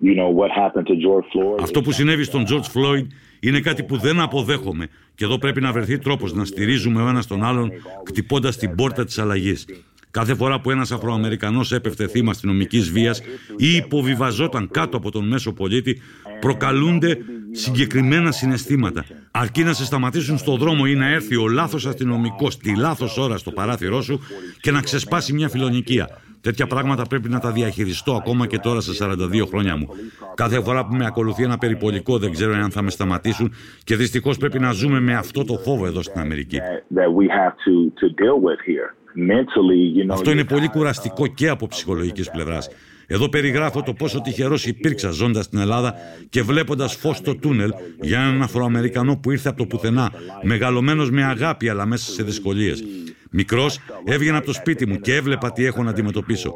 Look 0.00 0.14
forward 0.14 0.14
into 0.14 0.14
the 0.14 0.14
future. 0.14 0.14
You 0.14 0.14
know 0.14 0.30
what 0.30 0.50
happened 0.50 0.86
to 0.86 0.94
George 0.94 1.26
Floyd. 1.32 1.62
Αυτό 1.62 1.80
που 1.80 1.92
συνέβη 1.92 2.24
στον 2.24 2.44
George 2.48 2.78
Floyd 2.78 3.06
είναι 3.40 3.60
κάτι 3.60 3.82
που 3.82 3.96
δεν 3.96 4.20
αποδέχομαι 4.20 4.88
και 5.14 5.24
εδώ 5.24 5.38
πρέπει 5.38 5.60
να 5.60 5.72
βρεθεί 5.72 5.98
τρόπος 5.98 6.34
να 6.34 6.44
στηρίζουμε 6.44 7.02
ο 7.02 7.08
ένας 7.08 7.26
τον 7.26 7.44
άλλον 7.44 7.70
κτυπώντας 8.02 8.56
την 8.56 8.74
πόρτα 8.74 9.04
της 9.04 9.18
αλλαγής. 9.18 9.64
Κάθε 10.10 10.34
φορά 10.34 10.60
που 10.60 10.70
ένας 10.70 10.92
Αφροαμερικανός 10.92 11.72
έπεφτε 11.72 12.08
θύμα 12.08 12.30
αστυνομικής 12.30 12.90
βίας 12.90 13.22
ή 13.56 13.74
υποβιβαζόταν 13.74 14.68
κάτω 14.70 14.96
από 14.96 15.10
τον 15.10 15.26
μέσο 15.28 15.52
πολίτη, 15.52 16.00
προκαλούνται 16.40 17.18
συγκεκριμένα 17.50 18.32
συναισθήματα. 18.32 19.04
Αρκεί 19.30 19.62
να 19.62 19.72
σε 19.72 19.84
σταματήσουν 19.84 20.38
στο 20.38 20.56
δρόμο 20.56 20.84
ή 20.86 20.94
να 20.94 21.08
έρθει 21.08 21.36
ο 21.36 21.48
λάθος 21.48 21.86
αστυνομικός 21.86 22.56
τη 22.56 22.76
λάθος 22.76 23.18
ώρα 23.18 23.36
στο 23.36 23.50
παράθυρό 23.50 24.02
σου 24.02 24.20
και 24.60 24.70
να 24.70 24.80
ξεσπάσει 24.80 25.32
μια 25.32 25.48
φιλονικία. 25.48 26.08
Τέτοια 26.46 26.66
πράγματα 26.66 27.02
πρέπει 27.06 27.28
να 27.28 27.38
τα 27.38 27.50
διαχειριστώ 27.50 28.12
ακόμα 28.14 28.46
και 28.46 28.58
τώρα 28.58 28.80
σε 28.80 29.04
42 29.04 29.46
χρόνια 29.48 29.76
μου. 29.76 29.88
Κάθε 30.34 30.60
φορά 30.60 30.86
που 30.86 30.94
με 30.94 31.06
ακολουθεί 31.06 31.42
ένα 31.42 31.58
περιπολικό 31.58 32.18
δεν 32.18 32.32
ξέρω 32.32 32.52
αν 32.54 32.70
θα 32.70 32.82
με 32.82 32.90
σταματήσουν 32.90 33.52
και 33.84 33.96
δυστυχώς 33.96 34.36
πρέπει 34.36 34.58
να 34.58 34.72
ζούμε 34.72 35.00
με 35.00 35.14
αυτό 35.14 35.44
το 35.44 35.54
φόβο 35.54 35.86
εδώ 35.86 36.02
στην 36.02 36.20
Αμερική. 36.20 36.58
that, 36.58 36.98
that 36.98 37.10
we 37.20 37.26
have 37.40 37.54
to 37.66 37.74
to 38.00 38.06
deal 38.22 38.38
with 38.46 38.60
here. 38.70 38.88
Mentally, 39.14 39.82
you 39.96 40.06
know. 40.06 40.12
Αυτό 40.12 40.30
είναι 40.30 40.40
you 40.40 40.48
πολύ 40.48 40.66
have, 40.68 40.72
κουραστικό 40.76 41.26
και 41.26 41.48
από 41.48 41.66
ψυχολογικής 41.66 42.30
πλευράς. 42.30 42.68
Εδώ 43.06 43.28
περιγράφω 43.28 43.82
το 43.82 43.92
πόσο 43.92 44.20
τυχερός 44.20 44.66
υπήρξα 44.66 45.10
ζώντας 45.10 45.44
στην 45.44 45.58
Ελλάδα 45.58 45.94
και 46.28 46.42
βλέποντας 46.42 46.94
φως 46.94 47.16
στο 47.16 47.36
τούνελ 47.36 47.72
για 48.00 48.20
έναν 48.20 48.42
Αφροαμερικανό 48.42 49.16
που 49.16 49.30
ήρθε 49.30 49.48
από 49.48 49.58
το 49.58 49.66
πουθενά, 49.66 50.12
μεγαλωμένος 50.42 51.10
με 51.10 51.24
αγάπη 51.24 51.68
αλλά 51.68 51.86
μέσα 51.86 52.12
σε 52.12 52.22
δυσκολίες. 52.22 52.84
Μικρός 53.30 53.78
έβγαινα 54.04 54.36
από 54.36 54.46
το 54.46 54.52
σπίτι 54.52 54.86
μου 54.86 55.00
και 55.00 55.14
έβλεπα 55.14 55.52
τι 55.52 55.64
έχω 55.64 55.82
να 55.82 55.90
αντιμετωπίσω. 55.90 56.54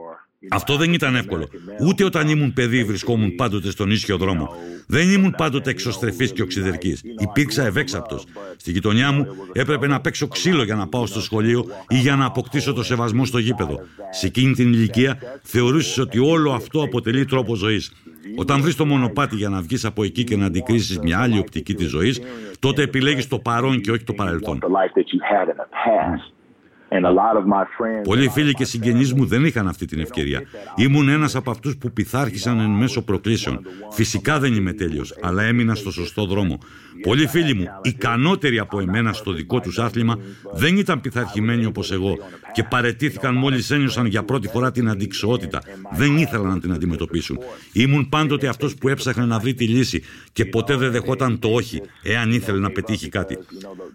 Αυτό 0.50 0.76
δεν 0.76 0.92
ήταν 0.92 1.14
εύκολο. 1.14 1.48
Ούτε 1.80 2.04
όταν 2.04 2.28
ήμουν 2.28 2.52
παιδί 2.52 2.84
βρισκόμουν 2.84 3.34
πάντοτε 3.34 3.70
στον 3.70 3.90
ίσιο 3.90 4.16
δρόμο. 4.16 4.54
Δεν 4.86 5.10
ήμουν 5.10 5.34
πάντοτε 5.36 5.70
εξωστρεφής 5.70 6.32
και 6.32 6.42
οξυδερκής. 6.42 7.02
Υπήρξα 7.18 7.64
ευέξαπτος. 7.64 8.26
Στη 8.56 8.72
γειτονιά 8.72 9.12
μου 9.12 9.26
έπρεπε 9.52 9.86
να 9.86 10.00
παίξω 10.00 10.28
ξύλο 10.28 10.62
για 10.62 10.74
να 10.74 10.88
πάω 10.88 11.06
στο 11.06 11.20
σχολείο 11.20 11.64
ή 11.88 11.96
για 11.96 12.16
να 12.16 12.24
αποκτήσω 12.24 12.72
το 12.72 12.82
σεβασμό 12.82 13.24
στο 13.24 13.38
γήπεδο. 13.38 13.80
Σε 14.10 14.26
εκείνη 14.26 14.52
την 14.52 14.72
ηλικία 14.72 15.18
θεωρούσες 15.42 15.98
ότι 15.98 16.18
όλο 16.18 16.52
αυτό 16.52 16.82
αποτελεί 16.82 17.24
τρόπο 17.24 17.54
ζωής. 17.54 17.92
Όταν 18.36 18.60
βρεις 18.60 18.76
το 18.76 18.86
μονοπάτι 18.86 19.36
για 19.36 19.48
να 19.48 19.60
βγεις 19.60 19.84
από 19.84 20.04
εκεί 20.04 20.24
και 20.24 20.36
να 20.36 20.46
αντικρίσεις 20.46 20.98
μια 20.98 21.20
άλλη 21.20 21.38
οπτική 21.38 21.74
της 21.74 21.88
ζωής, 21.88 22.20
τότε 22.58 22.82
επιλέγεις 22.82 23.28
το 23.28 23.38
παρόν 23.38 23.80
και 23.80 23.90
όχι 23.90 24.04
το 24.04 24.12
παρελθόν. 24.12 24.58
Πολλοί 28.04 28.28
φίλοι 28.28 28.54
και 28.54 28.64
συγγενείς 28.64 29.14
μου 29.14 29.26
δεν 29.26 29.44
είχαν 29.44 29.68
αυτή 29.68 29.86
την 29.86 30.00
ευκαιρία. 30.00 30.42
Ήμουν 30.76 31.08
ένας 31.08 31.34
από 31.34 31.50
αυτούς 31.50 31.76
που 31.76 31.92
πειθάρχησαν 31.92 32.60
εν 32.60 32.70
μέσω 32.70 33.02
προκλήσεων. 33.02 33.60
Φυσικά 33.90 34.38
δεν 34.38 34.54
είμαι 34.54 34.72
τέλειος, 34.72 35.18
αλλά 35.22 35.42
έμεινα 35.42 35.74
στο 35.74 35.90
σωστό 35.90 36.26
δρόμο. 36.26 36.58
Πολλοί 37.02 37.26
φίλοι 37.26 37.54
μου, 37.54 37.64
ικανότεροι 37.82 38.58
από 38.58 38.80
εμένα 38.80 39.12
στο 39.12 39.32
δικό 39.32 39.60
τους 39.60 39.78
άθλημα, 39.78 40.18
δεν 40.52 40.76
ήταν 40.76 41.00
πειθαρχημένοι 41.00 41.64
όπως 41.64 41.92
εγώ 41.92 42.18
και 42.52 42.62
παρετήθηκαν 42.62 43.34
μόλις 43.34 43.70
ένιωσαν 43.70 44.06
για 44.06 44.22
πρώτη 44.22 44.48
φορά 44.48 44.70
την 44.70 44.88
αντικσοότητα. 44.88 45.62
Δεν 45.96 46.16
ήθελαν 46.16 46.48
να 46.48 46.60
την 46.60 46.72
αντιμετωπίσουν. 46.72 47.38
Ήμουν 47.72 48.08
πάντοτε 48.08 48.48
αυτός 48.48 48.74
που 48.74 48.88
έψαχνε 48.88 49.24
να 49.24 49.38
βρει 49.38 49.54
τη 49.54 49.66
λύση 49.66 50.02
και 50.32 50.44
ποτέ 50.44 50.76
δεν 50.76 50.90
δεχόταν 50.90 51.38
το 51.38 51.48
όχι, 51.48 51.80
εάν 52.02 52.32
ήθελε 52.32 52.58
να 52.58 52.70
πετύχει 52.70 53.08
κάτι. 53.08 53.38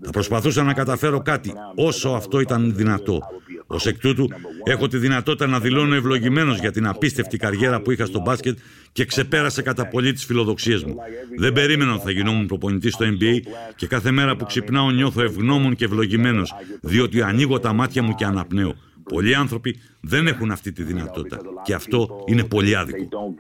Θα 0.01 0.11
προσπαθούσα 0.11 0.63
να 0.63 0.73
καταφέρω 0.73 1.21
κάτι, 1.21 1.53
όσο 1.75 2.09
αυτό 2.09 2.39
ήταν 2.39 2.75
δυνατό. 2.75 3.21
Ω 3.67 3.75
εκ 3.83 3.97
τούτου, 3.97 4.27
έχω 4.63 4.87
τη 4.87 4.97
δυνατότητα 4.97 5.47
να 5.47 5.59
δηλώνω 5.59 5.95
ευλογημένος 5.95 6.59
για 6.59 6.71
την 6.71 6.87
απίστευτη 6.87 7.37
καριέρα 7.37 7.81
που 7.81 7.91
είχα 7.91 8.05
στο 8.05 8.21
μπάσκετ 8.21 8.57
και 8.91 9.05
ξεπέρασε 9.05 9.61
κατά 9.61 9.87
πολύ 9.87 10.13
τις 10.13 10.25
φιλοδοξίες 10.25 10.83
μου. 10.83 10.95
Δεν 11.37 11.53
περίμενα 11.53 11.93
ότι 11.93 12.03
θα 12.03 12.11
γινόμουν 12.11 12.45
προπονητής 12.45 12.93
στο 12.93 13.05
NBA 13.05 13.39
και 13.75 13.87
κάθε 13.87 14.11
μέρα 14.11 14.35
που 14.35 14.45
ξυπνάω 14.45 14.91
νιώθω 14.91 15.21
ευγνώμων 15.21 15.75
και 15.75 15.85
ευλογημένος, 15.85 16.53
διότι 16.81 17.21
ανοίγω 17.21 17.59
τα 17.59 17.73
μάτια 17.73 18.03
μου 18.03 18.15
και 18.15 18.25
αναπνέω. 18.25 18.73
Πολλοί 19.09 19.35
άνθρωποι 19.35 19.79
δεν 20.01 20.27
έχουν 20.27 20.51
αυτή 20.51 20.71
τη 20.71 20.83
δυνατότητα 20.83 21.39
και 21.63 21.73
αυτό 21.73 22.23
είναι 22.25 22.43
πολύ 22.43 22.71
They 22.71 22.79
άδικο. 22.79 23.35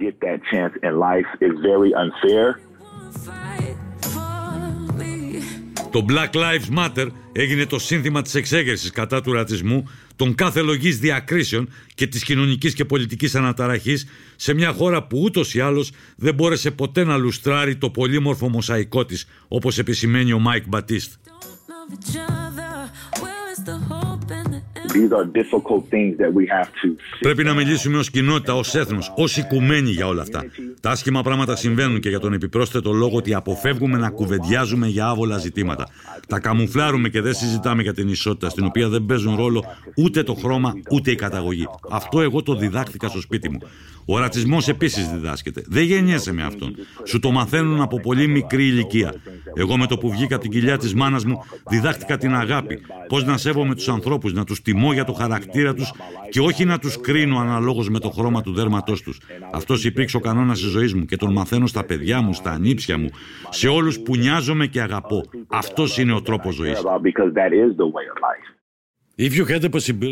Το 5.95 6.05
Black 6.09 6.35
Lives 6.35 6.77
Matter 6.77 7.07
έγινε 7.31 7.65
το 7.65 7.79
σύνθημα 7.79 8.21
της 8.21 8.35
εξέγερσης 8.35 8.89
κατά 8.89 9.21
του 9.21 9.31
ρατσισμού, 9.31 9.89
των 10.15 10.35
κάθε 10.35 10.61
λογής 10.61 10.99
διακρίσεων 10.99 11.69
και 11.93 12.07
της 12.07 12.23
κοινωνικής 12.23 12.73
και 12.73 12.85
πολιτικής 12.85 13.35
αναταραχής 13.35 14.07
σε 14.35 14.53
μια 14.53 14.71
χώρα 14.71 15.07
που 15.07 15.19
ούτως 15.21 15.53
ή 15.53 15.59
άλλως 15.59 15.91
δεν 16.15 16.33
μπόρεσε 16.33 16.71
ποτέ 16.71 17.03
να 17.03 17.17
λουστράρει 17.17 17.75
το 17.75 17.89
πολύμορφο 17.89 18.49
μοσαϊκό 18.49 19.05
της, 19.05 19.27
όπως 19.47 19.77
επισημαίνει 19.77 20.33
ο 20.33 20.39
Μάικ 20.39 20.67
Μπατίστ. 20.67 21.11
Πρέπει 27.19 27.43
να 27.43 27.53
μιλήσουμε 27.53 27.97
ως 27.97 28.09
κοινότητα, 28.09 28.55
ως 28.55 28.75
έθνος, 28.75 29.13
ως 29.15 29.37
οικουμένοι 29.37 29.89
για 29.89 30.07
όλα 30.07 30.21
αυτά. 30.21 30.45
Τα 30.79 30.89
άσχημα 30.89 31.21
πράγματα 31.21 31.55
συμβαίνουν 31.55 31.99
και 31.99 32.09
για 32.09 32.19
τον 32.19 32.33
επιπρόσθετο 32.33 32.91
λόγο 32.91 33.17
ότι 33.17 33.33
αποφεύγουμε 33.33 33.97
να 33.97 34.09
κουβεντιάζουμε 34.09 34.87
για 34.87 35.07
άβολα 35.07 35.37
ζητήματα. 35.37 35.87
Τα 36.27 36.39
καμουφλάρουμε 36.39 37.09
και 37.09 37.21
δεν 37.21 37.33
συζητάμε 37.33 37.81
για 37.81 37.93
την 37.93 38.07
ισότητα, 38.07 38.49
στην 38.49 38.65
οποία 38.65 38.89
δεν 38.89 39.05
παίζουν 39.05 39.35
ρόλο 39.35 39.63
ούτε 39.95 40.23
το 40.23 40.33
χρώμα 40.33 40.73
ούτε 40.91 41.11
η 41.11 41.15
καταγωγή. 41.15 41.67
Αυτό 41.89 42.21
εγώ 42.21 42.43
το 42.43 42.55
διδάχθηκα 42.55 43.07
στο 43.07 43.21
σπίτι 43.21 43.49
μου. 43.49 43.59
Ο 44.07 44.19
ρατσισμός 44.19 44.67
επίσης 44.67 45.07
διδάσκεται. 45.07 45.63
Δεν 45.67 45.83
γεννιέσαι 45.83 46.33
με 46.33 46.43
αυτόν. 46.43 46.75
Σου 47.03 47.19
το 47.19 47.31
μαθαίνουν 47.31 47.81
από 47.81 47.99
πολύ 47.99 48.27
μικρή 48.27 48.67
ηλικία. 48.67 49.13
Εγώ 49.53 49.77
με 49.77 49.87
το 49.87 49.97
που 49.97 50.09
βγήκα 50.09 50.35
από 50.35 50.43
την 50.43 50.51
κοιλιά 50.51 50.77
της 50.77 50.93
μάνας 50.93 51.25
μου, 51.25 51.39
διδάχτηκα 51.69 52.17
την 52.17 52.35
αγάπη. 52.35 52.79
Πώς 53.07 53.25
να 53.25 53.37
σέβομαι 53.37 53.75
τους 53.75 53.89
ανθρώπους, 53.89 54.33
να 54.33 54.43
τους 54.43 54.61
τιμώ 54.61 54.84
για 54.93 55.03
το 55.03 55.13
χαρακτήρα 55.13 55.73
τους 55.73 55.91
και 56.29 56.39
όχι 56.39 56.65
να 56.65 56.79
τους 56.79 57.01
κρίνω 57.01 57.39
αναλόγως 57.39 57.89
με 57.89 57.99
το 57.99 58.09
χρώμα 58.09 58.41
του 58.41 58.53
δέρματός 58.53 59.01
τους. 59.01 59.19
Αυτός 59.51 59.85
υπήρξε 59.85 60.17
ο 60.17 60.19
κανόνας 60.19 60.59
της 60.59 60.69
ζωής 60.69 60.93
μου 60.93 61.05
και 61.05 61.17
τον 61.17 61.31
μαθαίνω 61.31 61.67
στα 61.67 61.83
παιδιά 61.83 62.21
μου, 62.21 62.33
στα 62.33 62.51
ανήψια 62.51 62.97
μου, 62.97 63.09
σε 63.49 63.67
όλους 63.67 63.99
που 63.99 64.15
νοιάζομαι 64.15 64.67
και 64.67 64.81
αγαπώ. 64.81 65.23
Αυτός 65.47 65.97
είναι 65.97 66.13
ο 66.13 66.21
τρόπος 66.21 66.55
ζωής. 66.55 66.81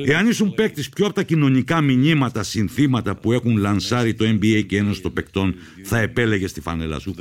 Εάν 0.05 0.27
ήσουν 0.27 0.53
παίκτης, 0.53 0.89
ποιο 0.89 1.05
από 1.05 1.15
τα 1.15 1.23
κοινωνικά 1.23 1.81
μηνύματα, 1.81 2.43
συνθήματα 2.43 3.15
που 3.15 3.31
έχουν 3.31 3.57
λανσάρει 3.57 4.13
το 4.13 4.25
NBA 4.25 4.65
και 4.65 4.77
Ένωση 4.77 5.01
των 5.01 5.13
Παικτών 5.13 5.55
θα 5.83 5.99
επέλεγες 5.99 6.49
στη 6.49 6.61
φανέλα 6.61 6.99
σου. 6.99 7.15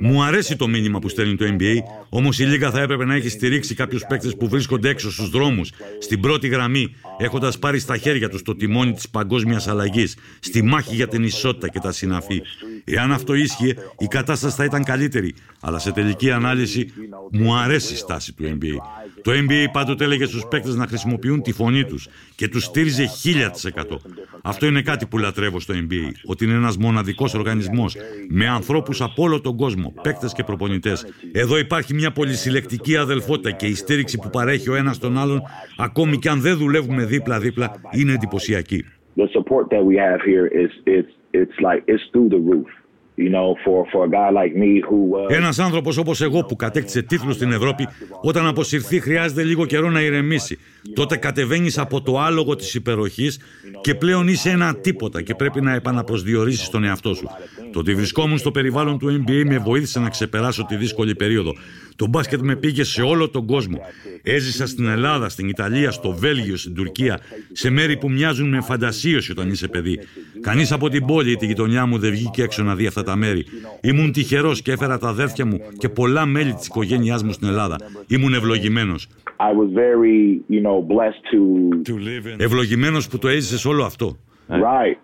Μου 0.00 0.22
αρέσει 0.22 0.56
το 0.56 0.68
μήνυμα 0.68 0.98
που 0.98 1.08
στέλνει 1.08 1.36
το 1.36 1.44
NBA, 1.58 1.76
όμως 2.08 2.38
η 2.38 2.44
Λίγα 2.44 2.70
θα 2.70 2.80
έπρεπε 2.80 3.04
να 3.04 3.14
έχει 3.14 3.28
στηρίξει 3.28 3.74
κάποιους 3.74 4.04
παίκτες 4.08 4.36
που 4.36 4.48
βρίσκονται 4.48 4.88
έξω 4.88 5.12
στους 5.12 5.30
δρόμους, 5.30 5.72
στην 5.98 6.20
πρώτη 6.20 6.48
γραμμή, 6.48 6.94
έχοντας 7.18 7.58
πάρει 7.58 7.78
στα 7.78 7.96
χέρια 7.96 8.28
τους 8.28 8.42
το 8.42 8.56
τιμόνι 8.56 8.92
της 8.92 9.08
παγκόσμιας 9.08 9.68
αλλαγής, 9.68 10.16
στη 10.40 10.62
μάχη 10.62 10.94
για 10.94 11.08
την 11.08 11.22
ισότητα 11.22 11.68
και 11.68 11.78
τα 11.78 11.92
συναφή. 11.92 12.42
Εάν 12.84 13.12
αυτό 13.12 13.34
ίσχυε, 13.34 13.74
η 13.98 14.06
κατάσταση 14.06 14.56
θα 14.56 14.64
ήταν 14.64 14.84
καλύτερη. 14.84 15.34
Αλλά 15.60 15.78
σε 15.78 15.92
τελική 15.92 16.30
ανάλυση, 16.30 16.92
μου 17.30 17.54
αρέσει 17.54 17.92
η 17.92 17.96
στάση 17.96 18.32
του 18.32 18.44
NBA. 18.44 18.76
Το 19.22 19.32
NBA 19.32 19.64
πάντοτε 19.72 20.04
έλεγε 20.04 20.24
στους 20.24 20.46
παίκτες 20.50 20.74
να 20.74 20.86
χρησιμοποιούν 20.86 21.42
τη 21.42 21.52
φωνή 21.52 21.84
τους 21.84 22.08
και 22.34 22.48
τους 22.48 22.64
στήριζε 22.64 23.08
1000%. 23.24 24.00
Αυτό 24.42 24.66
είναι 24.66 24.82
κάτι 24.82 25.06
που 25.06 25.18
λατρεύω 25.18 25.60
στο 25.60 25.74
NBA. 25.74 26.10
Ότι 26.24 26.44
είναι 26.44 26.54
ένας 26.54 26.76
μοναδικός 26.76 27.34
οργανισμός 27.34 27.96
με 28.28 28.45
ανθρώπους 28.48 29.00
από 29.00 29.22
όλο 29.22 29.40
τον 29.40 29.56
κόσμο, 29.56 29.94
παίκτες 30.02 30.32
και 30.32 30.42
προπονητές. 30.42 31.06
Εδώ 31.32 31.58
υπάρχει 31.58 31.94
μια 31.94 32.10
πολυσυλλεκτική 32.10 32.96
αδελφότητα 32.96 33.50
και 33.50 33.66
η 33.66 33.74
στήριξη 33.74 34.18
που 34.18 34.30
παρέχει 34.30 34.70
ο 34.70 34.74
ένας 34.74 34.98
τον 34.98 35.18
άλλον, 35.18 35.42
ακόμη 35.76 36.18
και 36.18 36.28
αν 36.28 36.40
δεν 36.40 36.56
δουλεύουμε 36.56 37.04
δίπλα-δίπλα, 37.04 37.80
είναι 37.92 38.12
εντυπωσιακή. 38.12 38.84
The 39.16 39.28
support 39.38 39.70
that 39.74 39.84
we 39.90 39.96
have 40.08 40.20
here 40.32 40.46
is 40.62 40.70
it's 40.96 41.12
it's 41.40 41.56
like 41.68 41.82
it's 41.92 42.04
through 42.12 42.28
the 42.28 42.42
roof. 42.50 42.68
Ένας 45.28 45.58
άνθρωπος 45.58 45.96
όπως 45.96 46.20
εγώ 46.20 46.44
που 46.44 46.56
κατέκτησε 46.56 47.02
τίτλο 47.02 47.32
στην 47.32 47.52
Ευρώπη, 47.52 47.88
όταν 48.22 48.46
αποσυρθεί 48.46 49.00
χρειάζεται 49.00 49.42
λίγο 49.42 49.66
καιρό 49.66 49.90
να 49.90 50.00
ηρεμήσει. 50.00 50.58
Τότε 50.94 51.16
κατεβαίνεις 51.16 51.78
από 51.78 52.02
το 52.02 52.18
άλογο 52.20 52.56
της 52.56 52.74
υπεροχής 52.74 53.40
και 53.80 53.94
πλέον 53.94 54.28
είσαι 54.28 54.50
ένα 54.50 54.74
τίποτα 54.74 55.22
και 55.22 55.34
πρέπει 55.34 55.60
να 55.60 55.74
επαναπροσδιορίσει 55.74 56.70
τον 56.70 56.84
εαυτό 56.84 57.14
σου. 57.14 57.28
Το 57.72 57.78
ότι 57.78 57.94
βρισκόμουν 57.94 58.38
στο 58.38 58.50
περιβάλλον 58.50 58.98
του 58.98 59.24
NBA 59.24 59.42
με 59.46 59.58
βοήθησε 59.58 60.00
να 60.00 60.08
ξεπεράσω 60.08 60.64
τη 60.64 60.76
δύσκολη 60.76 61.14
περίοδο. 61.14 61.52
Το 61.96 62.06
μπάσκετ 62.06 62.40
με 62.40 62.56
πήγε 62.56 62.84
σε 62.84 63.02
όλο 63.02 63.28
τον 63.28 63.46
κόσμο. 63.46 63.80
Έζησα 64.22 64.66
στην 64.66 64.86
Ελλάδα, 64.86 65.28
στην 65.28 65.48
Ιταλία, 65.48 65.90
στο 65.90 66.12
Βέλγιο, 66.12 66.56
στην 66.56 66.74
Τουρκία, 66.74 67.20
σε 67.52 67.70
μέρη 67.70 67.96
που 67.96 68.10
μοιάζουν 68.10 68.48
με 68.48 68.60
φαντασίωση 68.60 69.30
όταν 69.30 69.50
είσαι 69.50 69.68
παιδί. 69.68 69.98
Κανείς 70.40 70.72
από 70.72 70.88
την 70.88 71.06
πόλη 71.06 71.30
ή 71.30 71.36
τη 71.36 71.46
γειτονιά 71.46 71.86
μου 71.86 71.98
δεν 71.98 72.10
βγήκε 72.10 72.42
έξω 72.42 72.62
να 72.62 72.74
δει 72.74 72.86
αυτά 72.86 73.02
τα 73.06 73.16
μέρη. 73.16 73.44
Ήμουν 73.80 74.12
τυχερός 74.12 74.62
και 74.62 74.72
έφερα 74.72 74.98
τα 74.98 75.08
αδέρφια 75.08 75.46
μου 75.46 75.60
και 75.78 75.88
πολλά 75.88 76.26
μέλη 76.26 76.54
της 76.54 76.66
οικογένειάς 76.66 77.22
μου 77.22 77.32
στην 77.32 77.48
Ελλάδα. 77.48 77.76
Ήμουν 78.06 78.34
ευλογημένος. 78.34 79.06
Ευλογημένος 82.36 83.08
που 83.08 83.18
το 83.18 83.28
έζησε 83.28 83.68
όλο 83.68 83.84
αυτό. 83.84 84.16
Right. 84.48 84.96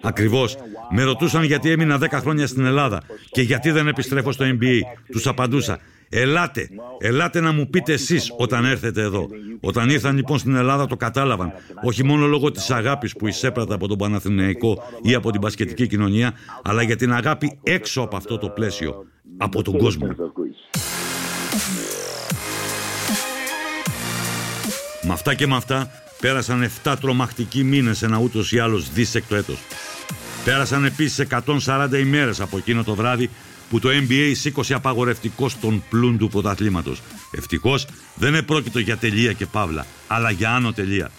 Ακριβώς. 0.00 0.56
Με 0.90 1.02
ρωτούσαν 1.02 1.44
γιατί 1.44 1.70
έμεινα 1.70 1.98
10 1.98 2.06
χρόνια 2.10 2.46
στην 2.46 2.64
Ελλάδα 2.64 3.02
και 3.30 3.40
γιατί 3.40 3.70
δεν 3.70 3.86
επιστρέφω 3.86 4.32
στο 4.32 4.44
NBA. 4.44 4.80
Τους 5.10 5.26
απαντούσα. 5.26 5.78
Ελάτε, 6.08 6.68
ελάτε 6.98 7.40
να 7.40 7.52
μου 7.52 7.70
πείτε 7.70 7.92
εσείς 7.92 8.32
όταν 8.36 8.64
έρθετε 8.64 9.02
εδώ. 9.02 9.28
Όταν 9.60 9.90
ήρθαν 9.90 10.16
λοιπόν 10.16 10.38
στην 10.38 10.54
Ελλάδα 10.54 10.86
το 10.86 10.96
κατάλαβαν. 10.96 11.52
Όχι 11.84 12.04
μόνο 12.04 12.26
λόγω 12.26 12.50
της 12.50 12.70
αγάπης 12.70 13.12
που 13.12 13.26
εισέπρατα 13.26 13.74
από 13.74 13.88
τον 13.88 13.98
Παναθηναϊκό 13.98 14.82
ή 15.02 15.14
από 15.14 15.30
την 15.30 15.40
πασχετική 15.40 15.86
κοινωνία, 15.86 16.32
αλλά 16.62 16.82
για 16.82 16.96
την 16.96 17.12
αγάπη 17.12 17.58
έξω 17.62 18.00
από 18.00 18.16
αυτό 18.16 18.38
το 18.38 18.48
πλαίσιο, 18.48 19.04
από 19.36 19.62
τον 19.62 19.78
κόσμο. 19.78 20.06
Με 25.02 25.12
αυτά 25.12 25.34
και 25.34 25.46
με 25.46 25.56
αυτά 25.56 25.90
πέρασαν 26.20 26.70
7 26.84 26.94
τρομακτικοί 27.00 27.64
μήνες 27.64 28.02
ένα 28.02 28.18
ούτως 28.18 28.52
ή 28.52 28.58
άλλως 28.58 28.92
δίσεκτο 28.92 29.36
έτος. 29.36 29.58
Πέρασαν 30.44 30.84
επίσης 30.84 31.26
140 31.66 31.98
ημέρες 31.98 32.40
από 32.40 32.56
εκείνο 32.56 32.84
το 32.84 32.94
βράδυ 32.94 33.30
που 33.70 33.78
το 33.78 33.88
NBA 33.88 34.32
σήκωσε 34.34 34.74
απαγορευτικό 34.74 35.48
στον 35.48 35.84
πλούν 35.90 36.18
του 36.18 36.28
πρωταθλήματος. 36.28 37.02
Ευτυχώς 37.30 37.86
δεν 38.14 38.34
επρόκειτο 38.34 38.78
για 38.78 38.96
τελεία 38.96 39.32
και 39.32 39.46
παύλα, 39.46 39.86
αλλά 40.06 40.30
για 40.30 40.54
άνω 40.54 40.72
τελεία. 40.72 41.10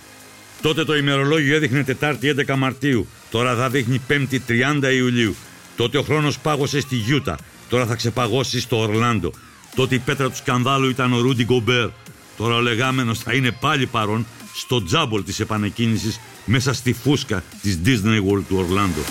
Τότε 0.62 0.84
το 0.84 0.96
ημερολόγιο 0.96 1.56
έδειχνε 1.56 1.84
Τετάρτη 1.84 2.34
11 2.48 2.56
Μαρτίου, 2.58 3.08
τώρα 3.32 3.56
θα 3.56 3.70
δείχνει 3.70 4.02
5η 4.10 4.40
30 4.48 4.94
Ιουλίου. 4.94 5.36
Τότε 5.76 5.98
ο 5.98 6.02
χρόνος 6.02 6.40
πάγωσε 6.40 6.80
στη 6.80 6.96
Γιούτα, 6.96 7.38
τώρα 7.70 7.86
θα 7.86 7.96
ξεπαγώσει 7.96 8.60
στο 8.60 8.80
Ορλάντο. 8.80 9.32
Τότε 9.76 9.96
η 9.96 10.00
πέτρα 10.00 10.30
του 10.30 10.36
σκανδάλου 10.36 10.90
ήταν 10.90 11.14
ο 11.14 11.20
Ρούντι 11.20 11.44
Γκομπέρ. 11.44 11.90
Τώρα 12.38 12.56
ο 12.56 12.62
λεγάμενος 12.62 13.20
θα 13.20 13.34
είναι 13.34 13.52
πάλι 13.52 13.86
παρόν 13.86 14.26
στο 14.54 14.84
τζάμπολ 14.84 15.24
της 15.24 15.40
επανεκκίνησης 15.40 16.20
μέσα 16.46 16.74
στη 16.74 16.94
φούσκα 16.94 17.44
της 17.62 17.80
Disney 17.86 18.32
World 18.32 18.44
του 18.48 18.58
Ορλάντο. 18.58 19.02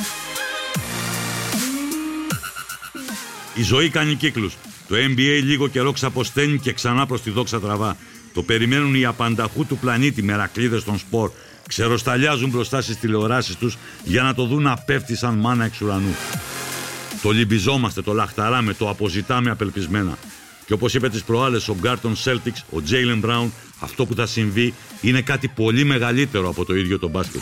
Η 3.56 3.62
ζωή 3.62 3.88
κάνει 3.88 4.14
κύκλους. 4.14 4.56
Το 4.88 4.94
NBA 4.96 5.40
λίγο 5.42 5.68
καιρό 5.68 5.92
ξαποσταίνει 5.92 6.58
και 6.58 6.72
ξανά 6.72 7.06
προς 7.06 7.22
τη 7.22 7.30
δόξα 7.30 7.60
τραβά. 7.60 7.96
Το 8.34 8.42
περιμένουν 8.42 8.94
οι 8.94 9.04
απανταχού 9.04 9.66
του 9.66 9.78
πλανήτη 9.78 10.22
μερακλείδες 10.22 10.84
των 10.84 10.98
σπορ. 10.98 11.30
Ξεροσταλιάζουν 11.68 12.50
μπροστά 12.50 12.82
στις 12.82 12.98
τηλεοράσεις 12.98 13.56
τους 13.56 13.76
για 14.04 14.22
να 14.22 14.34
το 14.34 14.44
δουν 14.46 14.62
να 14.62 14.76
πέφτει 14.76 15.16
σαν 15.16 15.34
μάνα 15.34 15.64
εξ 15.64 15.80
ουρανού. 15.80 16.16
Το 17.22 17.30
λυμπιζόμαστε, 17.30 18.02
το 18.02 18.12
λαχταράμε, 18.12 18.74
το 18.74 18.88
αποζητάμε 18.88 19.50
απελπισμένα. 19.50 20.18
Και 20.66 20.72
όπως 20.72 20.94
είπε 20.94 21.08
τις 21.08 21.22
προάλλες 21.22 21.68
ο 21.68 21.76
Γκάρτον 21.80 22.16
Celtics, 22.24 22.62
ο 22.70 22.82
Jalen 22.90 23.24
Brown, 23.24 23.48
αυτό 23.78 24.06
που 24.06 24.14
θα 24.14 24.26
συμβεί 24.26 24.74
είναι 25.00 25.20
κάτι 25.20 25.48
πολύ 25.48 25.84
μεγαλύτερο 25.84 26.48
από 26.48 26.64
το 26.64 26.74
ίδιο 26.74 26.98
το 26.98 27.08
μπάσκετ. 27.08 27.40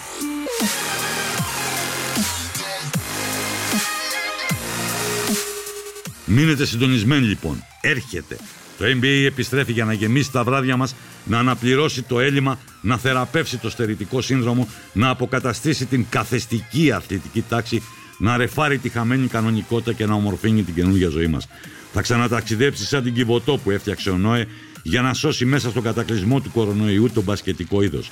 Μείνετε 6.26 6.66
συντονισμένοι 6.66 7.26
λοιπόν. 7.26 7.64
Έρχεται. 7.80 8.36
Το 8.78 8.84
NBA 8.84 9.24
επιστρέφει 9.26 9.72
για 9.72 9.84
να 9.84 9.92
γεμίσει 9.92 10.32
τα 10.32 10.44
βράδια 10.44 10.76
μας, 10.76 10.94
να 11.24 11.38
αναπληρώσει 11.38 12.02
το 12.02 12.20
έλλειμμα, 12.20 12.58
να 12.80 12.98
θεραπεύσει 12.98 13.58
το 13.58 13.70
στερητικό 13.70 14.20
σύνδρομο, 14.20 14.68
να 14.92 15.08
αποκαταστήσει 15.08 15.86
την 15.86 16.06
καθεστική 16.08 16.92
αθλητική 16.92 17.44
τάξη, 17.48 17.82
να 18.18 18.36
ρεφάρει 18.36 18.78
τη 18.78 18.88
χαμένη 18.88 19.26
κανονικότητα 19.26 19.92
και 19.92 20.06
να 20.06 20.14
ομορφύνει 20.14 20.62
την 20.62 20.74
καινούργια 20.74 21.08
ζωή 21.08 21.26
μας. 21.26 21.48
Θα 21.92 22.02
ξαναταξιδέψει 22.02 22.84
σαν 22.84 23.02
την 23.02 23.14
Κιβωτό 23.14 23.58
που 23.58 23.70
έφτιαξε 23.70 24.10
ο 24.10 24.16
Νόε 24.16 24.46
για 24.82 25.02
να 25.02 25.14
σώσει 25.14 25.44
μέσα 25.44 25.70
στον 25.70 25.82
κατακλυσμό 25.82 26.40
του 26.40 26.50
κορονοϊού 26.50 27.10
τον 27.14 27.22
μπασκετικό 27.22 27.82
είδος. 27.82 28.10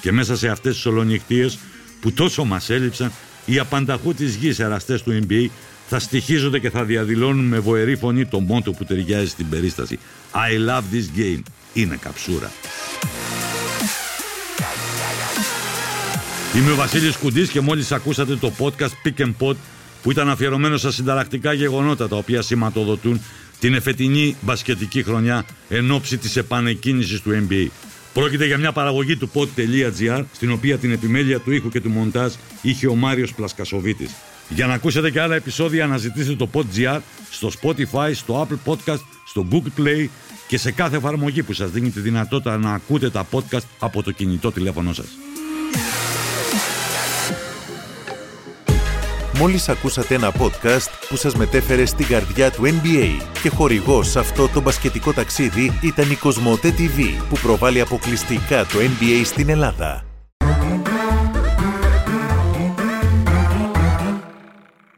Και 0.00 0.12
μέσα 0.12 0.36
σε 0.36 0.48
αυτές 0.48 0.74
τις 0.74 0.86
ολονυχτίες 0.86 1.58
που 2.00 2.12
τόσο 2.12 2.44
μας 2.44 2.70
έλειψαν, 2.70 3.12
οι 3.44 3.58
απανταχού 3.58 4.14
της 4.14 4.34
γης 4.34 4.58
εραστές 4.58 5.02
του 5.02 5.26
NBA 5.26 5.46
θα 5.88 5.98
στοιχίζονται 5.98 6.58
και 6.58 6.70
θα 6.70 6.84
διαδηλώνουν 6.84 7.44
με 7.44 7.58
βοερή 7.58 7.96
φωνή 7.96 8.26
το 8.26 8.40
μότο 8.40 8.72
που 8.72 8.84
ταιριάζει 8.84 9.28
στην 9.28 9.48
περίσταση. 9.48 9.98
I 10.32 10.68
love 10.68 10.82
this 10.94 11.18
game. 11.18 11.42
Είναι 11.72 11.98
καψούρα. 12.00 12.50
Είμαι 16.56 16.70
ο 16.70 16.74
Βασίλης 16.74 17.16
Κουντής 17.16 17.48
και 17.48 17.60
μόλις 17.60 17.92
ακούσατε 17.92 18.36
το 18.36 18.52
podcast 18.58 18.90
Pick 19.06 19.22
and 19.22 19.32
Pod 19.38 19.54
που 20.02 20.10
ήταν 20.10 20.28
αφιερωμένο 20.28 20.76
στα 20.76 20.90
συνταρακτικά 20.90 21.52
γεγονότα 21.52 22.08
τα 22.08 22.16
οποία 22.16 22.42
σηματοδοτούν 22.42 23.20
την 23.58 23.74
εφετινή 23.74 24.36
μπασκετική 24.40 25.02
χρονιά 25.02 25.44
εν 25.68 25.90
ώψη 25.90 26.18
της 26.18 26.36
επανεκκίνησης 26.36 27.20
του 27.20 27.46
NBA. 27.48 27.66
Πρόκειται 28.12 28.46
για 28.46 28.58
μια 28.58 28.72
παραγωγή 28.72 29.16
του 29.16 29.30
pod.gr 29.34 30.24
στην 30.34 30.50
οποία 30.52 30.78
την 30.78 30.92
επιμέλεια 30.92 31.38
του 31.38 31.52
ήχου 31.52 31.68
και 31.68 31.80
του 31.80 31.90
μοντάζ 31.90 32.32
είχε 32.62 32.86
ο 32.86 32.94
Μάριος 32.94 33.34
Πλασκασοβίτης. 33.34 34.10
Για 34.48 34.66
να 34.66 34.74
ακούσετε 34.74 35.10
και 35.10 35.20
άλλα 35.20 35.34
επεισόδια 35.34 35.84
αναζητήστε 35.84 36.34
το 36.34 36.48
pod.gr 36.52 37.00
στο 37.30 37.50
Spotify, 37.62 38.10
στο 38.14 38.48
Apple 38.48 38.72
Podcast, 38.72 39.00
στο 39.26 39.46
Google 39.50 39.80
Play 39.80 40.06
και 40.46 40.58
σε 40.58 40.72
κάθε 40.72 40.96
εφαρμογή 40.96 41.42
που 41.42 41.52
σας 41.52 41.70
δίνει 41.70 41.90
τη 41.90 42.00
δυνατότητα 42.00 42.58
να 42.58 42.72
ακούτε 42.72 43.10
τα 43.10 43.26
podcast 43.30 43.66
από 43.78 44.02
το 44.02 44.10
κινητό 44.10 44.52
τηλέφωνο 44.52 44.92
σας. 44.92 45.06
Μόλις 49.38 49.68
ακούσατε 49.68 50.14
ένα 50.14 50.32
podcast 50.38 50.88
που 51.08 51.16
σας 51.16 51.34
μετέφερε 51.34 51.84
στην 51.84 52.06
καρδιά 52.06 52.50
του 52.50 52.62
NBA 52.62 53.22
και 53.42 53.48
χορηγός 53.48 54.10
σε 54.10 54.18
αυτό 54.18 54.48
το 54.48 54.60
μπασκετικό 54.60 55.12
ταξίδι 55.12 55.78
ήταν 55.82 56.10
η 56.10 56.14
Κοσμοτέ 56.14 56.74
TV 56.78 57.22
που 57.28 57.38
προβάλλει 57.42 57.80
αποκλειστικά 57.80 58.64
το 58.64 58.78
NBA 58.78 59.22
στην 59.24 59.48
Ελλάδα. 59.48 60.11